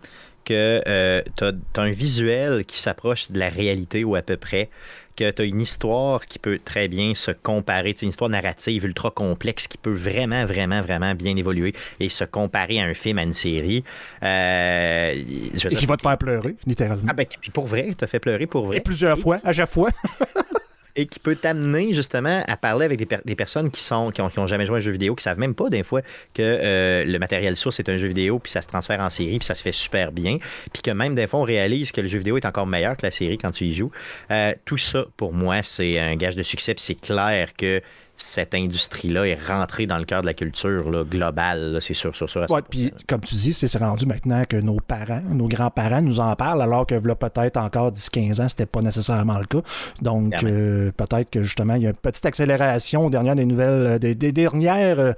que 0.46 1.24
tu 1.36 1.44
as, 1.44 1.48
as, 1.48 1.82
un 1.82 1.92
visuel 1.92 2.66
qui 2.66 2.80
s'approche 2.80 3.32
de 3.32 3.40
la 3.40 3.50
réalité 3.50 4.04
ou 4.04 4.16
à 4.16 4.22
peu 4.22 4.38
près, 4.38 4.70
que 5.16 5.32
tu 5.32 5.42
as 5.42 5.46
une 5.46 5.62
histoire 5.62 6.26
qui 6.26 6.40
peut 6.40 6.60
très 6.64 6.88
bien 6.88 7.16
se 7.16 7.32
comparer, 7.32 7.96
une 8.02 8.10
histoire 8.10 8.30
narrative 8.30 8.86
ultra 8.86 9.12
complexe 9.12 9.68
qui 9.68 9.78
peut 9.78 9.94
vraiment, 9.94 10.46
vraiment, 10.46 10.82
vraiment 10.82 11.16
bien 11.16 11.36
évoluer 11.36 11.74
et 12.00 12.10
se 12.10 12.24
comparer 12.24 12.80
à 12.80 12.86
un 12.86 12.94
film, 12.94 13.18
à 13.18 13.24
une 13.24 13.34
série. 13.34 13.84
Euh, 14.24 15.14
et 15.14 15.76
qui 15.76 15.86
va 15.86 15.98
te 15.98 16.02
faire 16.02 16.18
pleurer, 16.18 16.56
littéralement. 16.66 17.08
Ah 17.08 17.14
ben, 17.14 17.26
puis 17.40 17.52
pour 17.52 17.66
vrai, 17.66 17.94
t'as 17.98 18.08
fait 18.08 18.20
pleurer 18.20 18.48
pour 18.48 18.66
vrai. 18.68 18.78
Et 18.78 18.82
plusieurs 18.82 19.18
fois, 19.18 19.40
à 19.44 19.54
chaque 19.54 19.70
fois. 19.70 19.90
et 20.96 21.06
qui 21.06 21.20
peut 21.20 21.36
t'amener 21.36 21.94
justement 21.94 22.44
à 22.48 22.58
parler 22.58 22.86
avec 22.86 23.00
des, 23.26 23.36
personnes 23.36 23.70
qui 23.70 23.82
sont 23.82 24.12
qui 24.12 24.22
ont, 24.22 24.48
jamais 24.48 24.66
joué 24.66 24.76
à 24.76 24.78
un 24.78 24.82
jeu 24.82 24.92
vidéo, 24.92 25.16
qui 25.16 25.24
savent 25.24 25.40
même 25.40 25.56
pas 25.56 25.70
des 25.70 25.84
fois 25.84 26.02
que 26.34 26.42
euh, 26.42 27.06
le 27.06 27.20
matériel 27.20 27.56
source 27.56 27.80
est 27.80 27.90
un 27.90 27.98
jeu 27.98 28.08
vidéo, 28.08 28.40
puis 28.40 28.52
ça 28.52 28.62
se 28.62 28.68
transfère 28.68 29.00
en 29.00 29.10
série, 29.10 29.38
puis 29.38 29.46
ça 29.46 29.56
se 29.56 29.62
fait 29.62 29.72
super 29.72 30.12
bien, 30.12 30.38
puis 30.72 30.82
que 30.82 30.92
même 30.92 31.16
des 31.16 31.28
fois 31.28 31.42
on 31.42 31.44
réalise 31.44 31.92
que 31.92 32.02
le 32.02 32.08
jeu 32.08 32.18
vidéo 32.18 32.38
est 32.38 32.46
encore 32.46 32.68
meilleur 32.68 32.96
que 32.96 33.06
la 33.06 33.12
série 33.12 33.38
quand 33.38 33.52
tu 33.52 33.66
y 33.66 33.74
joues. 33.74 33.92
Euh, 34.32 34.54
tout 34.66 34.78
ça 34.78 35.06
pour 35.18 35.34
moi 35.34 35.64
c'est 35.64 36.00
un 36.00 36.16
gage 36.16 36.36
de 36.36 36.44
succès, 36.44 36.74
puis 36.74 36.84
c'est 36.84 37.00
clair 37.00 37.54
que 37.56 37.82
cette 38.18 38.56
industrie-là 38.56 39.28
est 39.28 39.40
rentrée 39.48 39.86
dans 39.86 39.98
le 39.98 40.06
cœur 40.06 40.22
de 40.22 40.26
la 40.26 40.34
culture 40.34 40.90
là, 40.90 41.04
globale, 41.04 41.78
c'est 41.82 41.94
sûr, 41.94 42.16
sûr, 42.16 42.30
sûr. 42.30 42.46
Oui, 42.50 42.62
puis 42.70 42.94
comme 43.08 43.22
tu 43.22 43.36
dis, 43.36 43.54
c'est 43.54 43.78
rendu 43.78 44.06
maintenant 44.06 44.44
que 44.48 44.58
nos 44.58 44.80
parents, 44.80 45.22
nos 45.30 45.48
grands-parents 45.48 46.02
nous 46.02 46.20
en 46.20 46.36
parlent, 46.36 46.62
alors 46.62 46.88
que 46.88 46.96
là, 46.96 47.16
peut-être 47.16 47.58
encore 47.58 47.92
10-15 47.92 48.42
ans, 48.42 48.50
c'était 48.50 48.66
pas 48.66 48.82
nécessairement 48.82 49.38
le 49.38 49.46
cas. 49.46 49.62
Donc, 50.02 50.34
euh, 50.44 50.92
peut-être 50.96 51.30
que 51.30 51.44
justement, 51.44 51.76
il 51.76 51.84
y 51.84 51.88
a 51.88 51.90
une 51.90 51.96
petite 51.96 52.26
accélération 52.26 53.10
dernière 53.10 53.36
des 53.36 53.46
nouvelles, 53.46 54.00
euh, 54.04 54.14
des, 54.14 54.32
dernières 54.32 55.00
euh, 55.00 55.14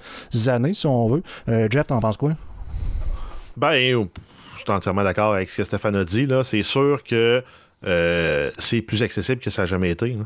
années, 0.47 0.73
si 0.73 0.87
on 0.87 1.07
veut. 1.07 1.23
Jeff, 1.69 1.87
t'en 1.87 1.99
penses 1.99 2.17
quoi? 2.17 2.33
Ben, 3.55 4.07
suis 4.55 4.71
entièrement 4.71 5.03
d'accord 5.03 5.33
avec 5.33 5.49
ce 5.49 5.57
que 5.57 5.63
Stéphane 5.63 5.95
a 5.95 6.03
dit. 6.03 6.27
C'est 6.43 6.63
sûr 6.63 7.03
que 7.03 7.43
c'est 8.57 8.81
plus 8.81 9.03
accessible 9.03 9.41
que 9.41 9.49
ça 9.49 9.63
n'a 9.63 9.65
jamais 9.67 9.91
été. 9.91 10.09
Là 10.13 10.25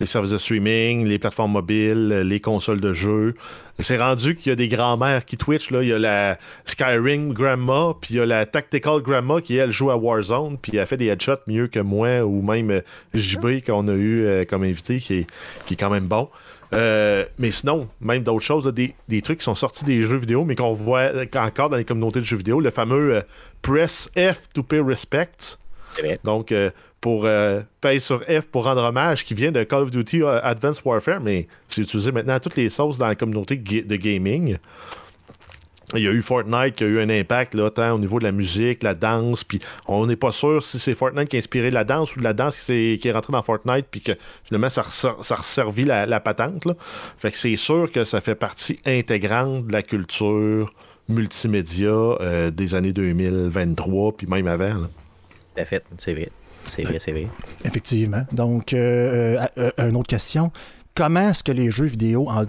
les 0.00 0.06
services 0.06 0.30
de 0.30 0.38
streaming, 0.38 1.06
les 1.06 1.18
plateformes 1.18 1.52
mobiles, 1.52 2.08
les 2.24 2.40
consoles 2.40 2.80
de 2.80 2.92
jeux. 2.92 3.34
C'est 3.80 3.96
rendu 3.96 4.36
qu'il 4.36 4.50
y 4.50 4.52
a 4.52 4.56
des 4.56 4.68
grands-mères 4.68 5.24
qui 5.24 5.36
Twitch. 5.36 5.70
Là. 5.70 5.82
Il 5.82 5.88
y 5.88 5.92
a 5.92 5.98
la 5.98 6.38
Skyrim 6.64 7.32
Grandma, 7.32 7.94
puis 8.00 8.14
il 8.14 8.16
y 8.18 8.20
a 8.20 8.26
la 8.26 8.46
Tactical 8.46 9.00
Grandma 9.00 9.40
qui, 9.40 9.56
elle, 9.56 9.72
joue 9.72 9.90
à 9.90 9.96
Warzone, 9.96 10.58
puis 10.58 10.76
elle 10.76 10.86
fait 10.86 10.96
des 10.96 11.06
headshots 11.06 11.42
mieux 11.46 11.66
que 11.66 11.80
moi, 11.80 12.22
ou 12.22 12.42
même 12.42 12.70
euh, 12.70 12.80
JB 13.14 13.64
qu'on 13.66 13.88
a 13.88 13.94
eu 13.94 14.24
euh, 14.24 14.44
comme 14.44 14.62
invité, 14.62 15.00
qui 15.00 15.14
est, 15.14 15.26
qui 15.66 15.74
est 15.74 15.76
quand 15.76 15.90
même 15.90 16.06
bon. 16.06 16.28
Euh, 16.72 17.24
mais 17.38 17.50
sinon, 17.50 17.88
même 18.00 18.22
d'autres 18.22 18.44
choses, 18.44 18.64
des, 18.72 18.94
des, 19.08 19.22
trucs 19.22 19.38
qui 19.38 19.44
sont 19.44 19.54
sortis 19.54 19.84
des 19.84 20.02
jeux 20.02 20.16
vidéo, 20.16 20.44
mais 20.44 20.56
qu'on 20.56 20.72
voit 20.72 21.10
encore 21.36 21.70
dans 21.70 21.76
les 21.76 21.84
communautés 21.84 22.20
de 22.20 22.24
jeux 22.24 22.36
vidéo, 22.36 22.60
le 22.60 22.70
fameux 22.70 23.22
Press 23.62 24.10
F 24.16 24.48
to 24.54 24.62
pay 24.62 24.80
respect. 24.80 25.58
Donc, 26.24 26.52
pour 27.04 27.26
euh, 27.26 27.60
payer 27.82 28.00
sur 28.00 28.22
F 28.24 28.46
pour 28.50 28.64
rendre 28.64 28.82
hommage 28.82 29.26
qui 29.26 29.34
vient 29.34 29.52
de 29.52 29.62
Call 29.62 29.82
of 29.82 29.90
Duty 29.90 30.22
euh, 30.22 30.40
Advanced 30.42 30.80
Warfare, 30.86 31.20
mais 31.20 31.48
c'est 31.68 31.82
utilisé 31.82 32.12
maintenant 32.12 32.32
à 32.32 32.40
toutes 32.40 32.56
les 32.56 32.70
sauces 32.70 32.96
dans 32.96 33.08
la 33.08 33.14
communauté 33.14 33.56
de 33.56 33.96
gaming. 33.96 34.56
Il 35.94 36.02
y 36.02 36.08
a 36.08 36.12
eu 36.12 36.22
Fortnite 36.22 36.76
qui 36.76 36.84
a 36.84 36.86
eu 36.86 36.98
un 36.98 37.10
impact 37.10 37.54
là, 37.54 37.94
au 37.94 37.98
niveau 37.98 38.20
de 38.20 38.24
la 38.24 38.32
musique, 38.32 38.82
la 38.82 38.94
danse, 38.94 39.44
puis 39.44 39.60
on 39.86 40.06
n'est 40.06 40.16
pas 40.16 40.32
sûr 40.32 40.62
si 40.62 40.78
c'est 40.78 40.94
Fortnite 40.94 41.28
qui 41.28 41.36
a 41.36 41.40
inspiré 41.40 41.70
la 41.70 41.84
danse 41.84 42.16
ou 42.16 42.20
de 42.20 42.24
la 42.24 42.32
danse 42.32 42.58
qui, 42.58 42.98
est, 43.04 43.12
rentrée 43.12 43.34
dans 43.34 43.42
Fortnite, 43.42 43.84
puis 43.90 44.00
que 44.00 44.12
finalement 44.44 44.70
ça, 44.70 44.80
a 44.80 45.34
resservi 45.34 45.84
la, 45.84 46.20
patente. 46.20 46.66
Fait 47.18 47.32
que 47.32 47.36
c'est 47.36 47.56
sûr 47.56 47.92
que 47.92 48.04
ça 48.04 48.22
fait 48.22 48.34
partie 48.34 48.78
intégrante 48.86 49.66
de 49.66 49.72
la 49.74 49.82
culture 49.82 50.70
multimédia 51.10 51.90
euh, 51.90 52.50
des 52.50 52.74
années 52.74 52.94
2023, 52.94 54.16
puis 54.16 54.26
même 54.26 54.46
avant. 54.46 54.88
Tout 55.56 55.64
fait, 55.64 55.84
c'est 55.98 56.14
vrai. 56.14 56.28
C'est 56.66 56.82
vrai, 56.82 56.98
c'est 56.98 57.12
vrai. 57.12 57.28
Effectivement. 57.64 58.22
Donc, 58.32 58.72
euh, 58.72 59.46
euh, 59.58 59.70
euh, 59.78 59.88
une 59.88 59.96
autre 59.96 60.08
question. 60.08 60.50
Comment 60.94 61.28
est-ce 61.28 61.44
que 61.44 61.52
les 61.52 61.70
jeux 61.70 61.86
vidéo 61.86 62.28
en, 62.30 62.44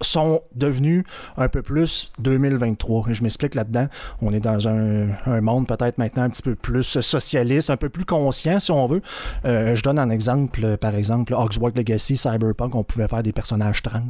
sont 0.00 0.42
devenus 0.54 1.04
un 1.36 1.48
peu 1.48 1.62
plus 1.62 2.12
2023. 2.18 3.06
Et 3.10 3.14
je 3.14 3.22
m'explique 3.22 3.54
là-dedans. 3.54 3.86
On 4.22 4.32
est 4.32 4.40
dans 4.40 4.68
un, 4.68 5.40
monde 5.40 5.66
peut-être 5.66 5.98
maintenant 5.98 6.22
un 6.24 6.30
petit 6.30 6.42
peu 6.42 6.54
plus 6.54 7.00
socialiste, 7.00 7.70
un 7.70 7.76
peu 7.76 7.88
plus 7.88 8.04
conscient 8.04 8.60
si 8.60 8.70
on 8.70 8.86
veut. 8.86 9.02
Euh, 9.44 9.74
je 9.74 9.82
donne 9.82 9.98
un 9.98 10.10
exemple, 10.10 10.76
par 10.78 10.94
exemple, 10.94 11.34
Oxwork 11.34 11.76
Legacy, 11.76 12.16
Cyberpunk, 12.16 12.74
on 12.74 12.82
pouvait 12.82 13.08
faire 13.08 13.22
des 13.22 13.32
personnages 13.32 13.82
trans. 13.82 14.00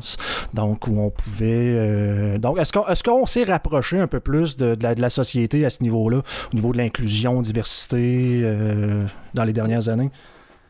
Donc, 0.55 0.87
où 0.87 0.99
on 1.01 1.11
pouvait... 1.11 1.75
Euh, 1.77 2.39
donc, 2.39 2.59
est-ce 2.59 2.73
qu'on 2.73 2.87
est 2.87 3.03
qu'on 3.03 3.27
s'est 3.27 3.45
rapproché 3.45 3.99
un 3.99 4.07
peu 4.07 4.21
plus 4.21 4.57
de, 4.57 4.77
la, 4.81 5.11
société 5.11 5.65
à 5.65 5.71
ce 5.71 5.83
niveau-là, 5.83 6.19
au 6.53 6.55
niveau 6.55 6.73
de 6.73 6.79
l'inclusion, 6.79 7.41
diversité, 7.41 8.41
euh, 8.45 9.07
dans 9.35 9.45
les 9.45 9.53
dernières 9.53 9.89
années? 9.89 10.11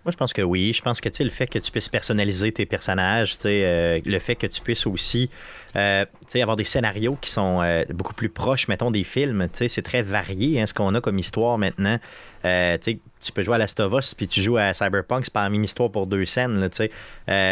Moi, 0.04 0.12
je 0.12 0.16
pense 0.16 0.32
que 0.32 0.40
oui. 0.40 0.72
Je 0.72 0.80
pense 0.80 1.00
que 1.00 1.10
le 1.22 1.28
fait 1.28 1.46
que 1.46 1.58
tu 1.58 1.70
puisses 1.70 1.90
personnaliser 1.90 2.52
tes 2.52 2.64
personnages, 2.64 3.36
euh, 3.44 4.00
le 4.04 4.18
fait 4.18 4.34
que 4.34 4.46
tu 4.46 4.62
puisses 4.62 4.86
aussi 4.86 5.28
euh, 5.76 6.06
avoir 6.34 6.56
des 6.56 6.64
scénarios 6.64 7.18
qui 7.20 7.30
sont 7.30 7.60
euh, 7.60 7.84
beaucoup 7.90 8.14
plus 8.14 8.30
proches, 8.30 8.66
mettons, 8.68 8.90
des 8.90 9.04
films. 9.04 9.48
C'est 9.52 9.82
très 9.82 10.00
varié 10.00 10.60
hein, 10.60 10.66
ce 10.66 10.72
qu'on 10.72 10.94
a 10.94 11.02
comme 11.02 11.18
histoire 11.18 11.58
maintenant. 11.58 11.98
tu 12.42 13.32
peux 13.34 13.42
jouer 13.42 13.56
à 13.56 13.58
Last 13.58 13.78
of 13.80 13.92
Us 13.92 14.14
puis 14.14 14.26
tu 14.26 14.40
joues 14.40 14.56
à 14.56 14.72
Cyberpunk, 14.72 15.26
c'est 15.26 15.34
pas 15.34 15.42
la 15.42 15.50
même 15.50 15.64
histoire 15.64 15.90
pour 15.90 16.06
deux 16.06 16.24
scènes. 16.24 16.70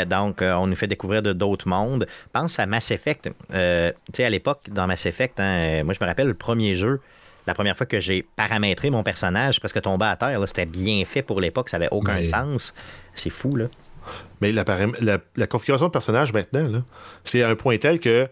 donc, 0.07 0.39
on 0.41 0.67
nous 0.67 0.77
fait 0.77 0.87
découvrir 0.87 1.23
de 1.23 1.35
d'autres 1.35 1.69
mondes. 1.69 2.07
Pense 2.33 2.59
à 2.59 2.65
Mass 2.65 2.91
Effect. 2.91 3.31
à 3.51 4.31
l'époque, 4.31 4.61
dans 4.71 4.87
Mass 4.87 5.05
Effect, 5.05 5.39
hein, 5.39 5.85
moi, 5.85 5.93
je 5.93 6.03
me 6.03 6.09
rappelle 6.09 6.29
le 6.29 6.35
premier 6.35 6.77
jeu 6.77 7.01
la 7.49 7.55
première 7.55 7.77
fois 7.77 7.87
que 7.87 7.99
j'ai 7.99 8.23
paramétré 8.37 8.91
mon 8.91 9.03
personnage 9.03 9.59
parce 9.61 9.73
que 9.73 9.79
tombé 9.79 10.05
à 10.05 10.17
terre, 10.17 10.39
c'était 10.47 10.67
bien 10.67 11.03
fait 11.07 11.23
pour 11.23 11.41
l'époque, 11.41 11.71
ça 11.71 11.79
avait 11.79 11.89
aucun 11.91 12.23
sens. 12.23 12.75
C'est 13.15 13.31
fou, 13.31 13.57
là. 13.57 13.69
Mais 14.41 14.53
la, 14.53 15.47
configuration 15.47 15.87
de 15.87 15.91
personnage 15.91 16.33
maintenant, 16.35 16.85
c'est 17.25 17.43
à 17.43 17.49
un 17.49 17.57
point 17.57 17.79
tel 17.79 18.01
que 18.01 18.29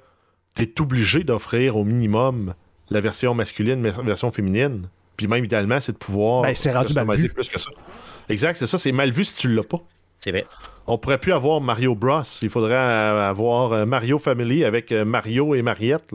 tu 0.55 0.63
es 0.63 0.81
obligé 0.81 1.25
d'offrir 1.25 1.77
au 1.77 1.85
minimum 1.85 2.55
la 2.91 3.01
version 3.01 3.35
masculine, 3.35 3.83
la 3.83 3.91
version 3.91 4.31
féminine. 4.31 4.89
Puis 5.17 5.27
même 5.29 5.45
idéalement, 5.45 5.81
c'est 5.81 5.93
de 5.93 5.99
pouvoir 5.99 6.43
ben, 6.43 6.55
c'est 6.55 6.73
rendu 6.73 6.93
mal 6.93 7.17
vu. 7.17 7.31
plus 7.31 7.49
que 7.49 7.59
ça. 7.59 7.71
Exact, 8.29 8.59
c'est 8.59 8.67
ça, 8.67 8.77
c'est 8.77 8.93
mal 8.93 9.11
vu 9.11 9.25
si 9.25 9.35
tu 9.35 9.49
l'as 9.49 9.65
pas. 9.65 9.83
C'est 10.19 10.31
vrai. 10.31 10.45
On 10.87 10.99
pourrait 10.99 11.19
plus 11.19 11.33
avoir 11.33 11.63
Mario 11.63 11.95
Bros. 11.95 12.23
Il 12.43 12.51
faudrait 12.51 12.77
avoir 12.77 13.73
euh, 13.73 13.87
Mario 13.87 14.19
Family 14.19 14.65
avec 14.65 14.93
euh, 14.93 15.07
Mario 15.07 15.55
et 15.55 15.63
Mariette. 15.63 16.13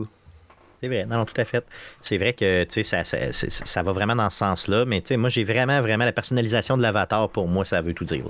C'est 0.82 0.88
vrai, 0.88 1.06
non, 1.06 1.24
tout 1.24 1.40
à 1.40 1.44
fait. 1.44 1.64
C'est 2.00 2.18
vrai 2.18 2.32
que 2.32 2.66
ça, 2.82 3.04
ça, 3.04 3.16
ça, 3.30 3.82
va 3.84 3.92
vraiment 3.92 4.16
dans 4.16 4.30
ce 4.30 4.38
sens-là, 4.38 4.84
mais 4.84 5.00
moi, 5.16 5.30
j'ai 5.30 5.44
vraiment, 5.44 5.80
vraiment 5.80 6.04
la 6.04 6.12
personnalisation 6.12 6.76
de 6.76 6.82
l'avatar, 6.82 7.28
pour 7.28 7.46
moi, 7.46 7.64
ça 7.64 7.80
veut 7.80 7.94
tout 7.94 8.04
dire. 8.04 8.24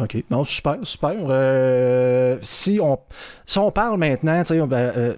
OK. 0.00 0.22
Non, 0.30 0.44
super, 0.44 0.78
super. 0.84 1.16
Euh, 1.28 2.36
si, 2.42 2.78
on, 2.80 3.00
si 3.44 3.58
on 3.58 3.72
parle 3.72 3.98
maintenant, 3.98 4.42
ben, 4.48 4.72
euh, 4.72 5.16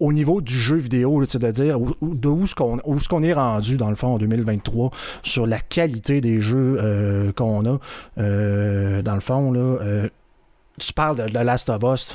au 0.00 0.12
niveau 0.12 0.40
du 0.40 0.54
jeu 0.54 0.76
vidéo, 0.76 1.24
c'est-à-dire 1.24 1.78
de 1.78 2.28
où 2.28 2.46
ce 2.48 2.56
qu'on 2.56 2.80
ce 2.98 3.08
qu'on 3.08 3.22
est 3.22 3.32
rendu 3.32 3.76
dans 3.76 3.90
le 3.90 3.96
fond 3.96 4.14
en 4.14 4.18
2023 4.18 4.90
sur 5.22 5.46
la 5.46 5.60
qualité 5.60 6.20
des 6.20 6.40
jeux 6.40 6.76
euh, 6.80 7.32
qu'on 7.32 7.64
a 7.66 7.78
dans 8.16 9.14
le 9.14 9.20
fond 9.20 9.52
là 9.52 10.08
tu 10.78 10.92
parles 10.92 11.16
de, 11.16 11.26
The 11.26 11.44
Last 11.44 11.68
of 11.70 11.82
Us, 11.82 12.14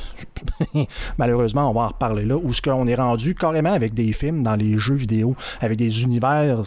malheureusement, 1.18 1.70
on 1.70 1.74
va 1.74 1.82
en 1.82 1.88
reparler 1.90 2.26
là, 2.26 2.38
où 2.38 2.54
ce 2.54 2.62
qu'on 2.62 2.88
est 2.88 2.96
rendu 2.96 3.36
carrément 3.36 3.72
avec 3.72 3.94
des 3.94 4.12
films 4.14 4.44
dans 4.44 4.56
les 4.56 4.78
jeux 4.78 4.96
vidéo, 4.96 5.36
avec 5.62 5.78
des 5.78 6.04
univers 6.04 6.64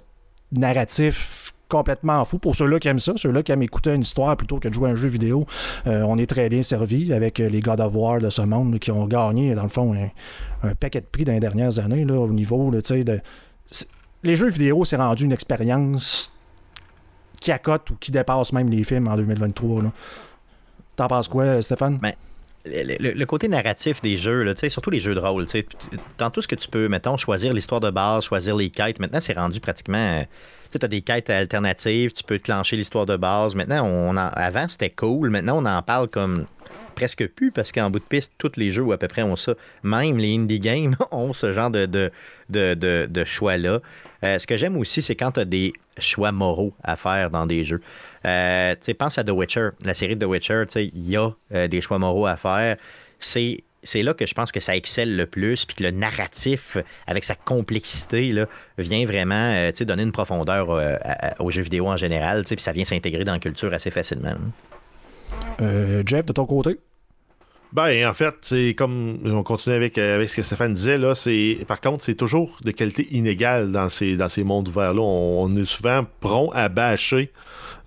narratifs 0.53 1.53
complètement 1.69 2.23
fous. 2.27 2.39
Pour 2.39 2.55
ceux-là 2.55 2.79
qui 2.79 2.89
aiment 2.89 2.99
ça, 2.99 3.15
ceux-là 3.17 3.43
qui 3.43 3.51
aiment 3.51 3.63
écouter 3.63 3.95
une 3.95 4.03
histoire 4.03 4.37
plutôt 4.37 4.59
que 4.59 4.69
de 4.69 4.75
jouer 4.75 4.91
un 4.91 4.95
jeu 4.95 5.09
vidéo, 5.09 5.47
euh, 5.87 6.03
on 6.07 6.19
est 6.19 6.27
très 6.27 6.51
bien 6.51 6.63
servi 6.63 7.13
avec 7.15 7.39
les 7.39 7.61
God 7.61 7.81
of 7.81 7.95
War 7.95 8.19
de 8.19 8.29
ce 8.29 8.43
monde 8.43 8.79
qui 8.79 8.91
ont 8.91 9.07
gagné, 9.07 9.55
dans 9.55 9.63
le 9.63 9.69
fond, 9.71 9.95
un, 10.63 10.75
paquet 10.75 11.01
de 11.01 11.07
prix 11.07 11.25
dans 11.25 11.33
les 11.33 11.41
dernières 11.41 11.79
années 11.79 12.05
là, 12.05 12.15
au 12.15 12.29
niveau 12.29 12.71
de. 12.71 13.21
Les 14.23 14.37
jeux 14.37 14.51
vidéo, 14.51 14.85
c'est 14.85 14.97
rendu 14.97 15.25
une 15.25 15.33
expérience 15.33 16.31
qui 17.41 17.51
accote 17.51 17.91
ou 17.91 17.97
qui 17.97 18.13
dépasse 18.13 18.53
même 18.53 18.69
les 18.69 18.85
films 18.85 19.09
en 19.09 19.17
2023. 19.17 19.83
Là. 19.83 19.93
T'en 21.03 21.09
penses 21.09 21.27
quoi, 21.27 21.61
Stéphane? 21.63 21.99
Ben, 21.99 22.13
le, 22.65 23.25
côté 23.25 23.49
narratif 23.49 24.01
des 24.03 24.17
jeux, 24.17 24.45
là, 24.45 24.55
surtout 24.55 24.91
les 24.91 25.01
jeux 25.01 25.17
de 25.17 25.19
rôle, 25.19 25.47
dans 26.17 26.31
tout 26.31 26.41
ce 26.41 26.47
que 26.47 26.55
tu 26.55 26.69
peux, 26.69 26.87
mettons, 26.87 27.17
choisir 27.17 27.53
l'histoire 27.53 27.81
de 27.81 27.91
base, 27.91 28.23
choisir 28.23 28.55
les 28.55 28.71
quêtes, 28.71 29.01
maintenant 29.01 29.19
c'est 29.21 29.37
rendu 29.37 29.59
pratiquement. 29.59 30.25
Tu 30.71 30.79
as 30.81 30.87
des 30.87 31.03
quêtes 31.03 31.29
alternatives, 31.29 32.13
tu 32.13 32.23
peux 32.23 32.39
clencher 32.39 32.77
l'histoire 32.77 33.05
de 33.05 33.17
base. 33.17 33.57
Maintenant, 33.57 33.85
on 33.85 34.17
avant 34.17 34.69
c'était 34.69 34.91
cool, 34.91 35.31
maintenant 35.31 35.61
on 35.61 35.67
en 35.67 35.83
parle 35.83 36.07
comme 36.07 36.47
presque 36.93 37.27
plus 37.27 37.51
parce 37.51 37.73
qu'en 37.73 37.91
bout 37.91 37.99
de 37.99 38.05
piste, 38.05 38.33
tous 38.39 38.53
les 38.57 38.73
jeux 38.73 38.83
ou 38.83 38.93
à 38.93 38.99
peu 38.99 39.09
près 39.09 39.23
ont 39.23 39.37
ça. 39.37 39.55
Même 39.83 40.19
les 40.19 40.37
indie 40.37 40.61
games 40.61 40.97
ont 41.11 41.33
ce 41.33 41.53
genre 41.53 41.71
de, 41.71 41.87
de, 41.87 42.11
de, 42.49 43.25
choix-là. 43.25 43.81
Euh, 44.25 44.39
ce 44.39 44.47
que 44.47 44.57
j'aime 44.57 44.77
aussi, 44.77 45.03
c'est 45.03 45.17
quand 45.17 45.33
tu 45.33 45.41
as 45.41 45.45
des 45.45 45.73
choix 45.99 46.33
moraux 46.33 46.73
à 46.83 46.97
faire 46.97 47.31
dans 47.31 47.47
des 47.47 47.65
jeux. 47.65 47.81
Euh, 48.25 48.75
pense 48.99 49.19
à 49.19 49.25
The 49.25 49.31
Witcher, 49.31 49.71
la 49.85 49.95
série 49.95 50.17
de 50.17 50.25
The 50.25 50.29
Witcher, 50.29 50.65
il 50.77 51.09
y 51.09 51.17
a 51.17 51.31
euh, 51.55 51.69
des 51.69 51.81
choix 51.81 51.99
moraux 51.99 52.27
à 52.27 52.37
faire. 52.37 52.77
C'est 53.19 53.65
c'est 53.85 54.05
là 54.05 54.15
que 54.15 54.27
je 54.27 54.35
pense 54.35 54.53
que 54.53 54.61
ça 54.61 54.77
excelle 54.77 55.17
le 55.17 55.27
plus, 55.27 55.65
puis 55.65 55.75
que 55.75 55.83
le 55.83 55.91
narratif, 55.91 56.77
avec 57.09 57.25
sa 57.25 57.35
complexité, 57.35 58.31
là, 58.31 58.47
vient 58.79 59.05
vraiment 59.07 59.71
donner 59.81 60.05
une 60.05 60.13
profondeur 60.13 60.69
aux 61.41 61.51
jeux 61.51 61.63
vidéo 61.63 61.89
en 61.89 61.97
général, 61.97 62.45
puis 62.45 62.61
ça 62.61 62.71
vient 62.71 62.85
s'intégrer 62.85 63.25
dans 63.25 63.33
la 63.33 63.41
culture 63.41 63.73
assez 63.73 63.91
facilement. 63.91 64.37
Jeff, 66.07 66.27
de 66.27 66.33
ton 66.33 66.47
côté? 66.47 66.79
Ben, 67.73 68.07
en 68.07 68.13
fait, 68.13 68.35
c'est 68.43 68.75
comme 68.75 69.21
on 69.25 69.43
continue 69.43 69.75
avec, 69.75 69.97
euh, 69.97 70.27
ce 70.27 70.37
que 70.37 70.43
Stéphane 70.43 70.75
disait, 70.75 70.99
là, 70.99 71.15
par 71.67 71.81
contre, 71.81 72.05
c'est 72.05 72.15
toujours 72.15 72.59
de 72.63 72.71
qualité 72.71 73.09
inégale 73.13 73.73
dans 73.73 73.89
ces, 73.89 74.15
dans 74.15 74.29
ces 74.29 74.45
mondes 74.45 74.69
ouverts-là. 74.69 75.01
On, 75.01 75.57
est 75.57 75.65
souvent 75.65 76.05
prompt 76.21 76.51
à 76.53 76.69
bâcher 76.69 77.33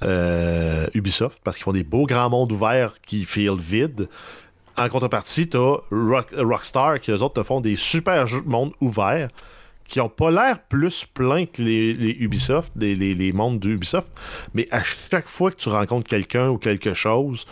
euh, 0.01 0.87
Ubisoft 0.95 1.39
parce 1.43 1.57
qu'ils 1.57 1.65
font 1.65 1.73
des 1.73 1.83
beaux 1.83 2.07
grands 2.07 2.31
mondes 2.31 2.51
ouverts 2.51 2.95
qui 3.05 3.25
feel 3.25 3.57
vide. 3.59 4.09
En 4.75 4.89
contrepartie, 4.89 5.47
t'as 5.47 5.75
Rockstar 5.91 6.99
qui, 6.99 7.11
eux 7.11 7.21
autres, 7.21 7.35
te 7.35 7.43
font 7.43 7.61
des 7.61 7.75
super 7.75 8.25
mondes 8.45 8.73
ouverts 8.81 9.29
qui 9.87 10.01
ont 10.01 10.09
pas 10.09 10.31
l'air 10.31 10.59
plus 10.63 11.05
pleins 11.05 11.45
que 11.45 11.61
les, 11.61 11.91
Ubisoft, 12.19 12.73
les, 12.75 12.95
les, 12.95 13.13
les 13.13 13.31
mondes 13.31 13.59
d'Ubisoft, 13.59 14.11
mais 14.53 14.67
à 14.71 14.83
chaque 14.83 15.27
fois 15.27 15.51
que 15.51 15.57
tu 15.57 15.69
rencontres 15.69 16.09
quelqu'un 16.09 16.49
ou 16.49 16.57
quelque 16.57 16.93
chose, 16.93 17.45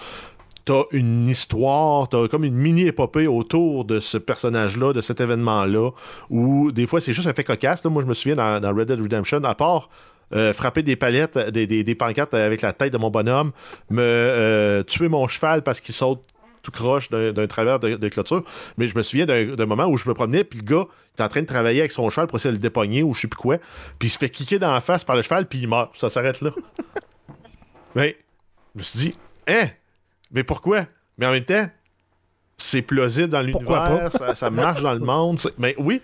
t'as 0.65 0.83
une 0.91 1.27
histoire, 1.27 2.07
t'as 2.09 2.27
comme 2.27 2.43
une 2.43 2.55
mini-épopée 2.55 3.27
autour 3.27 3.85
de 3.85 3.99
ce 3.99 4.17
personnage-là, 4.17 4.93
de 4.93 5.01
cet 5.01 5.19
événement-là, 5.21 5.91
où 6.29 6.71
des 6.71 6.87
fois 6.87 7.01
c'est 7.01 7.13
juste 7.13 7.27
un 7.27 7.33
fait 7.33 7.43
cocasse. 7.43 7.83
Moi, 7.85 8.01
je 8.01 8.07
me 8.07 8.13
souviens 8.13 8.35
dans, 8.35 8.75
Red 8.75 8.87
Dead 8.87 8.99
Redemption, 8.99 9.43
à 9.43 9.55
part 9.55 9.89
euh, 10.33 10.53
frapper 10.53 10.81
des 10.81 10.95
palettes, 10.95 11.37
des, 11.37 11.67
des, 11.67 11.95
pancartes 11.95 12.33
avec 12.33 12.61
la 12.61 12.73
tête 12.73 12.93
de 12.93 12.97
mon 12.97 13.09
bonhomme, 13.09 13.51
me 13.91 14.01
euh, 14.01 14.83
tuer 14.83 15.09
mon 15.09 15.27
cheval 15.27 15.61
parce 15.61 15.81
qu'il 15.81 15.93
saute 15.93 16.23
tout 16.63 16.71
croche 16.71 17.09
d'un 17.09 17.47
travers 17.47 17.79
de, 17.79 18.07
clôture. 18.07 18.43
Mais 18.77 18.87
je 18.87 18.97
me 18.97 19.03
souviens 19.03 19.25
d'un 19.25 19.65
moment 19.65 19.85
où 19.85 19.97
je 19.97 20.07
me 20.07 20.13
promenais, 20.13 20.43
puis 20.43 20.59
le 20.59 20.65
gars 20.65 20.85
est 21.17 21.21
en 21.21 21.27
train 21.27 21.41
de 21.41 21.45
travailler 21.45 21.81
avec 21.81 21.91
son 21.91 22.09
cheval 22.09 22.27
pour 22.27 22.37
essayer 22.37 22.51
de 22.51 22.57
le 22.57 22.61
dépogner 22.61 23.03
ou 23.03 23.13
je 23.13 23.21
sais 23.21 23.27
plus 23.27 23.37
quoi. 23.37 23.57
Puis 23.99 24.07
il 24.07 24.09
se 24.09 24.17
fait 24.17 24.29
kicker 24.29 24.57
dans 24.57 24.73
la 24.73 24.81
face 24.81 25.03
par 25.03 25.15
le 25.15 25.21
cheval, 25.21 25.45
puis 25.45 25.59
il 25.59 25.67
meurt. 25.67 25.95
Ça 25.99 26.09
s'arrête 26.09 26.41
là. 26.41 26.51
mais 27.95 28.17
je 28.73 28.79
me 28.79 28.83
suis 28.83 28.99
dit, 28.99 29.17
hein? 29.47 29.67
Mais 30.31 30.43
pourquoi? 30.43 30.85
Mais 31.17 31.25
en 31.27 31.31
même 31.31 31.43
temps, 31.43 31.67
c'est 32.57 32.81
plausible 32.81 33.27
dans 33.27 33.41
l'univers, 33.41 34.09
ça, 34.11 34.35
ça, 34.35 34.49
marche 34.49 34.81
dans 34.81 34.93
le 34.93 34.99
monde. 34.99 35.39
Mais 35.57 35.75
oui, 35.77 36.01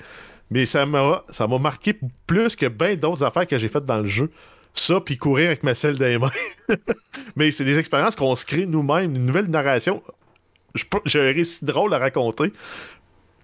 mais 0.51 0.65
ça 0.65 0.85
m'a 0.85 1.23
ça 1.29 1.47
m'a 1.47 1.57
marqué 1.57 1.97
plus 2.27 2.55
que 2.55 2.65
bien 2.65 2.95
d'autres 2.95 3.23
affaires 3.23 3.47
que 3.47 3.57
j'ai 3.57 3.69
faites 3.69 3.85
dans 3.85 3.99
le 3.99 4.07
jeu. 4.07 4.29
Ça, 4.73 4.99
puis 5.01 5.17
courir 5.17 5.47
avec 5.47 5.63
ma 5.63 5.73
selle 5.73 5.97
des 5.97 6.17
mains. 6.17 6.29
mais 7.35 7.49
c'est 7.51 7.65
des 7.65 7.79
expériences 7.79 8.15
qu'on 8.15 8.35
se 8.35 8.45
crée 8.45 8.65
nous-mêmes, 8.65 9.15
une 9.15 9.25
nouvelle 9.25 9.47
narration. 9.47 10.03
J'ai 11.05 11.19
un 11.19 11.33
récit 11.33 11.65
drôle 11.65 11.93
à 11.93 11.97
raconter 11.97 12.51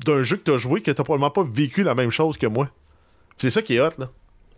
d'un 0.05 0.23
jeu 0.23 0.38
que 0.38 0.43
tu 0.43 0.51
as 0.51 0.57
joué 0.57 0.82
que 0.82 0.91
tu 0.91 1.03
probablement 1.03 1.32
pas 1.32 1.43
vécu 1.43 1.84
la 1.84 1.95
même 1.95 2.11
chose 2.11 2.38
que 2.38 2.47
moi. 2.47 2.69
C'est 3.38 3.49
ça 3.49 3.61
qui 3.61 3.76
est 3.76 3.80
hot, 3.80 3.91
là. 3.97 4.09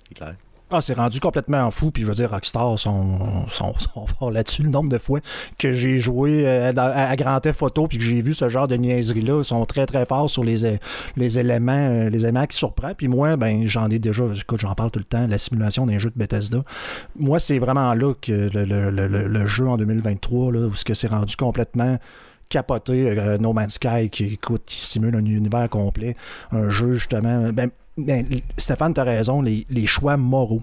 C'est 0.08 0.16
clair. 0.16 0.36
Ah, 0.70 0.82
c'est 0.82 0.96
rendu 0.96 1.22
complètement 1.22 1.72
fou. 1.72 1.92
Puis 1.92 2.04
je 2.04 2.08
veux 2.08 2.14
dire, 2.14 2.30
Rockstar 2.30 2.78
sont, 2.78 3.48
sont, 3.50 3.74
forts 4.20 4.32
là-dessus. 4.32 4.64
Le 4.64 4.70
nombre 4.70 4.90
de 4.90 4.98
fois 4.98 5.22
que 5.58 5.72
j'ai 5.72 5.98
joué 5.98 6.46
euh, 6.46 6.74
à, 6.76 7.16
Grand 7.16 7.40
Theft 7.40 7.58
Photo 7.58 7.88
puis 7.88 7.98
que 7.98 8.04
j'ai 8.04 8.22
vu 8.22 8.34
ce 8.34 8.50
genre 8.50 8.68
de 8.68 8.76
niaiserie-là, 8.76 9.40
ils 9.40 9.46
sont 9.46 9.66
très 9.66 9.86
très 9.86 10.06
forts 10.06 10.30
sur 10.30 10.44
les, 10.44 10.78
les 11.16 11.40
éléments 11.40 11.72
euh, 11.72 12.10
les 12.10 12.24
éléments 12.24 12.46
qui 12.46 12.58
surprennent. 12.58 12.96
Puis 12.96 13.08
moi, 13.08 13.38
ben 13.38 13.66
j'en 13.66 13.90
ai 13.90 14.00
déjà, 14.00 14.26
écoute, 14.36 14.60
j'en 14.60 14.76
parle 14.76 14.92
tout 14.92 15.00
le 15.00 15.06
temps, 15.06 15.26
la 15.26 15.38
simulation 15.38 15.86
d'un 15.86 16.00
jeu 16.00 16.10
de 16.10 16.20
Bethesda. 16.20 16.64
Moi, 17.16 17.40
c'est 17.40 17.60
vraiment 17.60 17.94
là 17.94 18.14
que 18.22 18.50
le, 18.54 19.46
jeu 19.46 19.68
en 19.70 19.78
2023, 19.78 20.52
là, 20.52 20.60
où 20.68 20.76
ce 20.76 20.84
que 20.84 20.94
c'est 20.94 21.08
rendu 21.08 21.38
complètement 21.38 21.98
capoté, 22.50 23.10
euh, 23.10 23.38
No 23.38 23.54
Man's 23.54 23.76
Sky 23.76 24.10
qui, 24.10 24.40
qui 24.66 24.82
simule 24.82 25.16
un 25.16 25.26
univers 25.26 25.70
complet, 25.70 26.16
un 26.52 26.70
jeu 26.70 26.94
justement. 26.94 27.52
Ben, 27.52 27.70
ben, 27.98 28.26
Stéphane, 28.58 28.94
tu 28.94 29.00
as 29.00 29.04
raison, 29.04 29.42
les, 29.42 29.86
choix 29.86 30.18
moraux. 30.18 30.62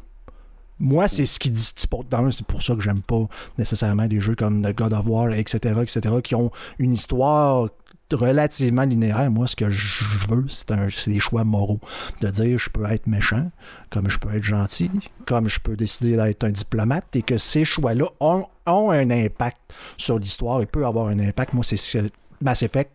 Moi, 0.78 1.08
c'est 1.08 1.26
ce 1.26 1.38
qui 1.38 1.50
dit 1.50 1.72
C'est 1.76 1.88
pour 1.88 2.62
ça 2.62 2.74
que 2.74 2.80
j'aime 2.80 3.02
pas 3.02 3.28
nécessairement 3.58 4.06
des 4.06 4.20
jeux 4.20 4.34
comme 4.34 4.62
God 4.72 4.92
of 4.92 5.06
War, 5.06 5.32
etc., 5.32 5.80
etc., 5.82 6.16
qui 6.22 6.34
ont 6.34 6.50
une 6.78 6.92
histoire 6.92 7.68
relativement 8.14 8.82
linéaire. 8.82 9.30
Moi, 9.30 9.46
ce 9.46 9.56
que 9.56 9.70
je 9.70 10.04
veux, 10.28 10.46
c'est 10.48 11.08
des 11.08 11.20
choix 11.20 11.44
moraux. 11.44 11.80
De 12.20 12.28
dire, 12.28 12.58
je 12.58 12.70
peux 12.70 12.84
être 12.86 13.06
méchant, 13.06 13.50
comme 13.90 14.08
je 14.08 14.18
peux 14.18 14.34
être 14.34 14.42
gentil, 14.42 14.90
comme 15.26 15.48
je 15.48 15.60
peux 15.60 15.76
décider 15.76 16.16
d'être 16.16 16.44
un 16.44 16.50
diplomate, 16.50 17.16
et 17.16 17.22
que 17.22 17.38
ces 17.38 17.64
choix-là 17.64 18.06
ont, 18.20 18.46
un 18.66 19.10
impact 19.10 19.58
sur 19.98 20.18
l'histoire 20.18 20.62
et 20.62 20.66
peuvent 20.66 20.84
avoir 20.84 21.08
un 21.08 21.18
impact. 21.18 21.52
Moi, 21.52 21.64
c'est 21.64 21.76
ce 21.76 21.98
que 21.98 22.10
Mass 22.40 22.62
Effect 22.62 22.90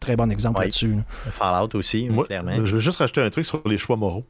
Très 0.00 0.14
bon 0.14 0.30
exemple 0.30 0.60
là-dessus. 0.60 0.96
Fallout 1.30 1.74
aussi, 1.74 2.08
clairement. 2.24 2.64
Je 2.64 2.74
veux 2.74 2.80
juste 2.80 2.98
rajouter 2.98 3.20
un 3.20 3.30
truc 3.30 3.44
sur 3.44 3.60
les 3.66 3.78
choix 3.78 3.96
moraux. 3.96 4.24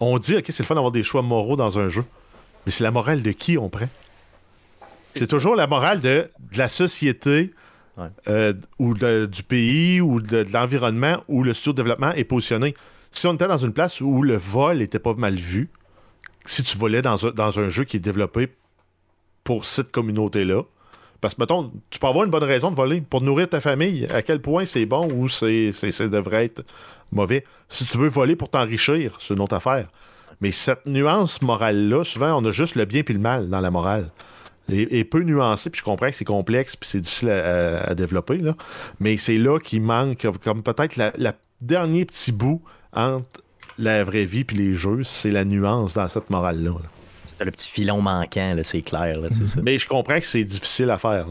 On 0.00 0.18
dit, 0.18 0.36
OK, 0.36 0.44
c'est 0.48 0.60
le 0.60 0.64
fun 0.64 0.74
d'avoir 0.74 0.92
des 0.92 1.02
choix 1.04 1.22
moraux 1.22 1.56
dans 1.56 1.78
un 1.78 1.88
jeu. 1.88 2.04
Mais 2.66 2.72
c'est 2.72 2.82
la 2.82 2.90
morale 2.90 3.22
de 3.22 3.30
qui 3.30 3.56
on 3.56 3.68
prend? 3.68 3.88
C'est 5.14 5.28
toujours 5.28 5.54
la 5.54 5.68
morale 5.68 6.00
de, 6.00 6.30
la 6.56 6.68
société 6.68 7.52
euh, 8.28 8.52
ou 8.78 8.94
du 8.94 9.42
pays 9.42 10.00
ou 10.00 10.20
de, 10.20 10.44
l'environnement 10.52 11.22
où 11.28 11.42
le 11.42 11.54
studio 11.54 11.72
de 11.72 11.76
développement 11.76 12.12
est 12.12 12.24
positionné. 12.24 12.74
Si 13.10 13.26
on 13.26 13.34
était 13.34 13.46
dans 13.46 13.58
une 13.58 13.72
place 13.72 14.00
où 14.00 14.22
le 14.22 14.36
vol 14.36 14.82
était 14.82 14.98
pas 14.98 15.14
mal 15.14 15.36
vu, 15.36 15.70
si 16.46 16.62
tu 16.62 16.76
volais 16.76 17.02
dans 17.02 17.16
dans 17.16 17.60
un 17.60 17.68
jeu 17.68 17.84
qui 17.84 17.98
est 17.98 18.00
développé 18.00 18.48
pour 19.44 19.64
cette 19.64 19.92
communauté-là, 19.92 20.62
parce 21.24 21.36
que, 21.36 21.40
mettons, 21.40 21.72
tu 21.88 21.98
peux 21.98 22.06
avoir 22.06 22.26
une 22.26 22.30
bonne 22.30 22.44
raison 22.44 22.70
de 22.70 22.76
voler 22.76 23.00
pour 23.00 23.22
nourrir 23.22 23.48
ta 23.48 23.58
famille. 23.58 24.06
À 24.12 24.20
quel 24.20 24.42
point 24.42 24.66
c'est 24.66 24.84
bon 24.84 25.10
ou 25.10 25.26
c'est, 25.26 25.72
c'est, 25.72 26.06
devrait 26.06 26.44
être 26.44 26.62
mauvais? 27.12 27.44
Si 27.70 27.86
tu 27.86 27.96
veux 27.96 28.10
voler 28.10 28.36
pour 28.36 28.50
t'enrichir, 28.50 29.16
c'est 29.20 29.32
une 29.32 29.40
autre 29.40 29.54
affaire. 29.54 29.88
Mais 30.42 30.52
cette 30.52 30.84
nuance 30.84 31.40
morale-là, 31.40 32.04
souvent, 32.04 32.38
on 32.38 32.44
a 32.44 32.50
juste 32.50 32.74
le 32.74 32.84
bien 32.84 33.02
puis 33.02 33.14
le 33.14 33.20
mal 33.20 33.48
dans 33.48 33.60
la 33.60 33.70
morale. 33.70 34.10
Et, 34.72 35.04
peu 35.04 35.20
nuancé, 35.20 35.68
puis 35.68 35.80
je 35.80 35.84
comprends 35.84 36.08
que 36.08 36.16
c'est 36.16 36.24
complexe 36.24 36.74
puis 36.74 36.88
c'est 36.88 37.00
difficile 37.00 37.28
à, 37.28 37.94
développer, 37.94 38.38
là. 38.38 38.54
mais 38.98 39.18
c'est 39.18 39.36
là 39.36 39.58
qu'il 39.58 39.82
manque 39.82 40.26
comme 40.42 40.62
peut-être 40.62 40.96
la, 40.96 41.34
dernier 41.60 42.04
petit 42.04 42.32
bout 42.32 42.62
entre 42.92 43.42
la 43.78 44.04
vraie 44.04 44.24
vie 44.24 44.44
puis 44.44 44.56
les 44.56 44.74
jeux, 44.74 45.02
c'est 45.04 45.30
la 45.30 45.44
nuance 45.44 45.94
dans 45.94 46.08
cette 46.08 46.30
morale-là. 46.30 46.70
là 46.70 46.88
le 47.44 47.50
petit 47.50 47.70
filon 47.70 48.00
manquant, 48.00 48.56
c'est 48.62 48.82
clair. 48.82 49.18
Mhm. 49.18 49.62
Mais 49.62 49.78
je 49.78 49.88
comprends 49.88 50.18
que 50.20 50.26
c'est 50.26 50.44
difficile 50.44 50.90
à 50.90 50.98
faire. 50.98 51.26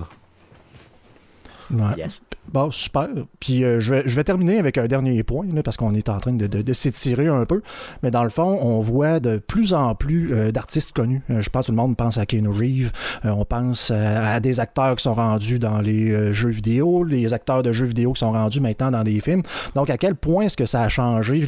Bon, 2.51 2.69
super. 2.71 3.09
Puis 3.39 3.63
euh, 3.63 3.79
je, 3.79 3.93
vais, 3.93 4.03
je, 4.05 4.15
vais, 4.15 4.23
terminer 4.23 4.59
avec 4.59 4.77
un 4.77 4.85
dernier 4.85 5.23
point, 5.23 5.47
parce 5.63 5.77
qu'on 5.77 5.93
est 5.95 6.09
en 6.09 6.17
train 6.17 6.33
de, 6.33 6.73
s'étirer 6.73 7.27
un 7.27 7.45
peu. 7.45 7.61
Mais 8.03 8.11
dans 8.11 8.23
le 8.23 8.29
fond, 8.29 8.59
on 8.61 8.81
voit 8.81 9.19
de 9.19 9.37
plus 9.37 9.73
en 9.73 9.95
plus 9.95 10.33
euh, 10.33 10.51
d'artistes 10.51 10.91
connus. 10.91 11.21
Euh, 11.29 11.41
je 11.41 11.49
pense 11.49 11.65
que 11.65 11.65
tout 11.67 11.71
le 11.71 11.77
monde 11.77 11.95
pense 11.95 12.17
à 12.17 12.25
Keanu 12.25 12.49
Reeves. 12.49 12.91
on 13.23 13.45
pense 13.45 13.91
à, 13.91 14.39
des 14.39 14.59
acteurs 14.59 14.95
qui 14.95 15.03
sont 15.03 15.13
rendus 15.13 15.59
dans 15.59 15.79
les 15.79 16.33
jeux 16.33 16.49
vidéo, 16.49 17.03
les 17.03 17.33
acteurs 17.33 17.63
de 17.63 17.71
jeux 17.71 17.85
vidéo 17.85 18.13
qui 18.13 18.19
sont 18.19 18.31
rendus 18.31 18.59
maintenant 18.59 18.91
dans 18.91 19.03
des 19.03 19.19
films. 19.19 19.43
Donc, 19.75 19.89
à 19.89 19.97
quel 19.97 20.15
point 20.15 20.45
est-ce 20.45 20.57
que 20.57 20.65
ça 20.65 20.81
a 20.81 20.89
changé 20.89 21.43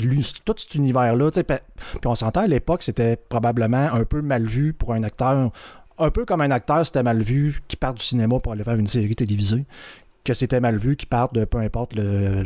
tout 0.45 0.55
cet 0.57 0.76
univers-là? 0.76 1.30
Puis 1.32 2.07
on 2.07 2.16
s'entend 2.16 2.41
à 2.41 2.47
l'époque, 2.47 2.84
c'était 2.84 3.18
probablement 3.18 3.89
un 3.93 4.05
peu 4.05 4.22
mal 4.22 4.45
vu 4.45 4.74
pour 4.74 4.93
un 4.93 5.03
acteur 5.03 5.51
un 5.97 6.11
peu 6.11 6.26
comme 6.26 6.41
un 6.41 6.51
acteur, 6.51 6.86
c'était 6.86 7.03
mal 7.03 7.22
vu 7.22 7.61
qui 7.68 7.78
part 7.78 7.93
du 7.93 8.03
cinéma 8.03 8.39
pour 8.39 8.51
aller 8.51 8.63
faire 8.63 8.76
une 8.76 8.88
série 8.88 9.16
télévisée 9.16 9.66
que 10.26 10.34
c'était 10.34 10.60
mal 10.60 10.78
vu, 10.78 10.98
qui 10.98 11.06
partent 11.06 11.34
de 11.34 11.46
peu 11.46 11.60
importe 11.60 11.94
le, 11.94 12.46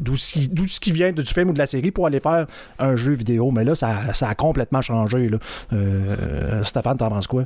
d'où 0.00 0.16
ce 0.16 0.80
qui 0.80 0.92
vient 0.92 1.12
du 1.12 1.24
film 1.24 1.50
ou 1.50 1.52
de 1.52 1.58
la 1.58 1.66
série 1.66 1.92
pour 1.92 2.06
aller 2.06 2.20
faire 2.20 2.46
un 2.78 2.96
jeu 2.96 3.12
vidéo. 3.12 3.50
Mais 3.52 3.62
là, 3.64 3.74
ça, 3.74 4.00
a 4.20 4.34
complètement 4.34 4.80
changé. 4.80 5.28
Là. 5.28 5.38
Euh, 5.72 6.64
Stéphane, 6.64 6.96
t'en 6.96 7.10
penses 7.10 7.26
quoi? 7.26 7.44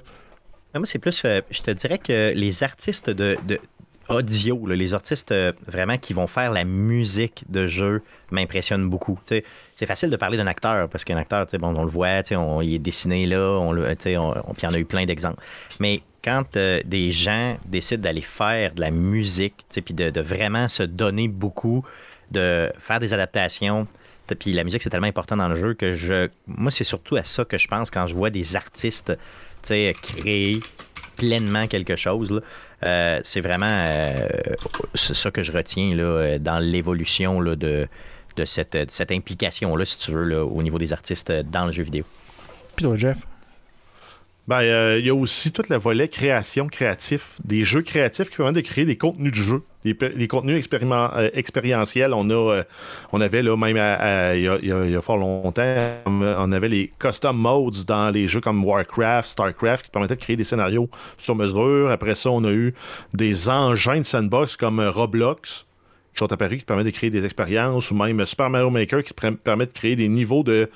Moi, 0.75 0.87
c'est 0.87 1.01
plus, 1.01 1.23
euh, 1.25 1.41
je 1.51 1.63
te 1.63 1.71
dirais 1.73 1.99
que 1.99 2.33
les 2.35 2.63
artistes 2.63 3.11
de, 3.11 3.37
audio, 4.11 4.67
les 4.67 4.93
artistes 4.93 5.33
euh, 5.33 5.53
vraiment 5.67 5.97
qui 5.97 6.13
vont 6.13 6.27
faire 6.27 6.53
la 6.53 6.65
musique 6.65 7.45
de 7.49 7.67
jeu 7.67 8.03
m'impressionnent 8.31 8.89
beaucoup. 8.89 9.19
c'est 9.25 9.87
facile 9.87 10.11
de 10.11 10.17
parler 10.17 10.37
d'un 10.37 10.47
acteur 10.47 10.89
parce 10.89 11.05
qu'un 11.05 11.17
acteur, 11.17 11.47
bon, 11.59 11.75
on 11.77 11.85
le 11.85 11.91
voit, 11.91 12.23
il 12.63 12.75
est 12.75 12.79
dessiné 12.79 13.27
là, 13.27 13.59
on, 13.59 13.73
puis 13.75 14.05
il 14.07 14.13
y 14.13 14.67
en 14.67 14.75
a 14.75 14.79
eu 14.79 14.85
plein 14.85 15.07
d'exemples. 15.07 15.43
Mais 15.79 16.03
quand 16.23 16.57
euh, 16.57 16.81
des 16.85 17.13
gens 17.13 17.57
décident 17.65 18.03
d'aller 18.03 18.21
faire 18.21 18.75
de 18.75 18.81
la 18.81 18.91
musique, 18.91 19.65
puis 19.85 19.95
de, 19.95 20.11
de, 20.11 20.21
vraiment 20.21 20.69
se 20.69 20.83
donner 20.83 21.29
beaucoup, 21.29 21.85
de 22.31 22.71
faire 22.79 23.01
des 23.01 23.15
adaptations, 23.15 23.87
puis 24.39 24.53
la 24.53 24.65
musique 24.65 24.83
c'est 24.83 24.91
tellement 24.91 25.09
important 25.09 25.37
dans 25.37 25.49
le 25.49 25.57
jeu 25.57 25.75
que 25.75 25.95
je, 25.95 26.29
moi 26.47 26.71
c'est 26.71 26.85
surtout 26.85 27.17
à 27.17 27.25
ça 27.25 27.45
que 27.45 27.59
je 27.59 27.67
pense 27.67 27.91
quand 27.91 28.07
je 28.07 28.15
vois 28.15 28.31
des 28.31 28.55
artistes 28.55 29.13
créer 29.63 30.61
pleinement 31.21 31.67
quelque 31.67 31.97
chose. 31.97 32.41
Euh, 32.83 33.21
c'est 33.23 33.43
vraiment 33.43 33.67
euh, 33.69 34.27
ça 34.95 35.31
que 35.31 35.43
je 35.43 35.53
retiens 35.53 35.95
là, 35.95 36.39
dans 36.39 36.59
l'évolution 36.59 37.43
de, 37.43 37.87
de 38.37 38.45
cette, 38.45 38.91
cette 38.91 39.13
implication-là, 39.13 39.85
si 39.85 39.99
tu 39.99 40.13
veux, 40.13 40.43
au 40.43 40.63
niveau 40.63 40.79
des 40.79 40.93
artistes 40.95 41.31
dans 41.31 41.67
le 41.67 41.73
jeu 41.73 41.83
vidéo. 41.83 42.05
Puis 42.75 42.85
toi, 42.85 42.97
Jeff? 42.97 43.19
Ben, 44.51 44.63
euh, 44.63 44.99
il 44.99 45.07
y 45.07 45.11
a 45.11 45.15
aussi 45.15 45.53
tout 45.53 45.63
le 45.71 45.77
volet 45.77 46.09
création 46.09 46.67
créatif, 46.67 47.37
des 47.45 47.63
jeux 47.63 47.83
créatifs 47.83 48.31
qui 48.31 48.37
permettent 48.37 48.57
de 48.57 48.61
créer 48.63 48.85
des 48.85 48.97
contenus 48.97 49.31
de 49.31 49.37
jeu, 49.37 49.63
des, 49.85 50.27
contenus 50.27 50.67
euh, 50.83 51.31
expérientiels. 51.35 52.13
On 52.13 52.29
a, 52.31 52.35
euh, 52.35 52.65
on 53.13 53.21
avait 53.21 53.45
là 53.45 53.57
même 53.57 53.77
il 53.77 54.43
y, 54.43 54.97
a 54.97 55.03
fort 55.03 55.19
longtemps, 55.19 55.87
on 56.05 56.51
avait 56.51 56.69
les 56.69 56.91
custom 56.99 57.37
modes 57.37 57.85
dans 57.87 58.11
les 58.11 58.27
jeux 58.27 58.41
comme 58.41 58.65
Warcraft, 58.65 59.29
Starcraft 59.29 59.85
qui 59.85 59.91
permettaient 59.93 60.17
de 60.17 60.21
créer 60.21 60.35
des 60.35 60.43
scénarios 60.43 60.91
sur 61.17 61.37
mesure. 61.37 61.89
Après 61.89 62.17
ça, 62.17 62.31
on 62.33 62.43
a 62.43 62.51
eu 62.51 62.75
des 63.15 63.49
engins 63.49 64.01
de 64.01 64.05
sandbox 64.05 64.57
comme 64.57 64.81
Roblox 64.81 65.65
qui 66.13 66.19
sont 66.19 66.33
apparus 66.33 66.59
qui 66.59 66.65
permettent 66.65 66.87
de 66.87 66.91
créer 66.91 67.11
des 67.11 67.25
expériences 67.25 67.93
ou 67.93 67.95
même 67.95 68.27
Super 68.27 68.51
Mario 68.51 68.69
Maker 68.71 69.05
qui 69.05 69.15
permet 69.15 69.67
de 69.67 69.73
créer 69.73 69.95
des 69.95 70.09
niveaux 70.09 70.43
de 70.43 70.69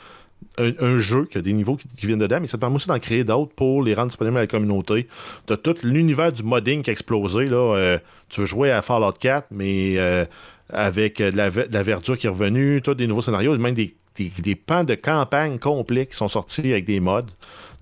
un, 0.58 0.98
jeu 0.98 1.24
qui 1.24 1.38
a 1.38 1.42
des 1.42 1.52
niveaux 1.52 1.76
qui, 1.76 2.06
viennent 2.06 2.18
dedans, 2.18 2.38
mais 2.40 2.46
ça 2.46 2.56
te 2.56 2.60
permet 2.60 2.76
aussi 2.76 2.88
d'en 2.88 2.98
créer 2.98 3.24
d'autres 3.24 3.52
pour 3.54 3.82
les 3.82 3.94
rendre 3.94 4.08
disponibles 4.08 4.36
à 4.36 4.42
la 4.42 4.46
communauté. 4.46 5.08
Tu 5.46 5.52
as 5.52 5.56
tout 5.56 5.74
l'univers 5.82 6.32
du 6.32 6.42
modding 6.42 6.82
qui 6.82 6.90
a 6.90 6.92
explosé. 6.92 7.46
Là. 7.46 7.56
Euh, 7.56 7.98
tu 8.28 8.40
veux 8.40 8.46
jouer 8.46 8.70
à 8.70 8.82
Fallout 8.82 9.12
4, 9.18 9.48
mais 9.50 9.98
euh, 9.98 10.24
avec 10.68 11.18
de 11.18 11.36
la, 11.36 11.50
verdure 11.50 12.16
qui 12.16 12.26
est 12.26 12.30
revenue, 12.30 12.80
tu 12.82 12.90
as 12.90 12.94
des 12.94 13.06
nouveaux 13.06 13.22
scénarios, 13.22 13.56
même 13.58 13.74
des, 13.74 13.96
des, 14.16 14.54
pans 14.54 14.84
de 14.84 14.94
campagne 14.94 15.58
complets 15.58 16.06
qui 16.06 16.16
sont 16.16 16.28
sortis 16.28 16.72
avec 16.72 16.84
des 16.84 17.00
mods. 17.00 17.22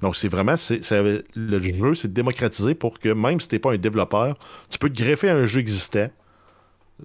Donc, 0.01 0.17
c'est 0.17 0.29
vraiment, 0.29 0.55
le 1.37 1.61
jeu, 1.61 1.95
c'est 1.95 2.13
démocratisé 2.13 2.75
pour 2.75 2.99
que 2.99 3.11
même 3.11 3.39
si 3.41 3.49
tu 3.49 3.55
n'es 3.55 3.59
pas 3.59 3.73
un 3.73 3.79
développeur, 3.79 4.37
tu 4.71 4.79
peux 4.79 4.91
te 4.91 5.01
greffer 5.01 5.29
à 5.29 5.37
un 5.37 5.47
jeu 5.47 5.61
existant 5.61 6.09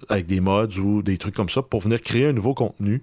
avec 0.08 0.26
des 0.26 0.40
mods 0.40 0.78
ou 0.78 1.02
des 1.02 1.18
trucs 1.18 1.34
comme 1.34 1.48
ça 1.48 1.62
pour 1.62 1.80
venir 1.80 2.00
créer 2.00 2.26
un 2.26 2.32
nouveau 2.32 2.54
contenu 2.54 3.02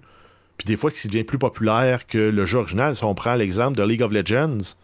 puis 0.56 0.64
des 0.64 0.76
fois, 0.76 0.90
qui 0.90 1.08
devient 1.08 1.24
plus 1.24 1.38
populaire 1.38 2.06
que 2.06 2.18
le 2.18 2.46
jeu 2.46 2.58
original. 2.58 2.94
Si 2.96 3.04
on 3.04 3.14
prend 3.14 3.34
l'exemple 3.34 3.76
de 3.76 3.82
League 3.82 4.02
of 4.02 4.12
Legends, 4.12 4.74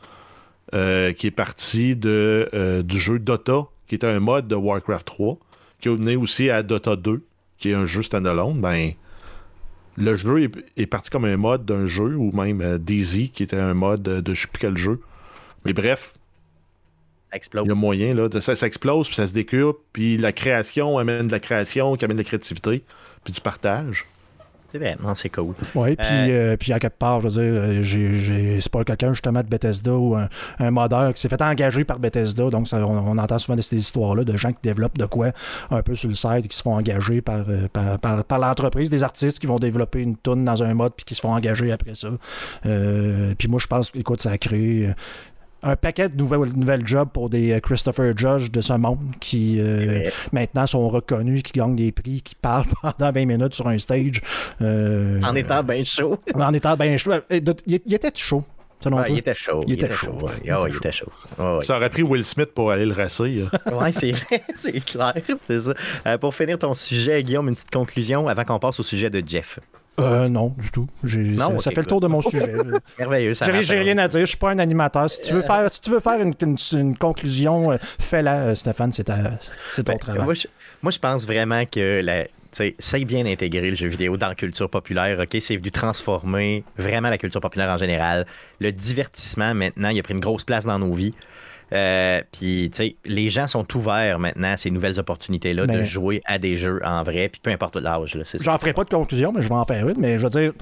euh, 0.74 1.12
qui 1.12 1.26
est 1.26 1.32
parti 1.32 1.96
de, 1.96 2.48
euh, 2.54 2.82
du 2.82 2.98
jeu 2.98 3.18
Dota, 3.18 3.66
qui 3.88 3.94
était 3.94 4.06
un 4.06 4.20
mode 4.20 4.48
de 4.48 4.54
Warcraft 4.54 5.06
3, 5.06 5.38
qui 5.80 5.88
a 5.88 5.96
mené 5.96 6.16
aussi 6.16 6.50
à 6.50 6.62
Dota 6.62 6.96
2, 6.96 7.22
qui 7.58 7.70
est 7.70 7.74
un 7.74 7.86
jeu 7.86 8.02
standalone, 8.02 8.60
ben, 8.60 8.92
le 9.96 10.16
jeu 10.16 10.50
est, 10.76 10.86
parti 10.86 11.10
comme 11.10 11.24
un 11.24 11.36
mode 11.36 11.64
d'un 11.64 11.86
jeu, 11.86 12.16
ou 12.16 12.32
même 12.32 12.60
euh, 12.60 12.78
Daisy, 12.78 13.30
qui 13.30 13.42
était 13.42 13.58
un 13.58 13.74
mode 13.74 14.02
de 14.02 14.34
je 14.34 14.42
sais 14.42 14.48
plus 14.48 14.60
quel 14.60 14.76
jeu. 14.76 15.00
Mais 15.64 15.72
bref, 15.72 16.14
explose. 17.32 17.64
il 17.66 17.68
y 17.68 17.72
a 17.72 17.74
moyen, 17.74 18.14
là, 18.14 18.28
de, 18.28 18.40
ça, 18.40 18.56
ça 18.56 18.66
explose, 18.66 19.08
puis 19.08 19.16
ça 19.16 19.26
se 19.26 19.32
décupe, 19.32 19.76
puis 19.92 20.16
la 20.16 20.32
création 20.32 20.98
amène 20.98 21.26
de 21.26 21.32
la 21.32 21.40
création, 21.40 21.96
qui 21.96 22.04
amène 22.04 22.16
de 22.16 22.22
la 22.22 22.26
créativité, 22.26 22.82
puis 23.24 23.32
du 23.32 23.40
partage. 23.40 24.06
C'est 24.72 24.78
vraiment, 24.78 25.14
c'est 25.14 25.28
cool. 25.28 25.54
Oui, 25.74 25.96
puis, 25.96 26.06
euh, 26.08 26.56
puis 26.56 26.72
à 26.72 26.80
quelque 26.80 26.96
part, 26.96 27.20
je 27.20 27.28
veux 27.28 27.42
dire, 27.42 27.62
euh, 27.62 28.58
c'est 28.58 28.72
pas 28.72 28.82
quelqu'un 28.84 29.12
justement 29.12 29.42
de 29.42 29.46
Bethesda 29.46 29.92
ou 29.92 30.14
un, 30.14 30.30
un 30.60 30.70
modeur 30.70 31.12
qui 31.12 31.20
s'est 31.20 31.28
fait 31.28 31.42
engager 31.42 31.84
par 31.84 31.98
Bethesda. 31.98 32.48
Donc, 32.48 32.68
ça, 32.68 32.78
on, 32.86 33.18
entend 33.18 33.38
souvent 33.38 33.60
ces 33.60 33.76
histoires-là 33.76 34.24
de 34.24 34.34
gens 34.38 34.50
qui 34.50 34.60
développent 34.62 34.96
de 34.96 35.04
quoi 35.04 35.32
un 35.70 35.82
peu 35.82 35.94
sur 35.94 36.08
le 36.08 36.14
site, 36.14 36.48
qui 36.48 36.56
se 36.56 36.62
font 36.62 36.74
engager 36.74 37.20
par, 37.20 37.44
euh, 37.50 37.68
par, 37.68 38.24
par, 38.24 38.38
l'entreprise, 38.38 38.88
des 38.88 39.02
artistes 39.02 39.40
qui 39.40 39.46
vont 39.46 39.58
développer 39.58 40.00
une 40.00 40.16
tune 40.16 40.46
dans 40.46 40.62
un 40.62 40.72
mode 40.72 40.94
puis 40.96 41.04
qui 41.04 41.14
se 41.14 41.20
font 41.20 41.34
engager 41.34 41.70
après 41.70 41.94
ça. 41.94 42.08
puis 42.62 43.48
moi, 43.48 43.60
je 43.60 43.66
pense, 43.66 43.92
écoute, 43.94 44.22
ça 44.22 44.30
a 44.30 44.38
créé 44.38 44.88
un 45.62 45.76
paquet 45.76 46.08
de 46.08 46.16
nouvelles, 46.16 46.52
nouvelles 46.54 46.86
jobs 46.86 47.08
pour 47.08 47.30
des 47.30 47.52
euh, 47.52 47.60
Christopher 47.60 48.16
Judge 48.16 48.50
de 48.50 48.60
ce 48.60 48.72
monde 48.72 49.14
qui 49.20 49.60
euh, 49.60 50.10
maintenant 50.32 50.66
sont 50.66 50.88
reconnus, 50.88 51.42
qui 51.42 51.52
gagnent 51.52 51.76
des 51.76 51.92
prix, 51.92 52.22
qui 52.22 52.34
parlent 52.34 52.66
pendant 52.82 53.12
20 53.12 53.26
minutes 53.26 53.54
sur 53.54 53.68
un 53.68 53.78
stage. 53.78 54.20
Euh, 54.60 55.20
en 55.22 55.34
étant 55.34 55.62
bien 55.62 55.84
chaud. 55.84 56.18
En 56.34 56.52
étant 56.52 56.76
bien 56.76 56.96
chaud. 56.96 57.12
Il, 57.30 57.36
était 57.36 58.10
chaud. 58.14 58.44
il 58.84 59.18
était 59.18 59.34
chaud. 59.34 59.64
Il, 59.66 59.74
était, 59.74 59.92
chaud. 59.92 60.28
il 60.68 60.76
était 60.76 60.92
chaud. 60.92 61.12
Ça 61.60 61.76
aurait 61.76 61.90
pris 61.90 62.02
Will 62.02 62.24
Smith 62.24 62.50
pour 62.52 62.72
aller 62.72 62.84
le 62.84 62.94
racer. 62.94 63.48
oui, 63.72 63.92
c'est 63.92 64.10
vrai, 64.10 64.42
c'est 64.56 64.84
clair. 64.84 65.14
C'est 65.48 65.60
ça. 65.60 66.18
pour 66.18 66.34
finir 66.34 66.58
ton 66.58 66.74
sujet, 66.74 67.22
Guillaume, 67.22 67.48
une 67.48 67.54
petite 67.54 67.70
conclusion 67.70 68.26
avant 68.26 68.44
qu'on 68.44 68.58
passe 68.58 68.80
au 68.80 68.82
sujet 68.82 69.08
de 69.08 69.22
Jeff. 69.24 69.60
Euh, 70.00 70.28
non, 70.28 70.54
du 70.58 70.70
tout. 70.70 70.86
Non, 71.02 71.58
ça, 71.58 71.70
fait 71.70 71.80
le 71.80 71.86
tour 71.86 72.00
de 72.00 72.06
mon 72.06 72.22
sujet. 72.22 72.54
Merveilleux. 72.98 73.34
J'ai 73.60 73.78
rien 73.78 73.98
à 73.98 74.08
dire. 74.08 74.20
Je 74.20 74.26
suis 74.26 74.38
pas 74.38 74.50
un 74.50 74.58
animateur. 74.58 75.10
Si 75.10 75.20
tu 75.20 75.34
veux 75.34 75.42
faire, 75.42 75.72
si 75.72 75.80
tu 75.80 75.90
veux 75.90 76.00
faire 76.00 76.20
une, 76.20 76.34
une, 76.72 76.96
conclusion, 76.96 77.72
euh, 77.72 77.76
fais-la, 77.98 78.36
euh, 78.36 78.54
Stéphane. 78.54 78.92
C'est 78.92 79.04
ton 79.04 79.12
ben, 79.84 79.98
travail. 79.98 80.24
Moi 80.82 80.90
je, 80.90 80.98
pense 80.98 81.26
vraiment 81.26 81.64
que 81.66 82.00
la, 82.02 82.24
c'est 82.52 83.04
bien 83.04 83.26
intégré 83.26 83.70
le 83.70 83.76
jeu 83.76 83.88
vidéo 83.88 84.16
dans 84.16 84.28
la 84.28 84.34
culture 84.34 84.68
populaire. 84.68 85.18
Ok, 85.20 85.36
c'est 85.40 85.56
venu 85.56 85.70
transformer 85.70 86.64
vraiment 86.76 87.10
la 87.10 87.18
culture 87.18 87.40
populaire 87.40 87.70
en 87.70 87.78
général. 87.78 88.26
Le 88.60 88.72
divertissement 88.72 89.54
maintenant, 89.54 89.90
il 89.90 89.98
a 89.98 90.02
pris 90.02 90.14
une 90.14 90.20
grosse 90.20 90.44
place 90.44 90.64
dans 90.64 90.78
nos 90.78 90.92
vies. 90.92 91.14
Euh, 91.72 92.20
puis, 92.32 92.70
tu 92.70 92.76
sais, 92.76 92.96
les 93.04 93.30
gens 93.30 93.48
sont 93.48 93.66
ouverts 93.76 94.18
maintenant 94.18 94.52
à 94.52 94.56
ces 94.56 94.70
nouvelles 94.70 94.98
opportunités-là 94.98 95.66
de 95.66 95.82
jouer 95.82 96.20
à 96.26 96.38
des 96.38 96.56
jeux 96.56 96.80
en 96.84 97.02
vrai, 97.02 97.28
puis 97.28 97.40
peu 97.42 97.50
importe 97.50 97.76
l'âge. 97.76 98.18
J'en 98.40 98.58
ferai 98.58 98.72
pas 98.72 98.84
de 98.84 98.90
conclusion, 98.90 99.32
mais 99.32 99.42
je 99.42 99.48
vais 99.48 99.54
en 99.54 99.64
faire 99.64 99.88
une. 99.88 99.98
Mais 99.98 100.18
je 100.18 100.24
veux 100.24 100.30
dire, 100.30 100.52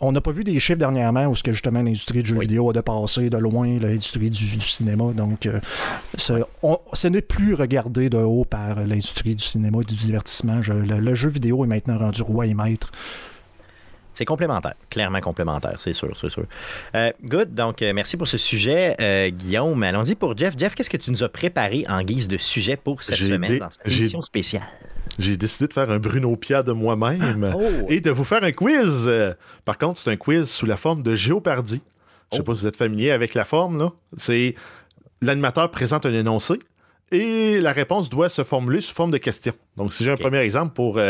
on 0.00 0.10
n'a 0.10 0.20
pas 0.20 0.32
vu 0.32 0.42
des 0.42 0.58
chiffres 0.58 0.80
dernièrement 0.80 1.26
où 1.26 1.34
ce 1.34 1.44
que 1.44 1.52
justement 1.52 1.80
l'industrie 1.80 2.22
du 2.22 2.30
jeu 2.30 2.40
vidéo 2.40 2.70
a 2.70 2.72
dépassé 2.72 3.30
de 3.30 3.36
loin 3.36 3.78
l'industrie 3.78 4.30
du, 4.30 4.60
cinéma. 4.60 5.12
Donc, 5.14 5.46
euh, 5.46 5.60
ce 6.16 7.08
n'est 7.08 7.22
plus 7.22 7.54
regardé 7.54 8.10
de 8.10 8.18
haut 8.18 8.44
par 8.44 8.84
l'industrie 8.84 9.36
du 9.36 9.44
cinéma 9.44 9.78
et 9.82 9.84
du 9.84 9.94
divertissement. 9.94 10.60
le, 10.68 11.14
jeu 11.14 11.28
vidéo 11.28 11.64
est 11.64 11.68
maintenant 11.68 11.98
rendu 11.98 12.22
roi 12.22 12.46
et 12.46 12.54
maître 12.54 12.90
c'est 14.22 14.26
complémentaire, 14.26 14.74
clairement 14.88 15.18
complémentaire, 15.18 15.80
c'est 15.80 15.92
sûr, 15.92 16.16
c'est 16.16 16.28
sûr. 16.28 16.44
Euh, 16.94 17.10
good, 17.24 17.54
donc 17.54 17.82
euh, 17.82 17.92
merci 17.92 18.16
pour 18.16 18.28
ce 18.28 18.38
sujet, 18.38 18.94
euh, 19.00 19.30
Guillaume. 19.30 19.82
Allons-y 19.82 20.14
pour 20.14 20.36
Jeff. 20.36 20.54
Jeff, 20.56 20.76
qu'est-ce 20.76 20.90
que 20.90 20.96
tu 20.96 21.10
nous 21.10 21.24
as 21.24 21.28
préparé 21.28 21.84
en 21.88 22.02
guise 22.02 22.28
de 22.28 22.36
sujet 22.36 22.76
pour 22.76 23.02
cette 23.02 23.16
semaine 23.16 23.58
dans 23.58 23.70
cette 23.72 23.84
émission 23.84 24.22
spéciale? 24.22 24.62
J'ai 25.18 25.36
décidé 25.36 25.66
de 25.66 25.72
faire 25.72 25.90
un 25.90 25.98
Bruno 25.98 26.36
Pia 26.36 26.62
de 26.62 26.70
moi-même 26.70 27.52
oh. 27.56 27.86
et 27.88 28.00
de 28.00 28.12
vous 28.12 28.22
faire 28.22 28.44
un 28.44 28.52
quiz. 28.52 29.10
Par 29.64 29.76
contre, 29.76 29.98
c'est 29.98 30.10
un 30.10 30.16
quiz 30.16 30.48
sous 30.48 30.66
la 30.66 30.76
forme 30.76 31.02
de 31.02 31.16
géopardie. 31.16 31.82
Je 32.30 32.36
ne 32.36 32.38
sais 32.38 32.42
oh. 32.42 32.44
pas 32.44 32.54
si 32.54 32.60
vous 32.60 32.68
êtes 32.68 32.76
familier 32.76 33.10
avec 33.10 33.34
la 33.34 33.44
forme, 33.44 33.76
là. 33.76 33.90
C'est 34.18 34.54
l'animateur 35.20 35.68
présente 35.72 36.06
un 36.06 36.14
énoncé 36.14 36.60
et 37.10 37.60
la 37.60 37.72
réponse 37.72 38.08
doit 38.08 38.28
se 38.28 38.44
formuler 38.44 38.82
sous 38.82 38.94
forme 38.94 39.10
de 39.10 39.18
question. 39.18 39.52
Donc, 39.76 39.92
si 39.92 40.04
j'ai 40.04 40.12
un 40.12 40.16
premier 40.16 40.38
exemple 40.38 40.74
pour 40.74 41.00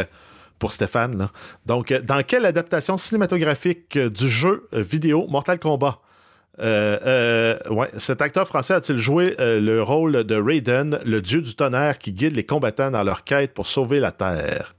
pour 0.62 0.70
Stéphane. 0.70 1.28
Donc, 1.66 1.90
euh, 1.90 2.00
dans 2.00 2.22
quelle 2.22 2.46
adaptation 2.46 2.96
cinématographique 2.96 3.96
euh, 3.96 4.08
du 4.08 4.28
jeu 4.28 4.68
euh, 4.72 4.80
vidéo 4.80 5.26
Mortal 5.28 5.58
Kombat? 5.58 5.98
Ouais, 6.60 7.90
cet 7.98 8.22
acteur 8.22 8.46
français 8.46 8.74
a-t-il 8.74 8.98
joué 8.98 9.34
le 9.38 9.80
rôle 9.80 10.22
de 10.22 10.36
Raiden, 10.36 11.00
le 11.04 11.20
dieu 11.20 11.42
du 11.42 11.56
tonnerre 11.56 11.98
qui 11.98 12.12
guide 12.12 12.36
les 12.36 12.44
combattants 12.44 12.92
dans 12.92 13.02
leur 13.02 13.24
quête 13.24 13.54
pour 13.54 13.66
sauver 13.66 13.98
la 13.98 14.12
Terre? 14.12 14.76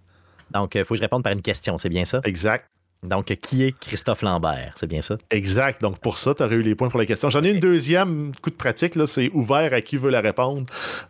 Donc, 0.51 0.75
il 0.75 0.85
faut 0.85 0.93
que 0.93 0.99
je 0.99 1.01
réponde 1.01 1.23
par 1.23 1.33
une 1.33 1.41
question, 1.41 1.77
c'est 1.77 1.89
bien 1.89 2.05
ça? 2.05 2.21
Exact. 2.23 2.69
Donc, 3.01 3.25
qui 3.25 3.63
est 3.63 3.77
Christophe 3.77 4.21
Lambert? 4.21 4.75
C'est 4.77 4.87
bien 4.87 5.01
ça? 5.01 5.17
Exact. 5.29 5.81
Donc, 5.81 5.99
pour 5.99 6.17
ça, 6.17 6.33
tu 6.33 6.43
aurais 6.43 6.55
eu 6.55 6.61
les 6.61 6.75
points 6.75 6.87
pour 6.87 6.99
la 6.99 7.05
question. 7.05 7.29
J'en 7.29 7.43
ai 7.43 7.49
une 7.49 7.59
deuxième, 7.59 8.31
coup 8.41 8.51
de 8.51 8.55
pratique, 8.55 8.95
là, 8.95 9.05
c'est 9.07 9.29
ouvert 9.33 9.73
à 9.73 9.81
qui 9.81 9.97
veut 9.97 10.11
la 10.11 10.21
répondre. 10.21 10.65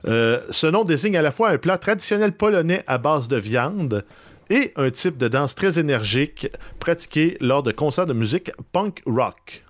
ce 0.06 0.68
nom 0.68 0.86
désigne 0.86 1.18
à 1.18 1.22
la 1.22 1.32
fois 1.32 1.50
un 1.50 1.58
plat 1.60 1.78
traditionnel 1.78 2.32
polonais 2.32 2.84
à 2.88 2.98
base 2.98 3.28
de 3.28 3.38
viande, 3.38 4.04
et 4.50 4.74
un 4.76 4.90
type 4.90 5.18
de 5.18 5.28
danse 5.28 5.56
très 5.56 5.80
énergique 5.80 6.48
pratiqué 6.80 7.38
lors 7.40 7.64
de 7.64 7.72
concerts 7.72 8.06
de 8.06 8.14
musique 8.14 8.52
punk 8.72 9.02
rock. 9.06 9.64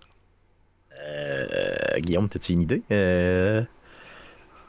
Euh, 1.05 1.99
Guillaume, 1.99 2.29
as-tu 2.33 2.53
une 2.53 2.61
idée? 2.61 2.83
Euh... 2.91 3.63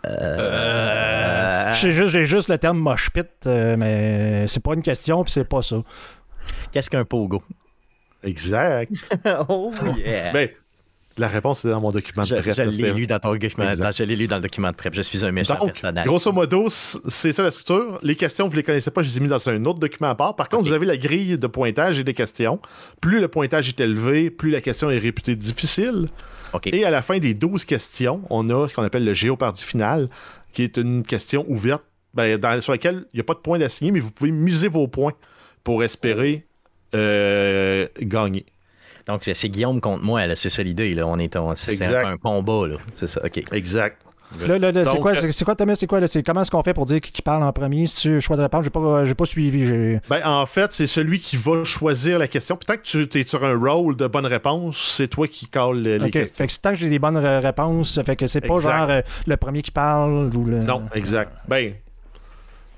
Euh... 0.07 1.73
J'ai 1.73 1.93
juste, 1.93 2.17
juste, 2.25 2.49
le 2.49 2.59
terme 2.59 2.79
mosh 2.79 3.11
pit, 3.11 3.27
euh, 3.47 3.77
mais 3.79 4.47
c'est 4.47 4.63
pas 4.63 4.75
une 4.75 4.83
question, 4.83 5.23
puis 5.25 5.33
c'est 5.33 5.49
pas 5.49 5.63
ça. 5.63 5.83
Qu'est-ce 6.73 6.91
qu'un 6.91 7.05
pogo? 7.05 7.43
Exact. 8.23 8.93
oh 9.49 9.73
yeah. 9.97 10.33
Ben, 10.33 10.51
la 11.17 11.29
réponse 11.29 11.65
est 11.65 11.69
dans 11.69 11.81
mon 11.81 11.91
document 11.91 12.25
de 12.25 12.41
prep. 12.41 12.55
Je 12.55 12.63
l'ai 12.63 12.93
lu 12.93 13.07
dans 13.07 13.19
ton 13.19 13.33
document. 13.33 13.73
Je 13.73 14.03
l'ai 14.03 14.17
lu 14.17 14.27
dans 14.27 14.37
le 14.37 14.43
document 14.43 14.71
de 14.71 14.77
prep. 14.77 14.95
Je 14.95 15.03
suis 15.03 15.25
un 15.25 15.33
méchant 15.33 15.57
Donc, 15.57 15.83
Grosso 16.05 16.33
modo, 16.33 16.67
c'est 16.69 17.33
ça 17.33 17.43
la 17.43 17.51
structure. 17.51 17.99
Les 18.03 18.17
questions, 18.17 18.47
vous 18.47 18.53
ne 18.53 18.57
les 18.57 18.63
connaissez 18.63 18.91
pas, 18.91 19.03
je 19.03 19.09
les 19.09 19.19
ai 19.19 19.21
mis 19.21 19.29
dans 19.29 19.49
un 19.49 19.65
autre 19.65 19.79
document 19.79 20.09
à 20.09 20.15
part. 20.15 20.37
Par 20.37 20.49
contre, 20.49 20.65
vous 20.65 20.73
avez 20.73 20.87
la 20.87 20.97
grille 20.97 21.39
de 21.39 21.47
pointage 21.47 21.99
et 21.99 22.05
des 22.05 22.15
questions. 22.15 22.61
Plus 23.01 23.21
le 23.21 23.29
pointage 23.29 23.69
est 23.69 23.81
élevé, 23.81 24.31
plus 24.31 24.51
la 24.51 24.61
question 24.61 24.91
est 24.91 24.99
réputée 24.99 25.37
difficile. 25.37 26.09
Et 26.67 26.85
à 26.85 26.91
la 26.91 27.03
fin 27.03 27.19
des 27.19 27.35
12 27.35 27.65
questions, 27.65 28.23
on 28.31 28.49
a 28.51 28.69
ce 28.69 28.75
qu'on 28.75 28.85
appelle 28.85 29.05
le 29.05 29.15
géopardi 29.15 29.65
final, 29.65 30.09
qui 30.53 30.63
est 30.63 30.77
une 30.77 31.03
question 31.03 31.45
ouverte 31.49 31.83
ben, 32.15 32.61
sur 32.61 32.73
laquelle 32.73 33.07
il 33.13 33.17
n'y 33.17 33.21
a 33.21 33.25
pas 33.25 33.35
de 33.35 33.41
points 33.41 33.59
d'assigner, 33.59 33.91
mais 33.91 34.01
vous 34.01 34.13
pouvez 34.13 34.31
miser 34.31 34.69
vos 34.69 34.87
points 34.87 35.15
pour 35.65 35.83
espérer 35.83 36.47
euh, 36.95 37.89
gagner. 38.01 38.47
Donc, 39.07 39.29
c'est 39.33 39.49
Guillaume 39.49 39.81
contre 39.81 40.03
moi, 40.03 40.23
c'est 40.35 40.51
ça 40.51 40.63
l'idée. 40.63 40.97
On 41.03 41.19
est, 41.19 41.37
c'est 41.57 41.83
un, 41.83 42.17
combat. 42.17 42.77
C'est 42.95 43.07
ça, 43.07 43.21
OK. 43.25 43.43
Exact. 43.53 43.99
Là, 44.41 44.59
là, 44.59 44.85
c'est 44.85 44.99
quoi, 44.99 45.13
euh, 45.13 45.31
c'est 45.31 45.45
quoi, 45.45 45.55
Thomas, 45.55 45.77
c'est 45.77 45.87
quoi, 45.87 46.01
comment 46.25 46.43
est-ce 46.43 46.51
qu'on 46.51 46.63
fait 46.63 46.75
pour 46.75 46.87
dire 46.87 47.01
qui, 47.01 47.23
parle 47.23 47.45
en 47.45 47.53
premier? 47.53 47.87
Si 47.87 47.97
tu 47.97 48.21
choix 48.21 48.37
de 48.37 48.43
répondre, 48.43 48.65
j'ai 48.65 48.71
pas, 48.71 49.05
j'ai 49.05 49.15
pas 49.15 49.25
suivi. 49.27 49.99
Ben, 50.09 50.21
en 50.25 50.47
fait, 50.47 50.73
c'est 50.73 50.87
celui 50.87 51.21
qui 51.21 51.37
va 51.37 51.65
choisir 51.65 52.19
la 52.19 52.27
question. 52.27 52.57
Peut-être 52.57 52.83
que 52.83 53.05
tu 53.05 53.21
es 53.21 53.25
sur 53.25 53.45
un 53.45 53.57
rôle 53.57 53.97
de 53.97 54.07
bonne 54.07 54.27
réponse, 54.27 54.93
c'est 54.97 55.09
toi 55.09 55.29
qui 55.29 55.47
calls 55.47 55.83
les, 55.83 56.11
questions. 56.11 56.35
Fait 56.35 56.47
que 56.47 56.61
tant 56.61 56.71
que 56.71 56.77
j'ai 56.77 56.89
des 56.89 56.99
bonnes 56.99 57.17
réponses, 57.17 58.01
fait 58.05 58.17
que 58.17 58.27
c'est 58.27 58.41
pas 58.41 58.59
genre 58.59 58.91
euh, 58.91 59.01
le 59.27 59.37
premier 59.37 59.63
qui 59.63 59.71
parle 59.71 60.35
ou 60.35 60.45
le... 60.45 60.65
Non, 60.65 60.83
exact. 60.95 61.33
Ben, 61.47 61.75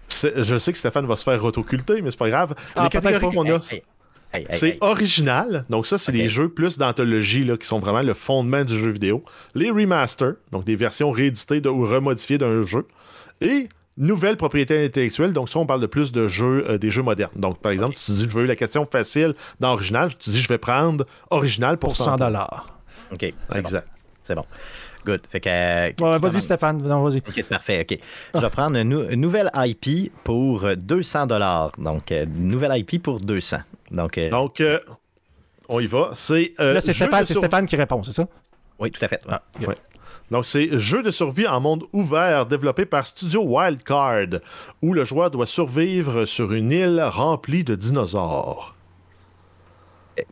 je 0.09 0.59
sais 0.59 0.73
que 0.73 0.79
Stéphane 0.79 1.07
va 1.07 1.17
se 1.17 1.25
faire 1.25 1.43
autoculter, 1.43 2.03
mais 2.03 2.11
c'est 2.11 2.19
pas 2.19 2.29
grave. 2.29 2.55
Ah, 2.75 2.85
les 2.85 2.89
catégories 2.91 3.35
qu'on 3.35 3.55
a 3.55 3.59
c'est 4.51 4.79
original. 4.81 5.65
Donc, 5.71 5.87
ça, 5.87 5.99
c'est 5.99 6.13
des 6.13 6.29
jeux 6.29 6.49
plus 6.49 6.79
d'anthologie 6.79 7.49
qui 7.61 7.67
sont 7.67 7.79
vraiment 7.79 8.03
le 8.03 8.15
fondement 8.15 8.65
du 8.65 8.75
jeu 8.75 8.91
vidéo. 8.91 9.25
Les 9.55 9.71
remasters, 9.71 10.35
donc 10.53 10.65
des 10.65 10.77
versions 10.77 11.11
rééditées 11.11 11.67
ou 11.67 11.87
remodifiées 11.87 12.39
d'un 12.39 12.65
jeu. 12.65 12.87
Et 13.41 13.69
nouvelles 13.97 14.37
propriétés 14.37 14.85
intellectuelles. 14.85 15.33
Donc, 15.33 15.49
ça, 15.49 15.59
on 15.59 15.67
parle 15.67 15.81
de 15.81 15.87
plus 15.87 16.13
de 16.13 16.29
jeux, 16.29 16.65
euh, 16.69 16.79
des 16.79 16.91
jeux 16.91 17.03
modernes. 17.03 17.33
Donc, 17.37 17.61
par 17.61 17.73
exemple, 17.73 17.97
tu 17.97 18.13
dis, 18.13 18.27
je 18.29 18.35
veux 18.35 18.45
la 18.45 18.57
question 18.57 18.85
facile 18.85 19.35
dans 19.61 19.73
original. 19.73 20.17
Tu 20.19 20.31
dis, 20.31 20.41
je 20.41 20.49
vais 20.49 20.59
prendre 20.59 21.05
original 21.31 21.79
pour, 21.79 21.97
100 21.97 22.17
dollars. 22.17 22.67
OK. 23.13 23.33
Exact. 23.55 23.87
C'est 24.23 24.35
bon. 24.35 24.45
Good. 25.07 25.21
Fait 25.29 25.41
que, 25.41 25.49
euh, 25.49 26.19
vas-y, 26.19 26.41
Stéphane. 26.41 26.83
vas-y. 26.83 27.19
OK, 27.19 27.45
parfait. 27.45 27.87
OK. 27.89 27.99
Je 28.35 28.41
vais 28.41 28.51
prendre 28.51 28.77
une, 28.77 29.15
nouvelle 29.15 29.51
IP 29.55 30.13
pour 30.25 30.67
200 30.77 31.27
dollars. 31.27 31.71
Donc, 31.79 32.11
euh, 32.11 32.27
nouvelle 32.27 32.77
IP 32.77 33.01
pour 33.01 33.21
200. 33.21 33.59
Donc, 33.93 34.19
euh, 34.19 34.29
Donc 34.31 34.61
on 35.69 35.79
y 35.79 35.87
va. 35.87 36.11
C'est, 36.15 36.55
Là, 36.59 36.81
c'est 36.81 36.93
Stéphane, 36.93 37.67
qui 37.67 37.77
répond, 37.77 38.03
c'est 38.03 38.13
ça? 38.13 38.27
Oui, 38.81 38.91
tout 38.91 39.05
à 39.05 39.09
fait. 39.09 39.23
Ah, 39.29 39.43
Donc, 40.31 40.45
c'est 40.45 40.77
jeu 40.79 41.03
de 41.03 41.13
survie 41.13 41.47
en 41.47 41.61
monde 41.61 41.85
ouvert 41.93 42.45
développé 42.47 42.85
par 42.85 43.07
Studio 43.07 43.43
Wildcard, 43.45 44.41
où 44.83 44.93
le 44.93 45.05
joueur 45.05 45.31
doit 45.31 45.47
survivre 45.47 46.25
sur 46.25 46.53
une 46.53 46.73
île 46.73 47.01
remplie 47.01 47.63
de 47.63 47.77
dinosaures. 47.77 48.75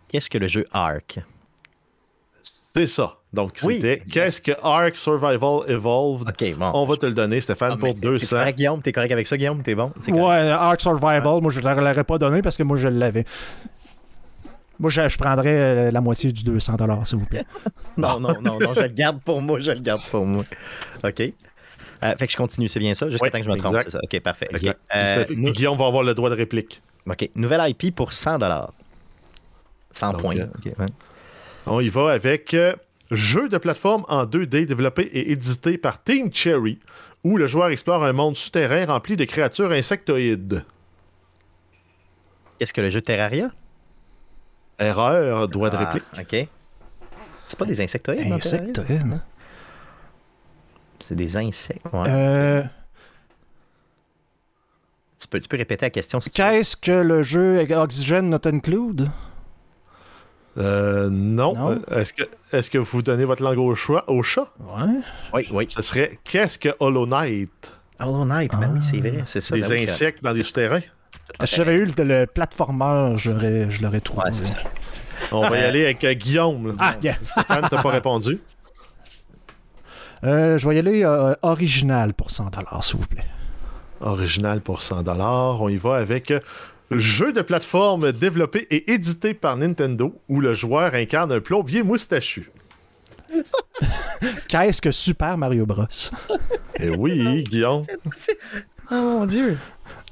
Qu'est-ce 0.08 0.30
que 0.30 0.38
le 0.38 0.48
jeu 0.48 0.64
Ark? 0.72 1.20
C'est 2.42 2.86
ça. 2.86 3.18
Donc, 3.34 3.58
Oui. 3.64 3.76
c'était 3.76 4.02
Qu'est-ce 4.10 4.40
que 4.40 4.52
Ark 4.62 4.96
Survival 4.96 5.60
Evolved? 5.68 6.28
OK, 6.28 6.56
bon. 6.58 6.70
On 6.74 6.84
va 6.86 6.96
te 6.96 7.04
le 7.06 7.12
donner, 7.12 7.40
Stéphane, 7.40 7.72
Ah, 7.74 7.76
pour 7.76 7.88
mais 7.88 7.94
T'es 7.94 8.00
200. 8.00 8.36
correct, 8.36 8.56
Guillaume? 8.56 8.80
T'es 8.82 8.92
correct 8.92 9.12
avec 9.12 9.26
ça, 9.26 9.36
Guillaume? 9.36 9.62
T'es 9.62 9.74
bon? 9.74 9.90
Correct. 9.90 10.10
Ouais, 10.12 10.50
Ark 10.50 10.80
Survival, 10.80 11.40
moi 11.42 11.50
je 11.50 11.60
ne 11.60 11.80
l'aurais 11.80 12.04
pas 12.04 12.18
donné 12.18 12.40
parce 12.42 12.56
que 12.56 12.62
moi 12.62 12.76
je 12.76 12.88
l'avais. 12.88 13.24
Moi 14.78 14.90
je, 14.90 15.08
je 15.08 15.18
prendrais 15.18 15.56
euh, 15.56 15.90
la 15.90 16.00
moitié 16.00 16.32
du 16.32 16.42
200 16.44 16.76
s'il 17.04 17.18
vous 17.18 17.26
plaît. 17.26 17.44
Non, 17.96 18.18
non, 18.18 18.40
non, 18.40 18.58
non, 18.58 18.74
je 18.74 18.80
le 18.80 18.88
garde 18.88 19.20
pour 19.22 19.40
moi, 19.40 19.60
je 19.60 19.70
le 19.70 19.78
garde 19.78 20.00
pour 20.10 20.26
moi. 20.26 20.44
OK. 21.04 21.20
Euh, 21.20 21.32
fait 22.18 22.26
que 22.26 22.32
je 22.32 22.36
continue, 22.36 22.68
c'est 22.68 22.80
bien 22.80 22.92
ça? 22.94 23.08
Jusqu'à 23.08 23.24
Ouais, 23.24 23.30
temps 23.30 23.38
que 23.38 23.44
je 23.44 23.50
me 23.50 23.56
trompe, 23.56 23.76
exact. 23.76 23.90
ça? 23.90 24.00
OK, 24.02 24.20
parfait. 24.20 24.48
Euh, 24.96 25.24
Guillaume 25.30 25.78
va 25.78 25.86
avoir 25.86 26.02
le 26.02 26.12
droit 26.12 26.28
de 26.28 26.34
réplique. 26.34 26.82
OK. 27.08 27.30
Nouvelle 27.36 27.62
IP 27.70 27.94
pour 27.94 28.12
100 28.12 28.38
100 29.92 30.10
Donc, 30.12 30.20
points. 30.22 30.34
euh. 30.38 30.86
On 31.66 31.80
y 31.80 31.88
va 31.88 32.10
avec 32.10 32.52
euh, 32.54 32.74
jeu 33.10 33.48
de 33.48 33.58
plateforme 33.58 34.04
en 34.08 34.24
2D 34.24 34.66
développé 34.66 35.02
et 35.02 35.30
édité 35.32 35.78
par 35.78 36.02
Team 36.02 36.32
Cherry, 36.32 36.78
où 37.22 37.36
le 37.36 37.46
joueur 37.46 37.68
explore 37.68 38.04
un 38.04 38.12
monde 38.12 38.36
souterrain 38.36 38.86
rempli 38.86 39.16
de 39.16 39.24
créatures 39.24 39.70
insectoïdes. 39.72 40.64
Qu'est-ce 42.58 42.72
que 42.72 42.80
le 42.80 42.90
jeu 42.90 43.00
Terraria? 43.02 43.50
Erreur, 44.78 45.48
droit 45.48 45.70
de 45.70 45.76
Ah, 45.76 45.84
réplique. 45.84 46.04
OK. 46.18 46.48
C'est 47.46 47.58
pas 47.58 47.64
des 47.66 47.80
insectoïdes, 47.80 48.28
dans 48.28 48.38
Terraria? 48.38 48.70
Insectoïde. 48.70 49.20
C'est 51.00 51.14
des 51.14 51.36
insectes. 51.36 51.84
Ouais. 51.92 52.06
Euh, 52.08 52.62
Tu, 55.20 55.28
peux, 55.28 55.40
tu 55.40 55.48
peux 55.48 55.56
répéter 55.56 55.86
la 55.86 55.90
question 55.90 56.20
si 56.20 56.30
tu 56.30 56.40
veux. 56.42 56.48
Qu'est-ce 56.48 56.76
que 56.76 56.90
le 56.92 57.22
jeu 57.22 57.66
Oxygen 57.76 58.28
Not 58.30 58.46
Include? 58.46 59.10
Euh, 60.58 61.08
non. 61.10 61.54
Non. 61.54 61.80
Euh, 61.90 62.00
Est-ce 62.00 62.12
que, 62.12 62.22
est-ce 62.52 62.70
que 62.70 62.78
vous 62.78 63.02
donnez 63.02 63.24
votre 63.24 63.42
langue 63.42 63.58
au, 63.58 63.74
choix, 63.74 64.08
au 64.08 64.22
chat? 64.22 64.48
Ouais. 64.60 64.84
Oui, 65.32 65.48
oui. 65.52 65.66
Ce 65.68 65.82
serait 65.82 66.18
Qu'est-ce 66.24 66.58
que 66.58 66.68
Hollow 66.80 67.06
Knight? 67.06 67.72
Hollow 67.98 68.24
Knight, 68.24 68.52
oui, 68.60 68.80
c'est 68.82 68.98
vrai, 68.98 69.22
c'est 69.24 69.40
ça. 69.40 69.54
Des 69.54 69.62
ben 69.62 69.82
insectes 69.88 70.22
dans 70.22 70.32
des 70.32 70.42
souterrains? 70.42 70.80
Si 71.44 71.56
j'avais 71.56 71.74
eu 71.74 71.84
le, 71.86 72.04
le 72.04 72.26
platformer, 72.26 73.14
j'aurais- 73.16 73.70
je 73.70 73.82
l'aurais 73.82 74.00
trouvé. 74.00 74.24
Ouais, 74.24 74.32
c'est 74.32 74.46
ça. 74.46 74.56
On 75.32 75.48
va 75.48 75.58
y 75.58 75.62
Euh, 75.62 75.68
aller 75.68 75.84
avec 75.84 76.04
euh, 76.04 76.12
Guillaume. 76.12 76.68
là. 76.68 76.74
Ah, 76.78 76.94
yeah. 77.02 77.16
Stéphane, 77.24 77.66
t'as 77.70 77.82
pas 77.82 77.90
répondu? 77.90 78.38
Euh, 80.24 80.56
je 80.58 80.68
vais 80.68 80.76
y 80.76 80.78
aller 80.78 81.04
euh, 81.04 81.34
original 81.42 82.14
pour 82.14 82.30
100 82.30 82.50
s'il 82.82 82.98
vous 83.00 83.06
plaît. 83.06 83.24
Original 84.00 84.60
pour 84.60 84.82
100 84.82 85.06
On 85.60 85.68
y 85.68 85.76
va 85.76 85.96
avec 85.96 86.30
euh, 86.30 86.40
jeu 86.98 87.32
de 87.32 87.42
plateforme 87.42 88.12
développé 88.12 88.66
et 88.70 88.92
édité 88.92 89.34
par 89.34 89.56
Nintendo, 89.56 90.14
où 90.28 90.40
le 90.40 90.54
joueur 90.54 90.94
incarne 90.94 91.32
un 91.32 91.40
plombier 91.40 91.82
moustachu. 91.82 92.50
Qu'est-ce 94.48 94.80
que 94.80 94.90
Super 94.90 95.36
Mario 95.36 95.66
Bros? 95.66 95.86
Eh 96.80 96.90
oui, 96.90 97.44
Guillaume. 97.44 97.82
Oh 98.90 98.94
mon 98.94 99.26
Dieu. 99.26 99.56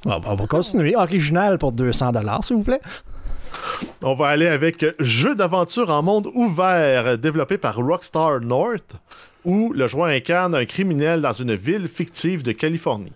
Bon, 0.05 0.17
ben, 0.19 0.29
on 0.29 0.35
va 0.35 0.47
continuer. 0.47 0.95
Original 0.95 1.57
pour 1.57 1.73
200 1.73 2.11
s'il 2.41 2.55
vous 2.55 2.63
plaît. 2.63 2.79
On 4.01 4.13
va 4.13 4.27
aller 4.27 4.47
avec 4.47 4.85
jeu 4.99 5.35
d'aventure 5.35 5.89
en 5.89 6.01
monde 6.01 6.29
ouvert 6.33 7.17
développé 7.17 7.57
par 7.57 7.75
Rockstar 7.75 8.39
North, 8.39 8.95
où 9.43 9.73
le 9.73 9.89
joueur 9.89 10.07
incarne 10.07 10.55
un 10.55 10.63
criminel 10.65 11.21
dans 11.21 11.33
une 11.33 11.53
ville 11.53 11.89
fictive 11.89 12.43
de 12.43 12.53
Californie. 12.53 13.11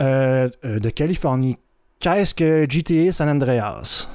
Euh, 0.00 0.48
euh, 0.64 0.78
de 0.78 0.90
Californie. 0.90 1.58
Qu'est-ce 2.02 2.34
que 2.34 2.66
GTA 2.68 3.12
San 3.12 3.28
Andreas? 3.28 4.08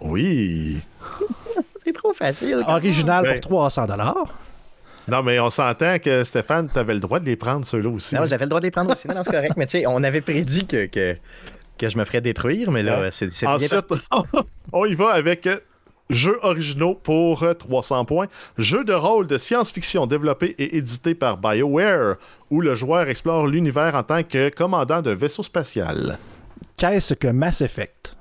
Oui. 0.00 0.78
C'est 1.76 1.92
trop 1.92 2.14
facile. 2.14 2.64
Original 2.66 3.22
Ben- 3.22 3.32
pour 3.42 3.50
300 3.68 3.86
Non, 5.06 5.22
mais 5.22 5.38
on 5.38 5.50
s'entend 5.50 5.98
que 5.98 6.24
Stéphane, 6.24 6.70
t'avais 6.70 6.94
le 6.94 7.00
droit 7.00 7.20
de 7.20 7.26
les 7.26 7.36
prendre, 7.36 7.66
ceux-là 7.66 7.90
aussi. 7.90 8.14
Non, 8.14 8.22
j'avais 8.24 8.44
le 8.44 8.48
droit 8.48 8.60
de 8.60 8.64
les 8.66 8.70
prendre 8.70 8.90
aussi. 8.92 9.06
Non, 9.06 9.16
non, 9.16 9.22
c'est 9.22 9.32
correct. 9.32 9.52
Mais 9.58 9.66
tu 9.66 9.72
sais, 9.80 9.86
on 9.86 10.02
avait 10.02 10.22
prédit 10.22 10.66
que, 10.66 10.86
que, 10.86 11.14
que 11.76 11.88
je 11.90 11.98
me 11.98 12.04
ferais 12.06 12.22
détruire, 12.22 12.70
mais 12.70 12.82
là, 12.82 13.02
Ouais. 13.02 13.08
c'est 13.10 13.26
bien 13.26 13.54
Ensuite, 13.54 13.84
on 14.72 14.86
y 14.86 14.94
va 14.94 15.10
avec 15.10 15.46
euh, 15.46 15.58
jeux 16.08 16.38
originaux 16.42 16.94
pour 16.94 17.42
euh, 17.42 17.52
300 17.52 18.06
points. 18.06 18.28
Jeu 18.56 18.82
de 18.82 18.94
rôle 18.94 19.26
de 19.26 19.36
science-fiction 19.36 20.06
développé 20.06 20.54
et 20.58 20.78
édité 20.78 21.14
par 21.14 21.36
BioWare, 21.36 22.16
où 22.50 22.62
le 22.62 22.74
joueur 22.76 23.08
explore 23.10 23.46
l'univers 23.46 23.94
en 23.94 24.02
tant 24.04 24.22
que 24.22 24.48
commandant 24.48 25.02
de 25.02 25.10
vaisseau 25.10 25.42
spatial. 25.42 26.18
Qu'est-ce 26.80 27.12
que 27.12 27.28
Mass 27.28 27.60
Effect? 27.60 28.16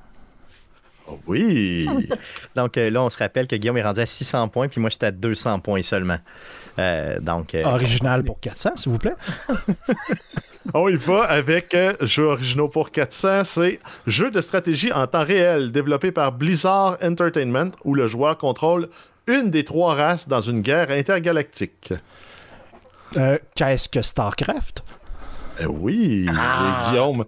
Oui. 1.26 1.88
Donc 2.55 2.78
euh, 2.78 2.89
là, 2.91 3.01
on 3.01 3.10
se 3.10 3.18
rappelle 3.18 3.47
que 3.47 3.55
Guillaume 3.55 3.78
est 3.78 3.84
rendu 3.84 4.01
à 4.01 4.05
600 4.05 4.49
points, 4.49 4.68
puis 4.68 4.82
moi, 4.82 4.89
j'étais 4.89 5.07
à 5.07 5.12
200 5.12 5.62
points 5.62 5.82
seulement. 5.82 6.20
Euh, 6.78 7.20
donc, 7.20 7.55
euh, 7.55 7.64
Original 7.64 8.24
pour 8.24 8.39
400, 8.39 8.76
s'il 8.76 8.91
vous 8.91 8.97
plaît. 8.99 9.16
on 10.74 10.88
y 10.89 10.95
va 10.95 11.24
avec 11.24 11.74
euh, 11.74 11.93
jeux 12.01 12.26
originaux 12.26 12.68
pour 12.68 12.91
400. 12.91 13.43
C'est 13.45 13.80
jeu 14.07 14.30
de 14.30 14.41
stratégie 14.41 14.91
en 14.91 15.07
temps 15.07 15.24
réel 15.24 15.72
développé 15.72 16.12
par 16.12 16.32
Blizzard 16.34 16.97
Entertainment, 17.01 17.72
où 17.86 17.95
le 17.95 18.07
joueur 18.07 18.38
contrôle 18.38 18.89
une 19.28 19.49
des 19.51 19.64
trois 19.64 19.95
races 19.95 20.28
dans 20.28 20.41
une 20.41 20.60
guerre 20.62 20.91
intergalactique. 20.91 21.93
Euh, 23.16 23.38
Qu'est-ce 23.55 23.88
que 23.89 24.01
StarCraft? 24.01 24.84
Oui, 25.68 26.28
Ah. 26.30 26.88
Guillaume 26.89 27.26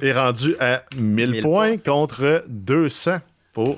est 0.00 0.12
rendu 0.12 0.56
à 0.60 0.84
1000 0.96 1.30
1000 1.30 1.42
points 1.42 1.76
contre 1.78 2.44
200 2.48 3.18
pour 3.52 3.76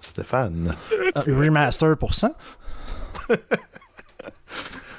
Stéphane. 0.00 0.74
Euh, 0.92 1.22
Remaster 1.26 1.96
pour 1.96 2.14
100 2.14 2.34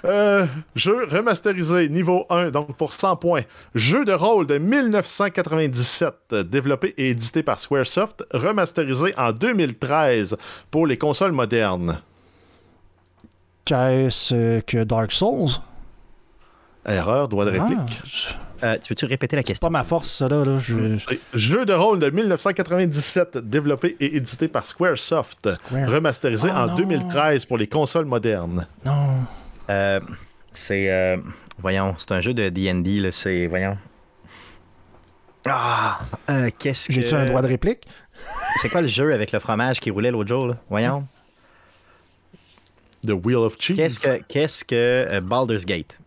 Euh, 0.05 0.45
jeu 0.75 1.05
remasterisé 1.05 1.89
niveau 1.89 2.25
1, 2.29 2.51
donc 2.51 2.77
pour 2.77 2.93
100 2.93 3.17
points. 3.17 3.41
Jeu 3.75 4.05
de 4.05 4.13
rôle 4.13 4.47
de 4.47 4.57
1997, 4.57 6.13
euh, 6.31 6.43
développé 6.43 6.93
et 6.97 7.09
édité 7.09 7.43
par 7.43 7.59
Squaresoft, 7.59 8.23
remasterisé 8.31 9.11
en 9.17 9.33
2013 9.33 10.37
pour 10.71 10.87
les 10.87 10.97
consoles 10.97 11.33
modernes. 11.33 11.99
Qu'est-ce 13.65 14.61
que 14.61 14.83
Dark 14.85 15.11
Souls? 15.11 15.49
Erreur, 16.85 17.27
droit 17.27 17.43
de 17.43 17.51
réplique. 17.51 18.01
Ah, 18.33 18.46
euh, 18.64 18.78
tu 18.82 18.89
veux-tu 18.93 19.05
répéter 19.05 19.36
la 19.36 19.41
c'est 19.41 19.47
question? 19.47 19.68
pas 19.68 19.72
ma 19.72 19.84
force, 19.84 20.10
ça, 20.10 20.28
là. 20.28 20.43
là. 20.43 20.58
Je... 20.60 20.95
Et 21.14 21.20
Jeu 21.34 21.66
de 21.66 21.74
rôle 21.74 21.99
de 21.99 22.10
1997, 22.10 23.38
développé 23.38 23.95
et 23.99 24.16
édité 24.18 24.47
par 24.47 24.66
Squaresoft, 24.66 25.51
Square. 25.53 25.89
remasterisé 25.89 26.49
Ah, 26.51 26.66
en 26.66 26.68
non. 26.68 26.76
2013 26.76 27.45
pour 27.45 27.58
les 27.58 27.68
consoles 27.68 28.05
modernes. 28.05 28.68
Non. 28.86 29.10
Euh, 29.70 29.99
c'est. 30.53 30.91
euh, 30.91 31.18
voyons, 31.60 31.95
c'est 31.97 32.12
un 32.12 32.22
jeu 32.22 32.34
de 32.34 32.49
DD, 32.49 32.99
là. 33.01 33.12
C'est. 33.12 33.47
Voyons. 33.47 33.78
Ah! 35.47 35.99
euh, 36.30 36.49
Qu'est-ce 36.58 36.88
que. 36.88 36.93
J'ai-tu 36.93 37.14
un 37.14 37.26
droit 37.28 37.41
de 37.41 37.47
réplique? 37.47 37.84
C'est 38.62 38.70
quoi 38.70 38.82
le 38.82 38.88
jeu 38.88 39.14
avec 39.14 39.32
le 39.32 39.39
fromage 39.39 39.80
qui 39.80 39.91
roulait 39.91 40.12
l'autre 40.12 40.28
jour, 40.30 40.47
là? 40.47 40.58
Voyons. 40.70 41.08
The 43.05 43.12
Wheel 43.12 43.38
of 43.38 43.55
Cheese. 43.60 43.76
Qu'est-ce 43.78 43.99
que, 43.99 44.24
qu'est-ce 44.28 44.66
que 44.66 44.76
euh, 44.76 45.22
Baldur's 45.22 45.66
Gate? 45.66 45.97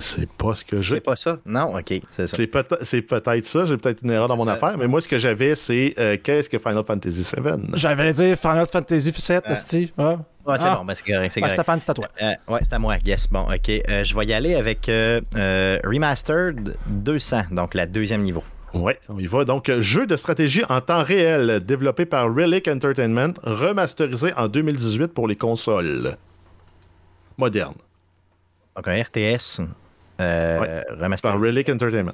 C'est 0.00 0.30
pas 0.32 0.54
ce 0.54 0.64
que 0.64 0.80
j'ai. 0.80 0.96
C'est 0.96 1.00
pas 1.00 1.16
ça? 1.16 1.38
Non? 1.46 1.76
OK, 1.76 1.92
c'est 2.10 2.26
ça. 2.26 2.36
C'est 2.36 2.46
peut- 2.46 2.64
c'est 2.82 3.02
peut-être 3.02 3.46
ça, 3.46 3.64
j'ai 3.66 3.76
peut-être 3.76 4.02
une 4.02 4.10
erreur 4.10 4.28
dans 4.28 4.36
mon 4.36 4.44
ça. 4.44 4.52
affaire, 4.52 4.76
mais 4.78 4.86
moi 4.86 5.00
ce 5.00 5.08
que 5.08 5.18
j'avais 5.18 5.54
c'est 5.54 5.94
euh, 5.98 6.16
qu'est-ce 6.22 6.48
que 6.48 6.58
Final 6.58 6.84
Fantasy 6.84 7.24
VII 7.36 7.52
J'allais 7.74 8.12
dire 8.12 8.36
Final 8.38 8.66
Fantasy 8.66 9.10
VII, 9.12 9.40
esti. 9.46 9.92
Ouais. 9.98 10.16
Ah, 10.50 10.56
c'est 10.56 10.64
Ah. 10.66 10.76
bon, 10.76 10.84
ben, 10.86 10.94
c'est 10.94 11.04
correct. 11.04 11.30
C'est 11.32 11.40
Ouais, 11.40 11.48
correct. 11.48 11.60
Stéphane, 11.60 11.80
c'est 11.80 11.90
à 11.90 11.94
toi. 11.94 12.08
Euh, 12.22 12.32
ouais, 12.48 12.60
c'est 12.62 12.72
à 12.72 12.78
moi. 12.78 12.96
Yes, 13.04 13.28
bon, 13.30 13.40
OK. 13.42 13.68
Euh, 13.68 14.02
je 14.04 14.14
vais 14.16 14.24
y 14.26 14.32
aller 14.32 14.54
avec 14.54 14.88
euh, 14.88 15.20
euh, 15.36 15.78
Remastered 15.84 16.74
200, 16.86 17.42
donc 17.50 17.74
la 17.74 17.84
deuxième 17.86 18.22
niveau. 18.22 18.42
Ouais, 18.72 18.98
on 19.08 19.18
y 19.18 19.26
va. 19.26 19.44
Donc, 19.44 19.68
euh, 19.68 19.80
jeu 19.82 20.06
de 20.06 20.14
stratégie 20.16 20.62
en 20.70 20.80
temps 20.80 21.02
réel 21.02 21.60
développé 21.66 22.06
par 22.06 22.26
Relic 22.34 22.68
Entertainment, 22.68 23.34
remasterisé 23.42 24.32
en 24.34 24.48
2018 24.48 25.08
pour 25.08 25.26
les 25.28 25.36
consoles 25.36 26.16
modernes. 27.36 27.74
Donc 28.78 28.86
un 28.86 29.02
RTS 29.02 29.60
euh, 30.20 30.60
Ouais. 30.60 30.82
remastered. 31.00 31.32
Par 31.32 31.40
Relic 31.40 31.68
Entertainment. 31.68 32.12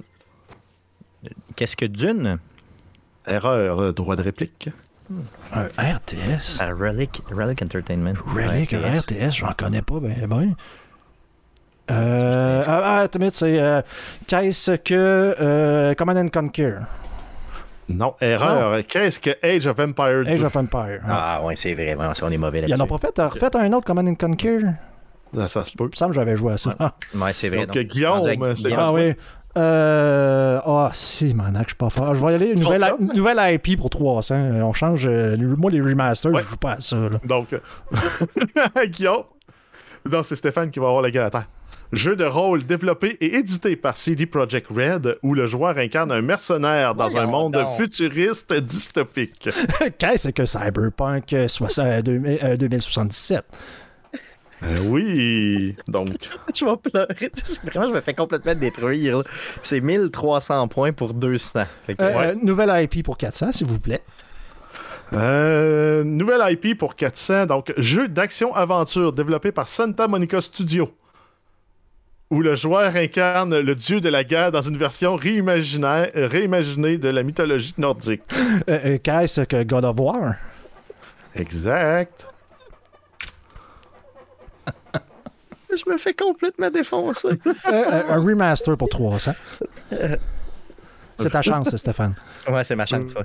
Qu'est-ce 1.57 1.77
que 1.77 1.85
Dune? 1.85 2.39
Erreur, 3.27 3.93
droit 3.93 4.17
de 4.17 4.23
réplique. 4.23 4.71
Un 5.53 5.67
RTS. 5.67 6.57
Par 6.59 6.77
Relic, 6.79 7.21
Relic 7.31 7.61
Entertainment. 7.63 8.15
Relic, 8.35 8.73
Un 8.73 8.99
RTS, 8.99 9.33
j'en 9.33 9.53
connais 9.53 9.83
pas, 9.83 10.01
ben, 10.01 10.15
ben. 10.27 10.55
Euh, 11.91 12.65
ah, 12.67 12.81
ah, 12.83 12.99
attends, 13.01 13.29
c'est. 13.31 13.61
euh, 13.63 13.83
Qu'est-ce 14.27 14.71
que. 14.73 14.95
Euh, 15.39 15.95
Command 15.95 16.17
and 16.17 16.29
Conquer? 16.29 16.77
Non, 17.91 18.15
erreur. 18.23 18.81
Qu'est-ce 18.89 19.21
que 19.21 19.31
Age 19.43 19.67
of 19.67 19.79
Empire 19.79 20.25
2? 20.25 20.31
Age 20.33 20.45
of 20.45 20.57
Empire. 20.57 21.01
Ah, 21.07 21.43
ouais, 21.45 21.57
c'est 21.57 21.75
vrai. 21.75 21.95
Vraiment, 21.95 22.15
ça, 22.15 22.25
on 22.25 22.31
est 22.31 22.39
mauvais 22.39 22.61
Ils 22.61 22.69
là-dessus. 22.69 22.81
en 22.81 22.85
ont 22.85 22.99
pas 22.99 23.07
fait. 23.07 23.19
Refait 23.19 23.55
un 23.59 23.71
autre 23.75 23.87
Command 23.87 24.09
and 24.09 24.15
Conquer? 24.15 24.61
Il 25.35 25.41
Là, 25.41 25.49
ça 25.49 25.65
se 25.65 25.73
peut. 25.73 25.85
me 25.85 25.91
semble 25.95 26.13
que 26.13 26.17
j'avais 26.17 26.37
joué 26.37 26.53
à 26.55 26.57
ça. 26.57 26.75
Ouais, 27.15 27.33
c'est 27.35 27.49
vrai. 27.49 27.67
Donc, 27.67 27.77
Guillaume, 27.79 28.55
c'est. 28.57 28.73
Ah 28.75 28.93
oui. 28.93 29.15
Euh. 29.57 30.61
Ah, 30.67 30.91
si, 30.95 31.33
man, 31.35 31.57
je 31.63 31.69
suis 31.69 31.77
pas 31.77 31.91
fort. 31.91 32.15
Je 32.15 32.25
vais 32.25 32.33
y 32.33 32.35
aller. 32.35 32.51
Une 32.53 32.61
nouvelle, 32.63 32.85
nouvelle 33.15 33.55
IP 33.55 33.79
pour 33.79 33.89
300. 33.91 34.35
Euh, 34.35 34.63
On 34.63 34.73
change. 34.73 35.07
euh, 35.07 35.37
moi, 35.57 35.71
les 35.71 35.81
remasters, 35.81 36.33
Ouais. 36.33 36.43
je 36.45 36.49
joue 36.51 36.57
pas 36.57 36.73
à 36.73 36.81
ça. 36.81 36.97
Là. 36.97 37.21
Donc, 37.25 37.49
Guillaume. 38.87 39.25
Non, 40.11 40.23
c'est 40.23 40.37
Stéphane 40.37 40.71
qui 40.71 40.79
va 40.81 40.87
avoir 40.87 41.03
la 41.03 41.11
gueule 41.11 41.25
à 41.25 41.31
terre. 41.31 41.47
Jeu 41.93 42.17
de 42.17 42.25
rôle 42.25 42.65
développé 42.65 43.17
et 43.21 43.37
édité 43.37 43.77
par 43.77 43.97
CD 43.97 44.27
Projekt 44.27 44.67
Red, 44.69 45.17
où 45.23 45.35
le 45.35 45.47
joueur 45.47 45.79
incarne 45.79 46.11
un 46.11 46.23
mercenaire 46.23 46.95
dans 46.97 47.17
un 47.17 47.27
monde 47.27 47.57
futuriste 47.77 48.53
dystopique. 48.53 49.49
Qu'est-ce 49.99 50.31
que 50.31 50.45
Cyberpunk 50.45 51.33
euh, 51.33 51.47
60 51.47 52.03
2000, 52.03 52.39
euh, 52.43 52.57
2077? 52.57 53.45
Euh, 54.67 54.79
oui. 54.85 55.77
Donc, 55.89 56.09
Je 56.55 56.65
vais 56.65 56.77
pleurer. 56.77 57.31
C'est 57.35 57.63
Vraiment, 57.65 57.89
je 57.89 57.95
me 57.97 58.01
fais 58.01 58.15
complètement 58.15 58.55
détruire. 58.55 59.23
C'est 59.63 59.81
1300 59.81 60.69
points 60.69 60.93
pour 60.93 61.13
200. 61.15 61.65
Fait 61.87 61.95
que, 61.95 62.03
Euh, 62.03 62.17
ouais. 62.19 62.27
euh, 62.29 62.35
nouvelle 62.43 62.73
IP 62.85 63.05
pour 63.05 63.19
400, 63.19 63.53
s'il 63.53 63.67
vous 63.67 63.81
plaît. 63.81 64.03
euh, 65.13 66.03
nouvelle 66.05 66.41
IP 66.53 66.79
pour 66.79 66.95
400. 66.95 67.47
Donc, 67.47 67.73
jeu 67.77 68.09
d'action-aventure 68.09 69.13
développé 69.13 69.53
par 69.53 69.69
Santa 69.69 70.09
Monica 70.09 70.41
Studio, 70.41 70.91
où 72.31 72.41
le 72.41 72.57
joueur 72.57 72.97
incarne 72.97 73.59
le 73.59 73.75
dieu 73.75 74.01
de 74.01 74.09
la 74.09 74.25
guerre 74.25 74.51
dans 74.51 74.63
une 74.63 74.79
version 74.79 75.15
réimaginée 75.17 76.99
de 76.99 77.09
la 77.09 77.23
mythologie 77.23 77.75
nordique. 77.79 78.23
Euh, 78.69 78.79
euh, 78.85 78.99
Qu'est-ce 79.03 79.43
que 79.43 79.63
God 79.63 79.85
of 79.85 80.01
War? 80.01 80.35
Exact. 81.37 82.27
Je 85.77 85.91
me 85.91 85.99
fais 85.99 86.15
complètement 86.15 86.71
défoncer. 86.71 87.39
Euh, 87.67 87.73
euh, 87.73 88.03
un 88.11 88.21
remaster 88.23 88.77
pour 88.77 88.89
300. 88.89 89.33
C'est 91.19 91.31
ta 91.31 91.43
chance, 91.43 91.75
Stéphane. 91.77 92.15
ouais, 92.49 92.65
c'est 92.65 92.75
ma 92.77 92.87
chance, 92.87 93.13
ça. 93.13 93.21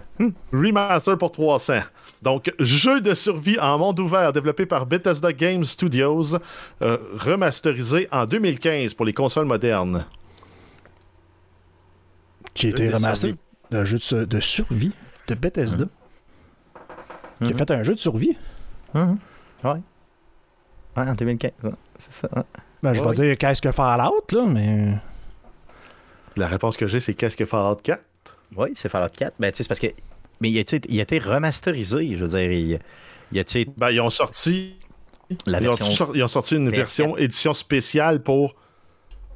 Remaster 0.54 1.18
pour 1.18 1.32
300. 1.32 1.80
Donc, 2.22 2.54
jeu 2.60 3.02
de 3.02 3.14
survie 3.16 3.58
en 3.60 3.78
monde 3.80 4.00
ouvert 4.00 4.32
développé 4.32 4.66
par 4.66 4.86
Bethesda 4.86 5.34
Game 5.34 5.64
Studios, 5.64 6.36
euh, 6.82 6.97
remasterisé 7.18 8.08
en 8.12 8.26
2015 8.26 8.93
pour 8.93 9.06
les 9.06 9.14
consoles 9.14 9.45
modernes. 9.45 10.06
Qui 12.54 12.68
a 12.68 12.70
été 12.70 12.86
Jeu 12.86 12.89
de 12.91 12.95
remaster. 12.95 13.30
survie. 13.30 13.39
Un 13.72 13.86
jeu 13.86 13.97
de, 13.97 14.04
su- 14.04 14.26
de 14.28 14.39
survie 14.39 14.91
de 15.28 15.36
Bethesda. 15.36 15.86
Qui 17.43 17.54
a 17.54 17.58
fait 17.58 17.72
un 17.72 17.84
jeu 17.84 17.93
de 17.95 18.00
survie. 18.00 18.38
Mhm. 18.93 19.18
Ouais. 19.64 19.74
Ouais, 20.98 21.04
en 21.04 21.14
2015. 21.14 21.52
ouais, 21.64 21.72
c'est 22.00 22.14
ça. 22.14 22.30
ouais. 22.36 22.44
Ben, 22.82 22.94
je 22.94 23.02
vais 23.04 23.12
dire 23.12 23.38
qu'est-ce 23.38 23.62
que 23.62 23.72
Fallout, 23.72 24.24
là, 24.32 24.46
mais. 24.46 24.94
La 26.38 26.48
réponse 26.48 26.78
que 26.78 26.88
j'ai, 26.88 27.00
c'est 27.00 27.14
qu'est-ce 27.14 27.36
que 27.38 27.46
Fallout 27.46 27.76
4? 27.84 28.00
Oui, 28.56 28.70
c'est 28.76 28.90
Fallout 28.90 29.08
4. 29.16 29.36
Ben, 29.40 29.52
tu 29.52 29.58
sais, 29.58 29.64
c'est 29.64 29.68
parce 29.68 29.80
que. 29.80 29.88
Mais 30.42 30.50
il 30.50 30.58
a, 30.58 30.62
été- 30.62 30.80
il 30.88 31.00
a 31.00 31.04
été 31.04 31.20
remasterisé. 31.20 32.16
Je 32.16 32.24
veux 32.26 32.30
dire, 32.30 32.52
il, 32.52 32.80
il 33.32 33.38
a 33.38 33.42
été 33.42 33.68
Ben, 33.78 33.90
ils 33.92 34.00
ont 34.00 34.10
sorti, 34.10 34.76
la 35.46 35.60
ils 35.60 35.68
ont, 35.70 35.74
ils 36.14 36.30
sorti 36.30 36.56
une 36.56 36.70
version. 36.70 37.06
version 37.08 37.18
édition 37.18 37.54
spéciale 37.54 38.24
pour 38.24 38.56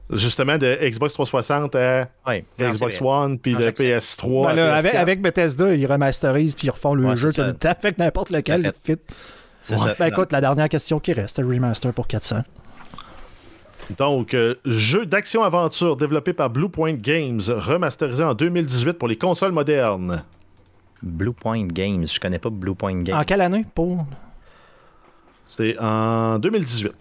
justement 0.09 0.57
de 0.57 0.77
Xbox 0.81 1.13
360 1.13 1.75
à 1.75 2.07
Ouais, 2.25 2.45
Xbox 2.57 3.01
One, 3.01 3.37
puis 3.39 3.53
de 3.53 3.59
j'accepte. 3.63 3.81
PS3. 4.05 4.47
Ben 4.47 4.53
là, 4.55 4.75
avec, 4.75 4.93
PS4. 4.93 4.97
avec 4.97 5.21
Bethesda, 5.21 5.75
ils 5.75 5.85
remasterisent 5.85 6.55
puis 6.55 6.67
ils 6.67 6.71
refont 6.71 6.93
le 6.93 7.05
Ouais, 7.05 7.17
jeu 7.17 7.33
tout 7.33 7.41
le 7.41 7.53
temps. 7.53 7.73
Fait 7.81 7.91
que 7.93 8.01
n'importe 8.01 8.29
lequel, 8.29 8.71
fit. 8.83 8.97
C'est 9.63 9.73
Ouais. 9.75 9.79
ça. 9.79 9.95
Ben 9.97 10.07
écoute, 10.07 10.31
la 10.31 10.41
dernière 10.41 10.69
question 10.69 10.99
qui 10.99 11.13
reste, 11.13 11.39
le 11.39 11.47
remaster 11.47 11.91
pour 11.93 12.05
400. 12.07 12.43
Donc, 13.97 14.33
euh, 14.33 14.55
jeu 14.65 15.05
d'action-aventure 15.05 15.97
développé 15.97 16.31
par 16.33 16.49
Bluepoint 16.49 16.93
Games, 16.93 17.41
remasterisé 17.47 18.23
en 18.23 18.33
2018 18.33 18.93
pour 18.93 19.07
les 19.07 19.17
consoles 19.17 19.51
modernes. 19.51 20.23
Blue 21.01 21.33
Point 21.33 21.67
Games. 21.67 22.05
Je 22.05 22.17
connais 22.19 22.39
pas 22.39 22.49
Blue 22.49 22.75
Point 22.75 22.99
Games. 23.01 23.17
En 23.17 23.23
quelle 23.23 23.41
année 23.41 23.65
pour. 23.75 24.05
C'est 25.45 25.77
en 25.79 26.39
2018. 26.39 26.93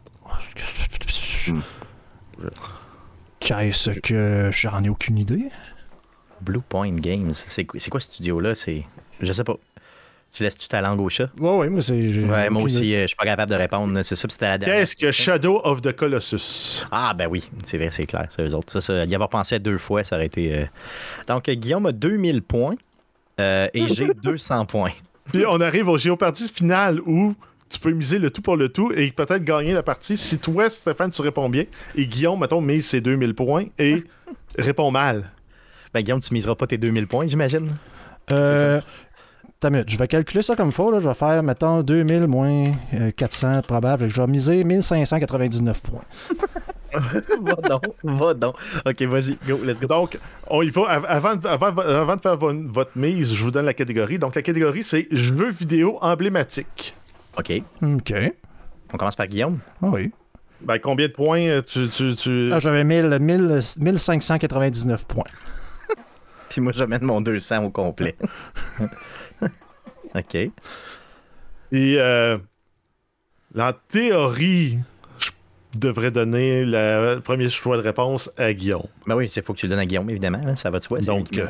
Qu'est-ce 3.41 3.91
que. 4.01 4.51
J'en 4.53 4.83
ai 4.85 4.89
aucune 4.89 5.19
idée? 5.19 5.51
Blue 6.41 6.61
Point 6.69 6.95
Games. 6.97 7.33
C'est 7.33 7.65
quoi, 7.65 7.79
c'est 7.79 7.91
quoi 7.91 8.01
ce 8.01 8.09
studio-là? 8.13 8.55
C'est. 8.55 8.85
Je 9.21 9.33
sais 9.33 9.45
pas. 9.45 9.55
Tu 10.35 10.43
laisses-tu 10.43 10.67
ta 10.67 10.81
langue 10.81 10.99
au 11.01 11.11
chat? 11.11 11.29
Ouais, 11.39 11.57
ouais, 11.57 11.69
moi, 11.69 11.83
c'est. 11.83 11.93
Ouais, 11.93 12.49
moi 12.49 12.63
aussi, 12.63 12.95
euh, 12.95 13.03
je 13.03 13.09
suis 13.09 13.17
pas 13.17 13.25
capable 13.27 13.51
de 13.51 13.57
répondre. 13.57 14.03
C'est 14.03 14.17
ça, 14.17 14.27
c'était 14.31 14.47
la 14.47 14.57
dernière. 14.59 14.79
Qu'est-ce 14.79 14.97
que 14.97 15.11
Shadow 15.13 15.61
of 15.63 15.83
the 15.83 15.93
Colossus? 15.93 16.87
Ah, 16.91 17.13
ben 17.13 17.29
oui, 17.31 17.51
c'est 17.65 17.77
vrai, 17.77 17.91
c'est 17.93 18.07
clair, 18.07 18.27
c'est 18.31 18.43
eux 18.43 18.55
autres. 18.55 18.73
Ça, 18.73 18.81
ça, 18.81 19.05
y 19.05 19.15
avoir 19.15 19.29
pensé 19.29 19.57
à 19.57 19.59
deux 19.59 19.77
fois, 19.77 20.05
ça 20.05 20.17
aurait 20.17 20.27
été. 20.27 20.55
euh, 20.55 20.65
Donc, 21.29 21.49
euh, 21.51 21.55
Guillaume 21.55 21.85
a 21.85 21.93
2000 21.93 22.41
points 22.41 22.77
euh, 23.41 23.69
et 23.75 23.87
j'ai 23.89 24.09
200 24.23 24.65
points. 24.65 24.93
Puis 25.33 25.45
on 25.47 25.61
arrive 25.61 25.89
au 25.89 25.99
Géopardy 25.99 26.49
final 26.49 27.01
où 27.05 27.35
tu 27.69 27.79
peux 27.79 27.93
miser 27.93 28.19
le 28.19 28.31
tout 28.31 28.41
pour 28.43 28.57
le 28.57 28.71
tout 28.71 28.91
et 28.93 29.11
peut-être 29.13 29.45
gagner 29.45 29.73
la 29.75 29.83
partie 29.83 30.17
si 30.17 30.39
toi, 30.39 30.71
Stéphane, 30.71 31.11
tu 31.11 31.21
réponds 31.21 31.51
bien 31.51 31.65
et 31.95 32.07
Guillaume, 32.07 32.41
mettons, 32.41 32.61
mise 32.63 32.87
ses 32.87 33.03
2000 33.03 33.35
points 33.35 33.67
et 33.79 34.03
répond 34.59 34.91
mal. 34.91 35.31
Ben, 35.93 36.01
Guillaume, 36.01 36.21
tu 36.23 36.33
miseras 36.33 36.55
pas 36.55 36.67
tes 36.67 36.79
2000 36.79 37.07
points, 37.07 37.27
j'imagine? 37.27 37.77
Euh. 38.31 38.81
Minute, 39.71 39.91
je 39.91 39.97
vais 39.99 40.09
calculer 40.09 40.43
ça 40.43 40.57
comme 40.57 40.69
il 40.69 40.73
faut. 40.75 40.91
Là. 40.91 41.01
Je 41.01 41.09
vais 41.09 41.15
faire, 41.15 41.43
mettons, 41.43 41.83
2000 41.83 42.27
moins 42.27 42.65
euh, 42.95 43.11
400 43.13 43.63
probable. 43.67 44.09
Je 44.09 44.21
vais 44.21 44.27
miser 44.27 44.65
1599 44.65 45.81
points. 45.83 46.01
va 46.93 47.55
donc, 47.69 47.83
va 48.05 48.35
donc. 48.35 48.55
Ok, 48.87 49.03
vas-y, 49.03 49.39
go, 49.47 49.59
let's 49.65 49.81
go. 49.81 49.87
Donc, 49.87 50.19
on 50.49 50.63
y 50.63 50.69
va. 50.69 50.83
Av- 50.91 51.07
Avant, 51.09 51.37
de- 51.37 51.47
avant, 51.47 51.79
avant 51.79 52.17
de 52.17 52.21
faire 52.21 52.37
vo- 52.37 52.53
votre 52.67 52.93
mise, 52.97 53.33
je 53.35 53.45
vous 53.45 53.51
donne 53.51 53.65
la 53.67 53.75
catégorie. 53.75 54.19
Donc, 54.19 54.35
la 54.35 54.43
catégorie, 54.43 54.83
c'est 54.85 55.07
jeux 55.11 55.51
vidéo 55.51 55.99
emblématiques. 56.03 56.95
Ok, 57.39 57.51
OK. 57.83 58.15
on 58.93 58.97
commence 58.99 59.17
par 59.17 59.27
Guillaume. 59.27 59.59
Ah 59.83 59.87
oui. 59.89 60.13
Ben, 60.61 60.79
combien 60.79 61.09
de 61.09 61.13
points 61.13 61.41
euh, 61.47 61.63
tu. 61.63 61.89
tu, 61.89 62.15
tu- 62.15 62.51
Ah, 62.53 62.59
J'avais 62.59 62.85
1000, 62.85 63.19
1000, 63.21 63.61
1599 63.81 65.07
points. 65.07 65.25
Puis 66.51 66.61
moi, 66.61 66.73
j'amène 66.75 67.03
mon 67.05 67.23
200 67.23 67.65
au 67.65 67.71
complet. 67.71 68.15
ok. 70.15 70.35
Et 70.35 71.97
euh, 71.99 72.39
en 73.59 73.73
théorie, 73.89 74.79
je 75.75 75.79
devrais 75.79 76.11
donner 76.11 76.65
le 76.65 77.19
premier 77.21 77.49
choix 77.49 77.77
de 77.77 77.83
réponse 77.83 78.31
à 78.37 78.53
Guillaume. 78.53 78.87
Ben 79.07 79.17
oui, 79.17 79.27
il 79.35 79.43
faut 79.43 79.55
que 79.55 79.59
tu 79.59 79.67
le 79.67 79.71
donnes 79.71 79.79
à 79.79 79.87
Guillaume, 79.87 80.11
évidemment. 80.11 80.41
hein, 80.45 80.57
ça 80.57 80.71
va 80.71 80.79
de 80.79 80.85
soi. 80.85 81.01
Donc, 81.01 81.37
euh, 81.39 81.47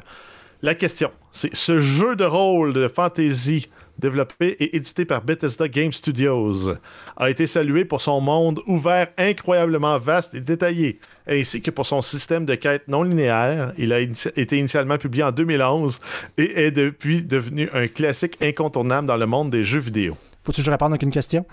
la 0.62 0.74
question, 0.74 1.10
c'est 1.32 1.54
ce 1.54 1.80
jeu 1.80 2.14
de 2.14 2.24
rôle 2.24 2.72
de 2.72 2.86
fantasy 2.86 3.68
développé 4.03 4.57
et 4.59 4.76
édité 4.76 5.05
par 5.05 5.22
Bethesda 5.22 5.68
Game 5.68 5.92
Studios 5.92 6.74
a 7.16 7.30
été 7.30 7.46
salué 7.46 7.84
pour 7.84 8.00
son 8.00 8.20
monde 8.20 8.61
ouvert 8.66 9.09
incroyablement 9.16 9.98
vaste 9.98 10.34
et 10.34 10.40
détaillé, 10.40 10.98
ainsi 11.26 11.62
que 11.62 11.70
pour 11.70 11.86
son 11.86 12.03
système 12.03 12.44
de 12.44 12.57
quête 12.57 12.88
non 12.88 13.05
linéaire. 13.05 13.72
Il 13.78 13.92
a 13.92 14.00
été 14.00 14.59
initialement 14.59 14.98
publié 14.98 15.24
en 15.24 15.32
2011 15.32 16.00
et 16.36 16.64
est 16.64 16.72
depuis 16.72 17.22
devenu 17.22 17.70
un 17.72 17.88
classique 17.88 18.36
incontournable 18.42 19.07
dans 19.07 19.16
le 19.16 19.26
monde 19.26 19.50
des 19.50 19.62
jeux 19.62 19.80
vidéo. 19.80 20.16
Faut-tu 20.44 20.61
que 20.61 20.66
je 20.66 20.70
réponde 20.70 20.92
avec 20.92 21.03
une 21.03 21.12
question? 21.12 21.46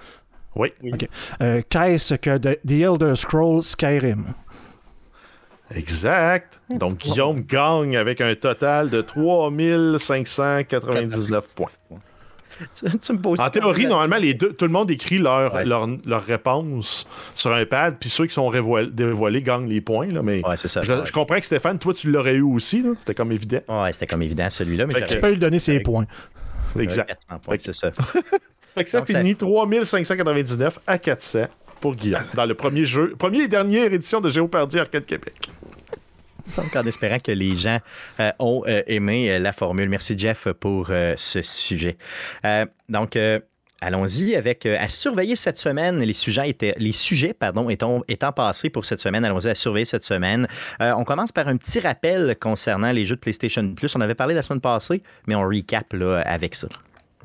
Oui. 0.55 0.73
OK. 0.91 1.07
Euh, 1.41 1.61
Qu'est-ce 1.69 2.15
que 2.15 2.37
The 2.37 2.71
Elder 2.71 3.15
Scrolls 3.15 3.63
Skyrim? 3.63 4.33
Exact. 5.75 6.59
Donc, 6.69 6.97
Guillaume 6.97 7.41
gagne 7.41 7.95
avec 7.95 8.21
un 8.21 8.33
total 8.35 8.89
de 8.89 9.01
3599 9.01 11.53
points. 11.53 11.69
Tu, 12.75 12.97
tu 12.99 13.13
me 13.13 13.17
poses 13.19 13.39
En 13.39 13.49
théorie, 13.49 13.85
normalement, 13.87 14.17
les 14.17 14.33
deux, 14.33 14.53
tout 14.53 14.65
le 14.65 14.71
monde 14.71 14.89
écrit 14.91 15.17
leur, 15.17 15.53
Ouais. 15.53 15.65
leur, 15.65 15.87
leur 16.05 16.23
réponse 16.23 17.07
sur 17.35 17.51
un 17.53 17.65
pad, 17.65 17.95
puis 17.99 18.09
ceux 18.09 18.25
qui 18.27 18.33
sont 18.33 18.49
révoil- 18.49 18.91
dévoilés 18.91 19.41
gagnent 19.41 19.67
les 19.69 19.81
points. 19.81 20.07
Là, 20.07 20.21
mais 20.21 20.45
Ouais, 20.45 20.57
c'est 20.57 20.67
ça. 20.67 20.81
je, 20.81 20.93
ouais. 20.93 21.01
je 21.05 21.11
comprends 21.11 21.37
que 21.39 21.45
Stéphane, 21.45 21.79
toi, 21.79 21.93
tu 21.93 22.11
l'aurais 22.11 22.35
eu 22.35 22.41
aussi. 22.41 22.83
C'était 22.99 23.13
comme 23.15 23.31
évident. 23.31 23.59
Ouais, 23.67 23.93
c'était 23.93 24.07
comme 24.07 24.21
évident 24.21 24.49
celui-là, 24.49 24.85
mais 24.87 25.05
Tu 25.07 25.17
peux 25.19 25.31
lui 25.31 25.37
donner 25.39 25.59
ses 25.59 25.79
points. 25.79 26.05
Exact. 26.77 27.07
400 27.29 27.39
points, 27.43 27.55
c'est 27.59 27.73
ça. 27.73 27.91
Fait 28.75 28.83
que 28.83 28.89
ça 28.89 28.99
Donc, 28.99 29.07
ça- 29.09 29.17
finit 29.19 29.35
3599 29.35 30.79
à 30.85 30.97
400 30.97 31.45
pour 31.81 31.95
Guillaume 31.95 32.21
dans 32.35 32.45
le 32.45 32.53
premier 32.53 32.85
jeu, 32.85 33.15
première 33.17 33.41
et 33.43 33.47
dernière 33.47 33.91
édition 33.93 34.21
de 34.21 34.29
Géopardy 34.29 34.77
Arcade 34.79 35.05
Québec. 35.05 35.49
Donc, 36.57 36.75
en 36.75 36.85
espérant 36.85 37.19
que 37.19 37.31
les 37.31 37.55
gens 37.55 37.79
euh, 38.19 38.31
ont 38.39 38.63
euh, 38.67 38.81
aimé 38.87 39.31
euh, 39.31 39.39
la 39.39 39.53
formule. 39.53 39.89
Merci, 39.89 40.17
Jeff, 40.17 40.47
pour 40.59 40.87
euh, 40.89 41.13
ce 41.17 41.41
sujet. 41.41 41.97
Donc, 42.89 43.17
allons-y 43.81 44.35
avec 44.35 44.65
à 44.65 44.89
surveiller 44.89 45.35
cette 45.35 45.57
semaine. 45.57 45.99
Les 45.99 46.13
sujets 46.13 46.49
étaient, 46.49 46.73
les 46.77 46.91
sujets, 46.91 47.33
pardon, 47.33 47.69
étant, 47.69 48.31
passés 48.35 48.69
pour 48.69 48.85
cette 48.85 48.99
semaine. 48.99 49.23
Allons-y 49.23 49.49
à 49.49 49.55
surveiller 49.55 49.85
cette 49.85 50.03
semaine. 50.03 50.47
On 50.79 51.03
commence 51.03 51.31
par 51.31 51.47
un 51.47 51.57
petit 51.57 51.79
rappel 51.79 52.35
concernant 52.39 52.91
les 52.91 53.05
jeux 53.05 53.15
de 53.15 53.21
PlayStation 53.21 53.73
Plus. 53.73 53.95
On 53.95 54.01
avait 54.01 54.15
parlé 54.15 54.33
la 54.33 54.41
semaine 54.41 54.61
passée, 54.61 55.03
mais 55.27 55.35
on 55.35 55.47
recap 55.47 55.93
là, 55.93 56.21
avec 56.21 56.55
ça. 56.55 56.67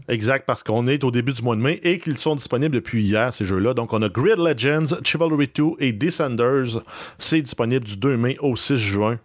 Exact, 0.08 0.44
parce 0.46 0.62
qu'on 0.62 0.86
est 0.86 1.02
au 1.02 1.10
début 1.10 1.32
du 1.32 1.42
mois 1.42 1.56
de 1.56 1.62
mai 1.62 1.80
et 1.82 1.98
qu'ils 1.98 2.18
sont 2.18 2.34
disponibles 2.34 2.74
depuis 2.74 3.02
hier, 3.02 3.32
ces 3.32 3.44
jeux-là. 3.46 3.72
Donc, 3.72 3.92
on 3.92 4.02
a 4.02 4.08
Grid 4.08 4.38
Legends, 4.38 4.96
Chivalry 5.02 5.48
2 5.54 5.64
et 5.78 5.92
Descenders. 5.92 6.82
C'est 7.18 7.40
disponible 7.40 7.84
du 7.84 7.96
2 7.96 8.16
mai 8.16 8.36
au 8.40 8.54
6 8.54 8.76
juin 8.76 9.18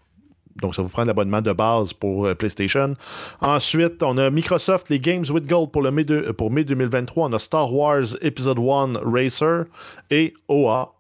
Donc, 0.62 0.76
ça 0.76 0.82
vous 0.82 0.88
prend 0.88 1.04
l'abonnement 1.04 1.42
de 1.42 1.52
base 1.52 1.92
pour 1.92 2.26
euh, 2.26 2.34
PlayStation. 2.34 2.96
Ensuite, 3.42 4.02
on 4.04 4.18
a 4.18 4.30
Microsoft, 4.30 4.90
les 4.90 5.00
Games 5.00 5.26
with 5.30 5.48
Gold 5.48 5.72
pour, 5.72 5.82
le 5.82 5.92
mai 5.92 6.06
pour 6.38 6.50
mai 6.50 6.64
2023. 6.64 7.28
On 7.28 7.34
a 7.34 7.40
Star 7.40 7.74
Wars 7.74 8.16
Episode 8.22 8.60
1 8.60 9.00
Racer 9.04 9.66
et 10.10 10.34
OA. 10.48 10.96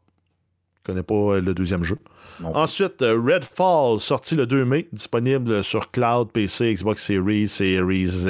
Je 0.75 0.91
connais 0.91 1.03
pas 1.03 1.39
le 1.39 1.53
deuxième 1.53 1.83
jeu. 1.85 1.97
Ensuite, 2.43 3.01
Redfall, 3.01 3.99
sorti 4.01 4.35
le 4.35 4.45
2 4.45 4.65
mai, 4.65 4.87
disponible 4.91 5.63
sur 5.63 5.91
Cloud, 5.91 6.31
PC, 6.33 6.73
Xbox 6.73 7.05
Series, 7.05 7.47
Series. 7.47 8.27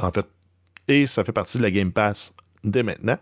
En 0.00 0.12
fait, 0.12 0.26
et 0.88 1.06
ça 1.06 1.24
fait 1.24 1.32
partie 1.32 1.58
de 1.58 1.62
la 1.62 1.70
Game 1.70 1.92
Pass 1.92 2.32
dès 2.62 2.82
maintenant. 2.82 3.18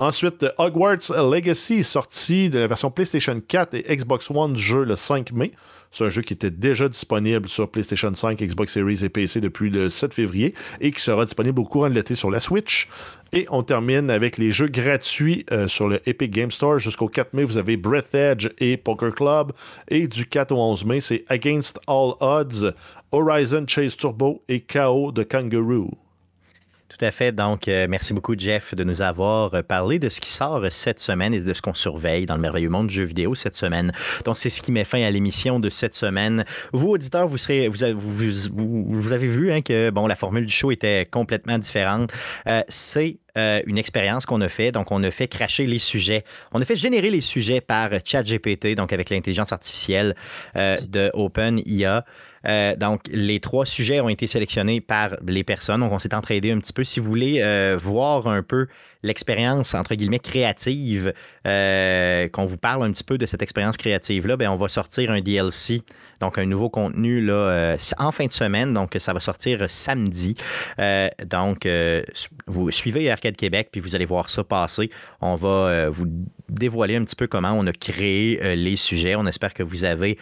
Ensuite, 0.00 0.46
Hogwarts 0.56 1.10
Legacy 1.10 1.84
sorti 1.84 2.48
de 2.48 2.58
la 2.58 2.66
version 2.66 2.90
PlayStation 2.90 3.38
4 3.38 3.74
et 3.74 3.96
Xbox 3.96 4.30
One 4.30 4.54
du 4.54 4.62
jeu 4.62 4.82
le 4.82 4.96
5 4.96 5.30
mai. 5.32 5.50
C'est 5.92 6.04
un 6.04 6.08
jeu 6.08 6.22
qui 6.22 6.32
était 6.32 6.50
déjà 6.50 6.88
disponible 6.88 7.50
sur 7.50 7.70
PlayStation 7.70 8.14
5, 8.14 8.38
Xbox 8.40 8.72
Series 8.72 9.04
et 9.04 9.10
PC 9.10 9.42
depuis 9.42 9.68
le 9.68 9.90
7 9.90 10.14
février 10.14 10.54
et 10.80 10.90
qui 10.90 11.02
sera 11.02 11.26
disponible 11.26 11.60
au 11.60 11.64
courant 11.64 11.90
de 11.90 11.94
l'été 11.94 12.14
sur 12.14 12.30
la 12.30 12.40
Switch. 12.40 12.88
Et 13.34 13.46
on 13.50 13.62
termine 13.62 14.08
avec 14.08 14.38
les 14.38 14.52
jeux 14.52 14.68
gratuits 14.68 15.44
euh, 15.52 15.68
sur 15.68 15.86
le 15.86 16.00
Epic 16.08 16.30
Game 16.30 16.50
Store. 16.50 16.78
Jusqu'au 16.78 17.08
4 17.08 17.34
mai, 17.34 17.44
vous 17.44 17.58
avez 17.58 17.76
Breath 17.76 18.14
Edge 18.14 18.48
et 18.56 18.78
Poker 18.78 19.14
Club. 19.14 19.52
Et 19.88 20.08
du 20.08 20.24
4 20.24 20.52
au 20.52 20.62
11 20.62 20.86
mai, 20.86 21.00
c'est 21.00 21.24
Against 21.28 21.78
All 21.86 22.14
Odds, 22.20 22.72
Horizon 23.12 23.66
Chase 23.66 23.98
Turbo 23.98 24.42
et 24.48 24.62
KO 24.62 25.12
de 25.12 25.24
Kangaroo. 25.24 25.90
Tout 26.90 27.04
à 27.04 27.12
fait. 27.12 27.30
Donc, 27.30 27.68
euh, 27.68 27.86
merci 27.88 28.12
beaucoup, 28.12 28.34
Jeff, 28.36 28.74
de 28.74 28.82
nous 28.82 29.00
avoir 29.00 29.54
euh, 29.54 29.62
parlé 29.62 30.00
de 30.00 30.08
ce 30.08 30.20
qui 30.20 30.32
sort 30.32 30.66
cette 30.72 30.98
semaine 30.98 31.32
et 31.32 31.38
de 31.38 31.54
ce 31.54 31.62
qu'on 31.62 31.72
surveille 31.72 32.26
dans 32.26 32.34
le 32.34 32.40
merveilleux 32.40 32.68
monde 32.68 32.88
du 32.88 32.94
jeu 32.94 33.04
vidéo 33.04 33.36
cette 33.36 33.54
semaine. 33.54 33.92
Donc, 34.24 34.36
c'est 34.36 34.50
ce 34.50 34.60
qui 34.60 34.72
met 34.72 34.82
fin 34.82 35.00
à 35.00 35.10
l'émission 35.10 35.60
de 35.60 35.68
cette 35.68 35.94
semaine. 35.94 36.44
Vous, 36.72 36.88
auditeurs, 36.88 37.28
vous, 37.28 37.38
avez, 37.84 39.28
vu 39.28 39.52
hein, 39.52 39.62
que 39.62 39.90
bon, 39.90 40.08
la 40.08 40.16
formule 40.16 40.46
du 40.46 40.52
show 40.52 40.72
était 40.72 41.06
complètement 41.08 41.58
différente. 41.58 42.10
Euh, 42.48 42.62
c'est 42.68 43.18
une 43.36 43.78
expérience 43.78 44.26
qu'on 44.26 44.40
a 44.40 44.48
fait. 44.48 44.72
Donc, 44.72 44.90
on 44.90 45.02
a 45.04 45.10
fait 45.12 45.28
cracher 45.28 45.64
les 45.64 45.78
sujets. 45.78 46.24
On 46.52 46.60
a 46.60 46.64
fait 46.64 46.74
générer 46.74 47.10
les 47.10 47.20
sujets 47.20 47.60
par 47.60 47.90
ChatGPT, 48.04 48.74
donc 48.74 48.92
avec 48.92 49.08
l'intelligence 49.08 49.52
artificielle 49.52 50.16
de 50.56 51.10
OpenIA. 51.14 52.04
Euh, 52.46 52.74
donc, 52.76 53.02
les 53.10 53.40
trois 53.40 53.66
sujets 53.66 54.00
ont 54.00 54.08
été 54.08 54.26
sélectionnés 54.26 54.80
par 54.80 55.16
les 55.26 55.44
personnes. 55.44 55.80
Donc, 55.80 55.92
on 55.92 55.98
s'est 55.98 56.14
entraidé 56.14 56.50
un 56.50 56.58
petit 56.58 56.72
peu. 56.72 56.84
Si 56.84 57.00
vous 57.00 57.08
voulez 57.08 57.40
euh, 57.42 57.78
voir 57.80 58.26
un 58.26 58.42
peu 58.42 58.66
l'expérience, 59.02 59.74
entre 59.74 59.94
guillemets, 59.94 60.18
créative, 60.18 61.12
euh, 61.46 62.28
qu'on 62.28 62.46
vous 62.46 62.58
parle 62.58 62.84
un 62.84 62.92
petit 62.92 63.04
peu 63.04 63.18
de 63.18 63.26
cette 63.26 63.42
expérience 63.42 63.76
créative-là, 63.76 64.36
ben, 64.36 64.50
on 64.50 64.56
va 64.56 64.68
sortir 64.68 65.10
un 65.10 65.20
DLC, 65.20 65.82
donc 66.20 66.38
un 66.38 66.44
nouveau 66.44 66.68
contenu 66.68 67.20
là, 67.20 67.76
en 67.98 68.12
fin 68.12 68.26
de 68.26 68.32
semaine. 68.32 68.74
Donc, 68.74 68.96
ça 68.98 69.12
va 69.12 69.20
sortir 69.20 69.70
samedi. 69.70 70.36
donc, 71.24 71.66
vous 72.46 72.70
suivez 72.70 73.10
Arcade 73.10 73.36
Québec, 73.36 73.68
puis 73.72 73.80
vous 73.80 73.94
allez 73.94 74.04
voir 74.04 74.28
ça 74.28 74.44
passer. 74.44 74.90
On 75.22 75.36
va 75.36 75.88
vous 75.88 76.06
dévoiler 76.50 76.96
un 76.96 77.04
petit 77.04 77.16
peu 77.16 77.26
comment 77.26 77.52
on 77.52 77.66
a 77.66 77.72
créé 77.72 78.54
les 78.54 78.76
sujets. 78.76 79.14
On 79.14 79.26
espère 79.26 79.54
que 79.54 79.62
vous 79.62 79.84
avez 79.84 80.18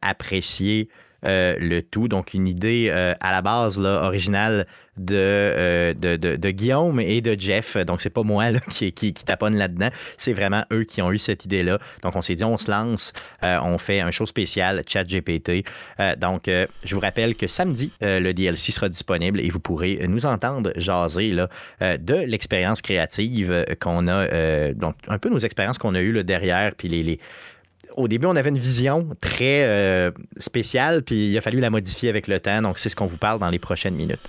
apprécié 0.00 0.88
euh, 1.26 1.56
le 1.58 1.82
tout. 1.82 2.08
Donc, 2.08 2.34
une 2.34 2.46
idée 2.46 2.88
euh, 2.90 3.14
à 3.20 3.32
la 3.32 3.42
base 3.42 3.78
là, 3.78 4.02
originale 4.04 4.66
euh, 5.10 5.94
de, 5.94 6.50
Guillaume 6.50 7.00
et 7.00 7.20
de 7.20 7.38
Jeff. 7.38 7.76
Donc, 7.78 8.02
c'est 8.02 8.10
pas 8.10 8.22
moi 8.22 8.46
qui, 8.68 9.12
taponne 9.14 9.56
là-dedans. 9.56 9.88
C'est 10.18 10.32
vraiment 10.32 10.64
eux 10.72 10.84
qui 10.84 11.02
ont 11.02 11.10
eu 11.12 11.18
cette 11.18 11.44
idée-là. 11.44 11.78
Donc, 12.02 12.16
on 12.16 12.22
s'est 12.22 12.34
dit, 12.34 12.44
on 12.44 12.58
se 12.58 12.70
lance, 12.70 13.12
on 13.42 13.78
fait 13.78 14.00
un 14.00 14.10
show 14.10 14.26
spécial, 14.26 14.82
Chat 14.86 15.04
GPT. 15.04 15.64
donc, 16.18 16.44
je 16.46 16.94
vous 16.94 17.00
rappelle 17.00 17.34
que 17.34 17.46
samedi, 17.46 17.90
le 18.00 18.32
DLC 18.32 18.72
sera 18.72 18.88
disponible 18.88 19.40
et 19.40 19.48
vous 19.48 19.60
pourrez 19.60 20.06
nous 20.06 20.26
entendre 20.26 20.72
jaser 20.76 21.30
là, 21.30 21.48
de 21.80 22.14
l'expérience 22.14 22.82
créative 22.82 23.64
qu'on 23.80 24.06
a, 24.08 24.72
donc 24.74 24.96
un 25.08 25.18
peu 25.18 25.28
nos 25.28 25.38
expériences 25.38 25.78
qu'on 25.78 25.94
a 25.94 26.00
eues 26.00 26.12
là, 26.12 26.22
derrière, 26.22 26.74
puis 26.74 26.88
les 26.88 27.18
au 27.96 28.08
début, 28.08 28.26
on 28.26 28.36
avait 28.36 28.50
une 28.50 28.58
vision 28.58 29.08
très 29.20 29.64
euh, 29.64 30.10
spéciale, 30.36 31.02
puis 31.02 31.30
il 31.30 31.38
a 31.38 31.40
fallu 31.40 31.60
la 31.60 31.70
modifier 31.70 32.08
avec 32.08 32.28
le 32.28 32.40
temps. 32.40 32.62
Donc, 32.62 32.78
c'est 32.78 32.88
ce 32.88 32.96
qu'on 32.96 33.06
vous 33.06 33.16
parle 33.16 33.38
dans 33.38 33.50
les 33.50 33.58
prochaines 33.58 33.94
minutes. 33.94 34.20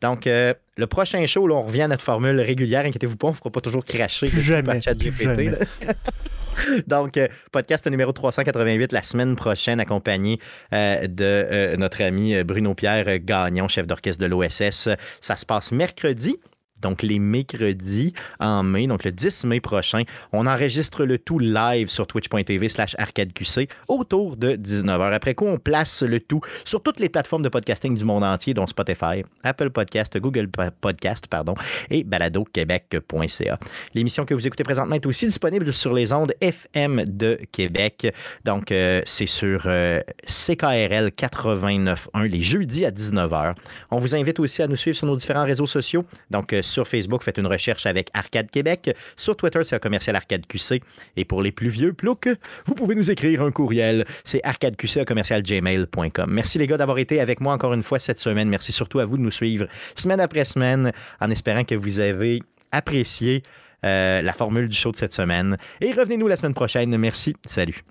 Donc, 0.00 0.26
euh, 0.26 0.54
le 0.76 0.86
prochain 0.86 1.26
show, 1.26 1.46
là, 1.46 1.56
on 1.56 1.62
revient 1.62 1.82
à 1.82 1.88
notre 1.88 2.04
formule 2.04 2.40
régulière. 2.40 2.84
Inquiétez-vous 2.84 3.16
pas, 3.16 3.28
on 3.28 3.30
ne 3.30 3.36
fera 3.36 3.50
pas 3.50 3.60
toujours 3.60 3.84
cracher 3.84 4.28
plus 4.28 4.40
jamais, 4.40 4.80
chat 4.80 4.94
GPT. 4.94 5.56
Donc, 6.86 7.16
euh, 7.16 7.28
podcast 7.52 7.86
numéro 7.86 8.12
388 8.12 8.92
la 8.92 9.02
semaine 9.02 9.36
prochaine, 9.36 9.78
accompagné 9.78 10.40
de 10.72 11.76
notre 11.76 12.02
ami 12.02 12.42
Bruno 12.42 12.74
Pierre 12.74 13.20
Gagnon, 13.20 13.68
chef 13.68 13.86
d'orchestre 13.86 14.20
de 14.20 14.26
l'OSS. 14.26 14.88
Ça 15.20 15.36
se 15.36 15.46
passe 15.46 15.70
mercredi 15.70 16.36
donc 16.82 17.02
les 17.02 17.18
mercredis 17.18 18.12
en 18.40 18.62
mai, 18.62 18.86
donc 18.86 19.04
le 19.04 19.12
10 19.12 19.44
mai 19.44 19.60
prochain. 19.60 20.02
On 20.32 20.46
enregistre 20.46 21.04
le 21.04 21.18
tout 21.18 21.38
live 21.38 21.88
sur 21.88 22.06
twitch.tv 22.06 22.68
slash 22.68 22.94
arcadeqc 22.98 23.70
autour 23.88 24.36
de 24.36 24.50
19h. 24.52 25.12
Après 25.12 25.34
quoi, 25.34 25.50
on 25.50 25.58
place 25.58 26.02
le 26.02 26.20
tout 26.20 26.40
sur 26.64 26.82
toutes 26.82 27.00
les 27.00 27.08
plateformes 27.08 27.42
de 27.42 27.48
podcasting 27.48 27.96
du 27.96 28.04
monde 28.04 28.24
entier, 28.24 28.54
dont 28.54 28.66
Spotify, 28.66 29.24
Apple 29.42 29.70
Podcast, 29.70 30.16
Google 30.18 30.48
Podcast, 30.80 31.26
pardon, 31.26 31.54
et 31.90 32.04
baladoquebec.ca. 32.04 33.58
L'émission 33.94 34.24
que 34.24 34.34
vous 34.34 34.46
écoutez 34.46 34.64
présentement 34.64 34.94
est 34.94 35.06
aussi 35.06 35.26
disponible 35.26 35.72
sur 35.72 35.94
les 35.94 36.12
ondes 36.12 36.32
FM 36.40 37.04
de 37.06 37.38
Québec. 37.52 38.14
Donc, 38.44 38.72
euh, 38.72 39.00
c'est 39.04 39.26
sur 39.26 39.62
euh, 39.66 40.00
CKRL 40.26 41.08
89.1 41.08 42.24
les 42.28 42.42
jeudis 42.42 42.84
à 42.84 42.90
19h. 42.90 43.54
On 43.90 43.98
vous 43.98 44.14
invite 44.14 44.40
aussi 44.40 44.62
à 44.62 44.68
nous 44.68 44.76
suivre 44.76 44.96
sur 44.96 45.06
nos 45.06 45.16
différents 45.16 45.44
réseaux 45.44 45.66
sociaux. 45.66 46.04
Donc, 46.30 46.52
euh, 46.52 46.62
sur 46.68 46.86
Facebook, 46.86 47.22
faites 47.22 47.38
une 47.38 47.46
recherche 47.46 47.86
avec 47.86 48.08
Arcade 48.14 48.50
Québec. 48.50 48.94
Sur 49.16 49.36
Twitter, 49.36 49.60
c'est 49.64 49.76
un 49.76 49.80
commercial 49.80 50.16
Arcade 50.16 50.46
QC. 50.46 50.80
Et 51.16 51.24
pour 51.24 51.42
les 51.42 51.52
plus 51.52 51.68
vieux 51.68 51.92
ploucs, 51.92 52.28
vous 52.66 52.74
pouvez 52.74 52.94
nous 52.94 53.10
écrire 53.10 53.42
un 53.42 53.50
courriel. 53.50 54.04
C'est 54.24 54.40
arcadeqc.gmail.com. 54.44 56.30
Merci 56.30 56.58
les 56.58 56.66
gars 56.66 56.76
d'avoir 56.76 56.98
été 56.98 57.20
avec 57.20 57.40
moi 57.40 57.54
encore 57.54 57.74
une 57.74 57.82
fois 57.82 57.98
cette 57.98 58.18
semaine. 58.18 58.48
Merci 58.48 58.72
surtout 58.72 58.98
à 59.00 59.04
vous 59.04 59.16
de 59.16 59.22
nous 59.22 59.30
suivre 59.30 59.66
semaine 59.96 60.20
après 60.20 60.44
semaine 60.44 60.92
en 61.20 61.30
espérant 61.30 61.64
que 61.64 61.74
vous 61.74 61.98
avez 61.98 62.40
apprécié 62.72 63.42
euh, 63.84 64.22
la 64.22 64.32
formule 64.32 64.68
du 64.68 64.76
show 64.76 64.90
de 64.90 64.96
cette 64.96 65.12
semaine. 65.12 65.56
Et 65.80 65.92
revenez-nous 65.92 66.28
la 66.28 66.36
semaine 66.36 66.54
prochaine. 66.54 66.96
Merci. 66.96 67.34
Salut. 67.44 67.84